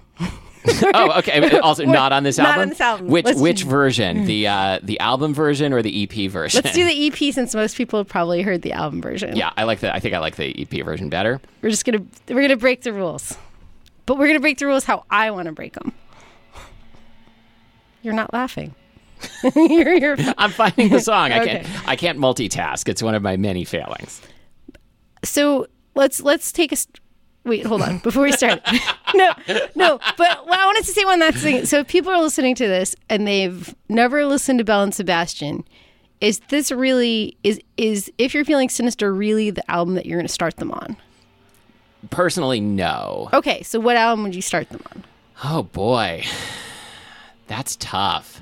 oh, 0.93 1.19
okay. 1.19 1.59
Also, 1.59 1.85
not 1.85 2.11
on 2.11 2.23
this 2.23 2.37
Not 2.37 2.47
album. 2.49 2.61
on 2.61 2.69
this 2.69 2.81
album. 2.81 3.07
Which 3.07 3.25
Let's- 3.25 3.39
which 3.39 3.63
version? 3.63 4.25
The 4.25 4.47
uh, 4.47 4.79
the 4.83 4.99
album 4.99 5.33
version 5.33 5.73
or 5.73 5.81
the 5.81 6.03
EP 6.03 6.29
version? 6.31 6.61
Let's 6.63 6.75
do 6.75 6.85
the 6.85 7.07
EP 7.07 7.33
since 7.33 7.53
most 7.55 7.75
people 7.77 7.99
have 7.99 8.07
probably 8.07 8.41
heard 8.41 8.61
the 8.61 8.71
album 8.73 9.01
version. 9.01 9.35
Yeah, 9.35 9.51
I 9.57 9.63
like 9.63 9.79
the. 9.79 9.93
I 9.93 9.99
think 9.99 10.13
I 10.15 10.19
like 10.19 10.35
the 10.35 10.53
EP 10.61 10.85
version 10.85 11.09
better. 11.09 11.39
We're 11.61 11.69
just 11.69 11.85
gonna 11.85 12.03
we're 12.27 12.41
gonna 12.41 12.57
break 12.57 12.81
the 12.83 12.93
rules, 12.93 13.37
but 14.05 14.17
we're 14.17 14.27
gonna 14.27 14.39
break 14.39 14.57
the 14.57 14.65
rules 14.65 14.83
how 14.83 15.05
I 15.09 15.31
want 15.31 15.47
to 15.47 15.51
break 15.51 15.73
them. 15.73 15.93
You're 18.01 18.13
not 18.13 18.31
laughing. 18.33 18.73
you're, 19.55 19.95
you're, 19.97 20.15
I'm 20.37 20.51
finding 20.51 20.89
the 20.89 21.01
song. 21.01 21.31
I 21.33 21.41
Okay. 21.41 21.59
can't. 21.63 21.87
I 21.89 21.95
can't 21.97 22.17
multitask. 22.19 22.87
It's 22.87 23.03
one 23.03 23.15
of 23.15 23.21
my 23.21 23.35
many 23.35 23.65
failings. 23.65 24.21
so 25.23 25.67
let's 25.95 26.21
let's 26.21 26.51
take 26.53 26.71
a 26.71 26.77
wait. 27.43 27.65
Hold 27.65 27.81
on 27.81 27.99
before 27.99 28.23
we 28.23 28.31
start. 28.31 28.61
no, 29.15 29.31
no. 29.75 29.99
But 30.17 30.45
what 30.47 30.59
I 30.59 30.65
wanted 30.65 30.85
to 30.85 30.91
say 30.91 31.05
one 31.05 31.19
last 31.19 31.37
thing. 31.37 31.65
So 31.65 31.79
if 31.79 31.87
people 31.87 32.11
are 32.11 32.21
listening 32.21 32.55
to 32.55 32.67
this 32.67 32.95
and 33.09 33.27
they've 33.27 33.73
never 33.87 34.25
listened 34.25 34.59
to 34.59 34.65
Belle 34.65 34.83
and 34.83 34.93
Sebastian, 34.93 35.63
is 36.21 36.39
this 36.49 36.71
really 36.71 37.37
is 37.43 37.59
is 37.77 38.11
if 38.17 38.33
you're 38.33 38.45
feeling 38.45 38.69
sinister 38.69 39.13
really 39.13 39.49
the 39.49 39.69
album 39.71 39.95
that 39.95 40.05
you're 40.05 40.17
going 40.17 40.27
to 40.27 40.33
start 40.33 40.57
them 40.57 40.71
on? 40.71 40.97
Personally, 42.09 42.59
no. 42.61 43.29
Okay, 43.33 43.61
so 43.63 43.79
what 43.79 43.95
album 43.95 44.23
would 44.23 44.35
you 44.35 44.41
start 44.41 44.69
them 44.69 44.81
on? 44.91 45.03
Oh 45.43 45.63
boy, 45.63 46.23
that's 47.47 47.75
tough. 47.77 48.41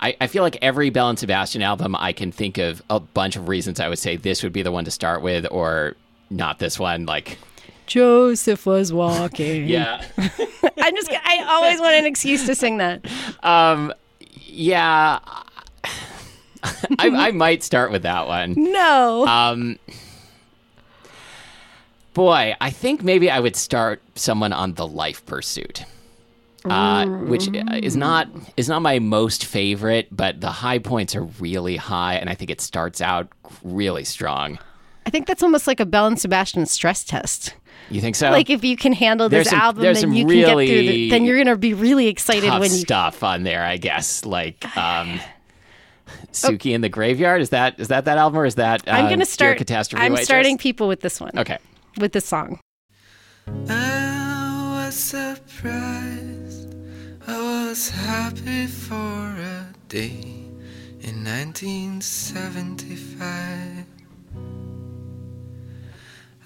I, 0.00 0.16
I 0.20 0.26
feel 0.28 0.42
like 0.42 0.56
every 0.62 0.90
Belle 0.90 1.10
and 1.10 1.18
Sebastian 1.18 1.62
album, 1.62 1.96
I 1.96 2.12
can 2.12 2.30
think 2.30 2.58
of 2.58 2.82
a 2.88 3.00
bunch 3.00 3.36
of 3.36 3.48
reasons 3.48 3.80
I 3.80 3.88
would 3.88 3.98
say 3.98 4.16
this 4.16 4.42
would 4.42 4.52
be 4.52 4.62
the 4.62 4.70
one 4.70 4.84
to 4.84 4.90
start 4.90 5.22
with, 5.22 5.46
or 5.50 5.96
not 6.30 6.58
this 6.58 6.78
one. 6.78 7.04
Like, 7.04 7.38
Joseph 7.88 8.64
was 8.66 8.92
walking. 8.92 9.66
yeah, 9.66 10.04
I'm 10.18 10.94
just. 10.94 11.10
I 11.10 11.44
always 11.48 11.80
want 11.80 11.94
an 11.94 12.06
excuse 12.06 12.46
to 12.46 12.54
sing 12.54 12.78
that. 12.78 13.04
um, 13.42 13.92
yeah. 14.20 15.18
I, 16.98 17.08
I 17.28 17.30
might 17.30 17.62
start 17.62 17.92
with 17.92 18.02
that 18.02 18.26
one. 18.26 18.54
No. 18.56 19.26
Um, 19.26 19.78
boy, 22.14 22.54
I 22.60 22.70
think 22.70 23.02
maybe 23.02 23.30
I 23.30 23.38
would 23.40 23.56
start 23.56 24.02
someone 24.16 24.52
on 24.52 24.74
the 24.74 24.86
Life 24.86 25.24
Pursuit, 25.24 25.84
uh, 26.64 27.06
which 27.06 27.48
is 27.82 27.96
not 27.96 28.28
is 28.56 28.68
not 28.68 28.82
my 28.82 28.98
most 28.98 29.44
favorite, 29.44 30.08
but 30.10 30.40
the 30.40 30.50
high 30.50 30.80
points 30.80 31.14
are 31.14 31.22
really 31.22 31.76
high, 31.76 32.14
and 32.14 32.28
I 32.28 32.34
think 32.34 32.50
it 32.50 32.60
starts 32.60 33.00
out 33.00 33.28
really 33.62 34.04
strong. 34.04 34.58
I 35.08 35.10
think 35.10 35.26
that's 35.26 35.42
almost 35.42 35.66
like 35.66 35.80
a 35.80 35.86
Belle 35.86 36.06
and 36.06 36.20
Sebastian 36.20 36.66
stress 36.66 37.02
test. 37.02 37.54
You 37.88 38.02
think 38.02 38.14
so? 38.14 38.28
Like 38.30 38.50
if 38.50 38.62
you 38.62 38.76
can 38.76 38.92
handle 38.92 39.30
There's 39.30 39.44
this 39.46 39.52
some- 39.52 39.60
album, 39.60 39.84
then 39.84 39.94
some 39.94 40.12
you 40.12 40.26
can 40.26 40.36
get 40.36 40.44
through. 40.48 40.56
really 40.58 40.86
The, 40.86 41.08
then 41.08 41.24
you're 41.24 41.38
gonna 41.42 41.56
be 41.56 41.72
really 41.72 42.08
excited 42.08 42.50
tough 42.50 42.60
when 42.60 42.70
you. 42.70 42.76
stuff 42.76 43.22
on 43.22 43.42
there, 43.42 43.64
I 43.64 43.78
guess. 43.78 44.26
Like 44.26 44.62
um, 44.76 45.18
Suki 46.30 46.74
in 46.74 46.82
the 46.82 46.90
Graveyard. 46.90 47.40
Is 47.40 47.48
that 47.48 47.80
is 47.80 47.88
that 47.88 48.04
that 48.04 48.18
album 48.18 48.38
or 48.40 48.44
is 48.44 48.56
that? 48.56 48.86
Uh, 48.86 48.90
I'm 48.90 49.04
gonna 49.04 49.16
Dear 49.16 49.24
start. 49.24 49.56
Catastrophe 49.56 50.04
I'm 50.04 50.12
Waitress? 50.12 50.26
starting 50.26 50.58
people 50.58 50.88
with 50.88 51.00
this 51.00 51.22
one. 51.22 51.30
Okay. 51.38 51.56
With 51.96 52.12
this 52.12 52.26
song. 52.26 52.60
I 53.70 54.84
was 54.86 54.94
surprised. 54.94 56.74
I 57.26 57.66
was 57.68 57.88
happy 57.88 58.66
for 58.66 58.94
a 58.94 59.68
day 59.88 60.44
in 61.00 61.24
1975. 61.24 63.86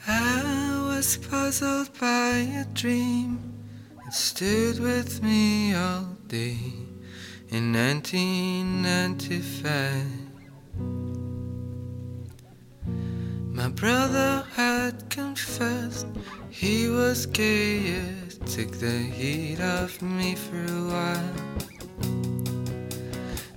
I 0.07 0.85
was 0.89 1.17
puzzled 1.17 1.99
by 2.01 2.39
a 2.61 2.65
dream 2.75 3.41
that 4.05 4.15
stood 4.15 4.79
with 4.81 5.23
me 5.23 5.75
all 5.75 6.17
day 6.27 6.59
in 7.51 7.73
1995. 7.73 10.07
My 13.55 13.69
brother 13.69 14.45
had 14.55 15.09
confessed 15.09 16.07
he 16.51 16.89
was 16.89 17.27
gay, 17.27 17.79
it 17.79 18.45
took 18.47 18.73
the 18.73 18.99
heat 18.99 19.61
off 19.61 20.03
me 20.03 20.35
for 20.35 20.65
a 20.65 20.85
while. 20.91 21.35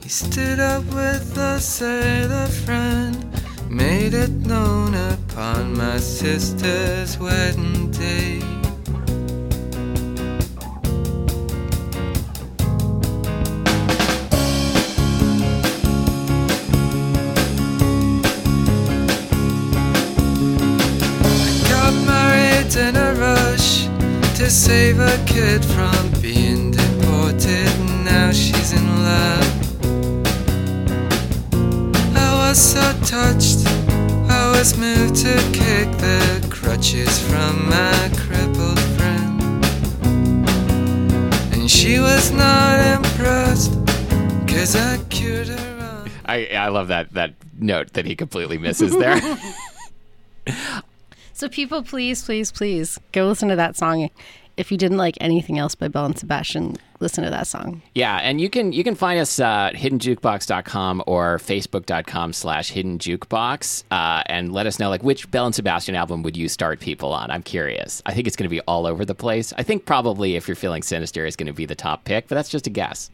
He 0.03 0.09
stood 0.09 0.59
up 0.59 0.83
with 0.85 1.35
a 1.37 1.59
sailor 1.59 2.45
friend, 2.47 3.25
made 3.69 4.13
it 4.13 4.31
known 4.31 4.93
upon 4.93 5.77
my 5.77 5.97
sister's 5.97 7.17
wedding 7.17 7.91
day. 7.91 8.39
I 21.17 21.67
got 21.69 21.93
married 22.05 22.75
in 22.75 22.95
a 22.95 23.13
rush 23.15 23.85
to 24.37 24.49
save 24.49 24.99
a 24.99 25.17
kid 25.25 25.63
from 25.65 26.11
being 26.21 26.71
deported. 26.71 27.69
Now 28.03 28.31
she's 28.31 28.73
in 28.73 29.03
love. 29.03 29.44
Was 32.55 32.71
so 32.71 32.93
touched, 33.03 33.67
I 34.31 34.49
was 34.57 34.77
moved 34.77 35.17
to 35.17 35.35
kick 35.51 35.91
the 35.97 36.47
crutches 36.49 37.19
from 37.27 37.67
my 37.67 38.09
crippled 38.15 38.79
friend. 38.95 39.65
And 41.51 41.69
she 41.69 41.99
was 41.99 42.31
not 42.31 42.79
impressed, 42.79 43.73
cause 44.47 44.73
I 44.73 44.99
cured 45.09 45.49
her. 45.49 46.05
I 46.25 46.45
I 46.55 46.69
love 46.69 46.87
that 46.87 47.11
that 47.11 47.33
note 47.59 47.91
that 47.91 48.05
he 48.05 48.15
completely 48.15 48.57
misses 48.57 48.95
there. 48.95 49.19
So 51.37 51.49
people, 51.49 51.83
please, 51.83 52.23
please, 52.23 52.49
please 52.49 52.97
go 53.11 53.27
listen 53.27 53.49
to 53.49 53.57
that 53.57 53.75
song. 53.75 54.09
If 54.57 54.71
you 54.71 54.77
didn't 54.77 54.97
like 54.97 55.17
anything 55.19 55.59
else 55.59 55.75
by 55.75 55.89
Belle 55.89 56.05
and 56.05 56.17
Sebastian, 56.17 56.77
listen 56.99 57.23
to 57.25 57.29
that 57.29 57.45
song. 57.45 57.81
yeah, 57.93 58.17
and 58.17 58.39
you 58.39 58.49
can 58.49 58.71
you 58.71 58.83
can 58.83 58.95
find 58.95 59.19
us 59.19 59.39
uh, 59.39 59.71
hiddenjukebox.com 59.73 61.03
or 61.07 61.37
facebook.com 61.39 62.33
slash 62.33 62.71
hiddenjukebox 62.71 63.83
uh, 63.91 64.23
and 64.27 64.53
let 64.53 64.65
us 64.65 64.79
know 64.79 64.89
like 64.89 65.03
which 65.03 65.29
Belle 65.29 65.47
and 65.47 65.55
Sebastian 65.55 65.95
album 65.95 66.23
would 66.23 66.37
you 66.37 66.47
start 66.47 66.79
people 66.79 67.11
on. 67.13 67.31
I'm 67.31 67.43
curious. 67.43 68.01
I 68.05 68.13
think 68.13 68.27
it's 68.27 68.35
going 68.35 68.49
to 68.49 68.55
be 68.55 68.61
all 68.61 68.85
over 68.85 69.03
the 69.03 69.15
place. 69.15 69.53
I 69.57 69.63
think 69.63 69.85
probably 69.85 70.35
if 70.35 70.47
you're 70.47 70.55
feeling 70.55 70.83
sinister 70.83 71.25
is 71.25 71.35
going 71.35 71.47
to 71.47 71.53
be 71.53 71.65
the 71.65 71.75
top 71.75 72.05
pick, 72.05 72.27
but 72.27 72.35
that's 72.35 72.49
just 72.49 72.65
a 72.67 72.69
guess. 72.69 73.11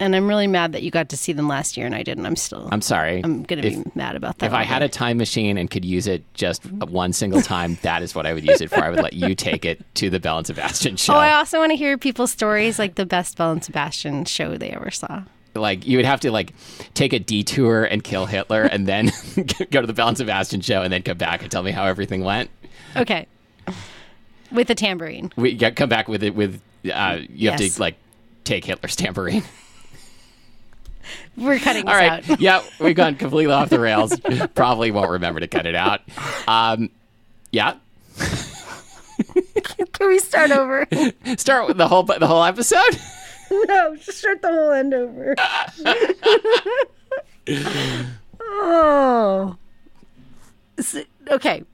And 0.00 0.16
I'm 0.16 0.26
really 0.26 0.46
mad 0.46 0.72
that 0.72 0.82
you 0.82 0.90
got 0.90 1.10
to 1.10 1.16
see 1.16 1.32
them 1.34 1.46
last 1.46 1.76
year 1.76 1.84
and 1.84 1.94
I 1.94 2.02
didn't. 2.02 2.24
I'm 2.24 2.34
still. 2.34 2.68
I'm 2.72 2.80
sorry. 2.80 3.20
I'm 3.22 3.42
gonna 3.42 3.60
If- 3.62 3.84
be 3.84 3.90
mad 3.94 4.16
about 4.16 4.38
that. 4.38 4.46
If 4.46 4.52
I 4.54 4.62
had 4.64 4.82
a 4.82 4.88
time 4.88 5.18
machine 5.18 5.58
and 5.58 5.70
could 5.70 5.84
use 5.84 6.06
it 6.06 6.24
just 6.34 6.64
one 6.72 7.12
single 7.12 7.42
time, 7.42 7.76
that 7.82 8.02
is 8.02 8.14
what 8.14 8.24
I 8.26 8.32
would 8.32 8.46
use 8.46 8.60
it 8.62 8.70
for. 8.70 8.82
I 8.82 8.88
would 8.90 9.00
let 9.02 9.12
you 9.12 9.34
take 9.34 9.64
it 9.66 9.84
to 9.96 10.08
the 10.10 10.18
Belle 10.18 10.38
and 10.38 10.46
Sebastian 10.46 10.96
show. 10.96 11.12
Oh, 11.14 11.18
I 11.18 11.34
also 11.34 11.58
want 11.58 11.70
to 11.72 11.76
hear 11.76 11.98
people's 11.98 12.30
stories, 12.32 12.78
like 12.78 12.94
the 12.94 13.04
best 13.06 13.36
Belle 13.36 13.52
and 13.52 13.62
Sebastian 13.62 14.24
show 14.24 14.56
they 14.56 14.70
ever 14.70 14.90
saw. 14.90 15.22
like 15.54 15.86
you 15.86 15.98
would 15.98 16.06
have 16.06 16.20
to 16.20 16.30
like 16.30 16.54
take 16.94 17.12
a 17.12 17.18
detour 17.18 17.84
and 17.84 18.02
kill 18.02 18.24
Hitler 18.24 18.62
and 18.62 18.86
then 18.88 19.10
go 19.70 19.82
to 19.82 19.86
the 19.86 19.92
Belle 19.92 20.08
and 20.08 20.16
Sebastian 20.16 20.62
show 20.62 20.80
and 20.82 20.90
then 20.92 21.02
come 21.02 21.18
back 21.18 21.42
and 21.42 21.50
tell 21.50 21.62
me 21.62 21.72
how 21.72 21.84
everything 21.84 22.24
went. 22.24 22.48
Okay. 22.96 23.26
With 24.50 24.70
a 24.70 24.74
tambourine. 24.74 25.30
We 25.36 25.52
get, 25.54 25.76
come 25.76 25.88
back 25.90 26.08
with 26.08 26.22
it 26.22 26.34
with 26.34 26.60
uh, 26.92 27.18
you 27.28 27.50
have 27.50 27.60
Yes. 27.60 27.74
to 27.74 27.80
like 27.80 27.96
take 28.44 28.64
Hitler's 28.64 28.96
tambourine. 28.96 29.44
We're 31.36 31.58
cutting 31.58 31.84
this 31.86 31.92
All 31.94 31.98
right, 32.00 32.28
out. 32.30 32.40
yeah, 32.40 32.62
we've 32.78 32.96
gone 32.96 33.14
completely 33.16 33.52
off 33.54 33.68
the 33.70 33.80
rails. 33.80 34.18
Probably 34.54 34.90
won't 34.90 35.10
remember 35.10 35.40
to 35.40 35.48
cut 35.48 35.66
it 35.66 35.74
out. 35.74 36.00
Um, 36.48 36.90
yeah, 37.52 37.74
Can 39.92 40.08
we 40.08 40.18
start 40.18 40.50
over? 40.50 40.86
start 41.36 41.66
with 41.68 41.76
the 41.78 41.88
whole 41.88 42.02
the 42.04 42.26
whole 42.26 42.44
episode. 42.44 42.98
no, 43.50 43.96
just 43.96 44.18
start 44.18 44.40
the 44.42 44.48
whole 44.48 44.70
end 44.72 44.94
over. 44.94 45.34
oh. 48.40 49.56
S- 50.78 50.96
okay. 51.30 51.64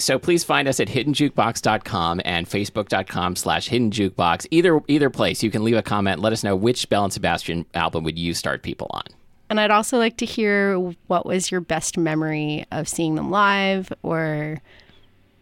So 0.00 0.18
please 0.18 0.44
find 0.44 0.66
us 0.68 0.80
at 0.80 0.88
hiddenjukebox.com 0.88 2.20
and 2.24 2.48
facebook.com 2.48 3.36
slash 3.36 3.68
hiddenjukebox. 3.68 4.46
Either 4.50 4.80
either 4.88 5.10
place, 5.10 5.42
you 5.42 5.50
can 5.50 5.64
leave 5.64 5.76
a 5.76 5.82
comment. 5.82 6.20
Let 6.20 6.32
us 6.32 6.42
know 6.42 6.56
which 6.56 6.88
Belle 6.88 7.04
and 7.04 7.12
Sebastian 7.12 7.66
album 7.74 8.04
would 8.04 8.18
you 8.18 8.34
start 8.34 8.62
people 8.62 8.88
on. 8.90 9.04
And 9.48 9.58
I'd 9.58 9.70
also 9.70 9.98
like 9.98 10.16
to 10.18 10.26
hear 10.26 10.78
what 11.08 11.26
was 11.26 11.50
your 11.50 11.60
best 11.60 11.98
memory 11.98 12.64
of 12.70 12.88
seeing 12.88 13.16
them 13.16 13.30
live 13.30 13.92
or 14.02 14.60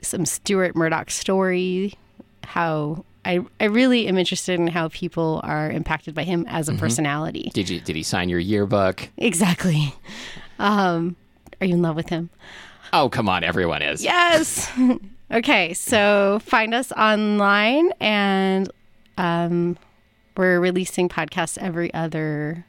some 0.00 0.24
Stuart 0.24 0.74
Murdoch 0.74 1.10
story. 1.10 1.94
How 2.44 3.04
I, 3.24 3.40
I 3.60 3.64
really 3.66 4.06
am 4.08 4.16
interested 4.16 4.58
in 4.58 4.68
how 4.68 4.88
people 4.88 5.42
are 5.44 5.70
impacted 5.70 6.14
by 6.14 6.24
him 6.24 6.46
as 6.48 6.70
a 6.70 6.74
personality. 6.74 7.50
Did 7.52 7.68
you 7.68 7.80
did 7.80 7.94
he 7.94 8.02
sign 8.02 8.30
your 8.30 8.38
yearbook? 8.38 9.10
Exactly. 9.16 9.94
Um, 10.60 11.14
are 11.60 11.68
you 11.68 11.74
in 11.74 11.82
love 11.82 11.94
with 11.94 12.08
him? 12.08 12.30
Oh, 12.92 13.08
come 13.08 13.28
on, 13.28 13.44
everyone 13.44 13.82
is. 13.82 14.02
Yes. 14.02 14.70
okay, 15.32 15.74
so 15.74 16.40
find 16.44 16.74
us 16.74 16.90
online, 16.92 17.90
and 18.00 18.70
um, 19.16 19.76
we're 20.36 20.60
releasing 20.60 21.08
podcasts 21.08 21.58
every 21.58 21.92
other 21.94 22.64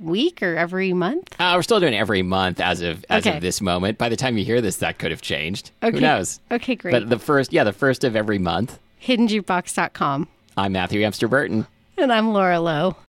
week 0.00 0.42
or 0.42 0.56
every 0.56 0.92
month. 0.92 1.34
Uh, 1.38 1.52
we're 1.56 1.62
still 1.62 1.78
doing 1.80 1.94
every 1.94 2.22
month 2.22 2.58
as 2.60 2.80
of 2.80 3.04
as 3.08 3.26
Okay. 3.26 3.36
of 3.36 3.42
this 3.42 3.60
moment. 3.60 3.98
By 3.98 4.08
the 4.08 4.16
time 4.16 4.36
you 4.38 4.44
hear 4.44 4.60
this, 4.60 4.76
that 4.78 4.98
could 4.98 5.10
have 5.10 5.22
changed. 5.22 5.70
Okay. 5.82 5.94
Who 5.96 6.00
knows? 6.00 6.40
Okay, 6.50 6.74
great. 6.74 6.92
But 6.92 7.08
the 7.08 7.18
first, 7.18 7.52
yeah, 7.52 7.64
the 7.64 7.72
first 7.72 8.02
of 8.04 8.16
every 8.16 8.38
month. 8.38 8.78
HiddenJukebox.com. 9.02 10.28
I'm 10.56 10.72
Matthew 10.72 11.02
Amster 11.04 11.28
Burton. 11.28 11.66
And 11.98 12.12
I'm 12.12 12.32
Laura 12.32 12.60
Lowe. 12.60 12.96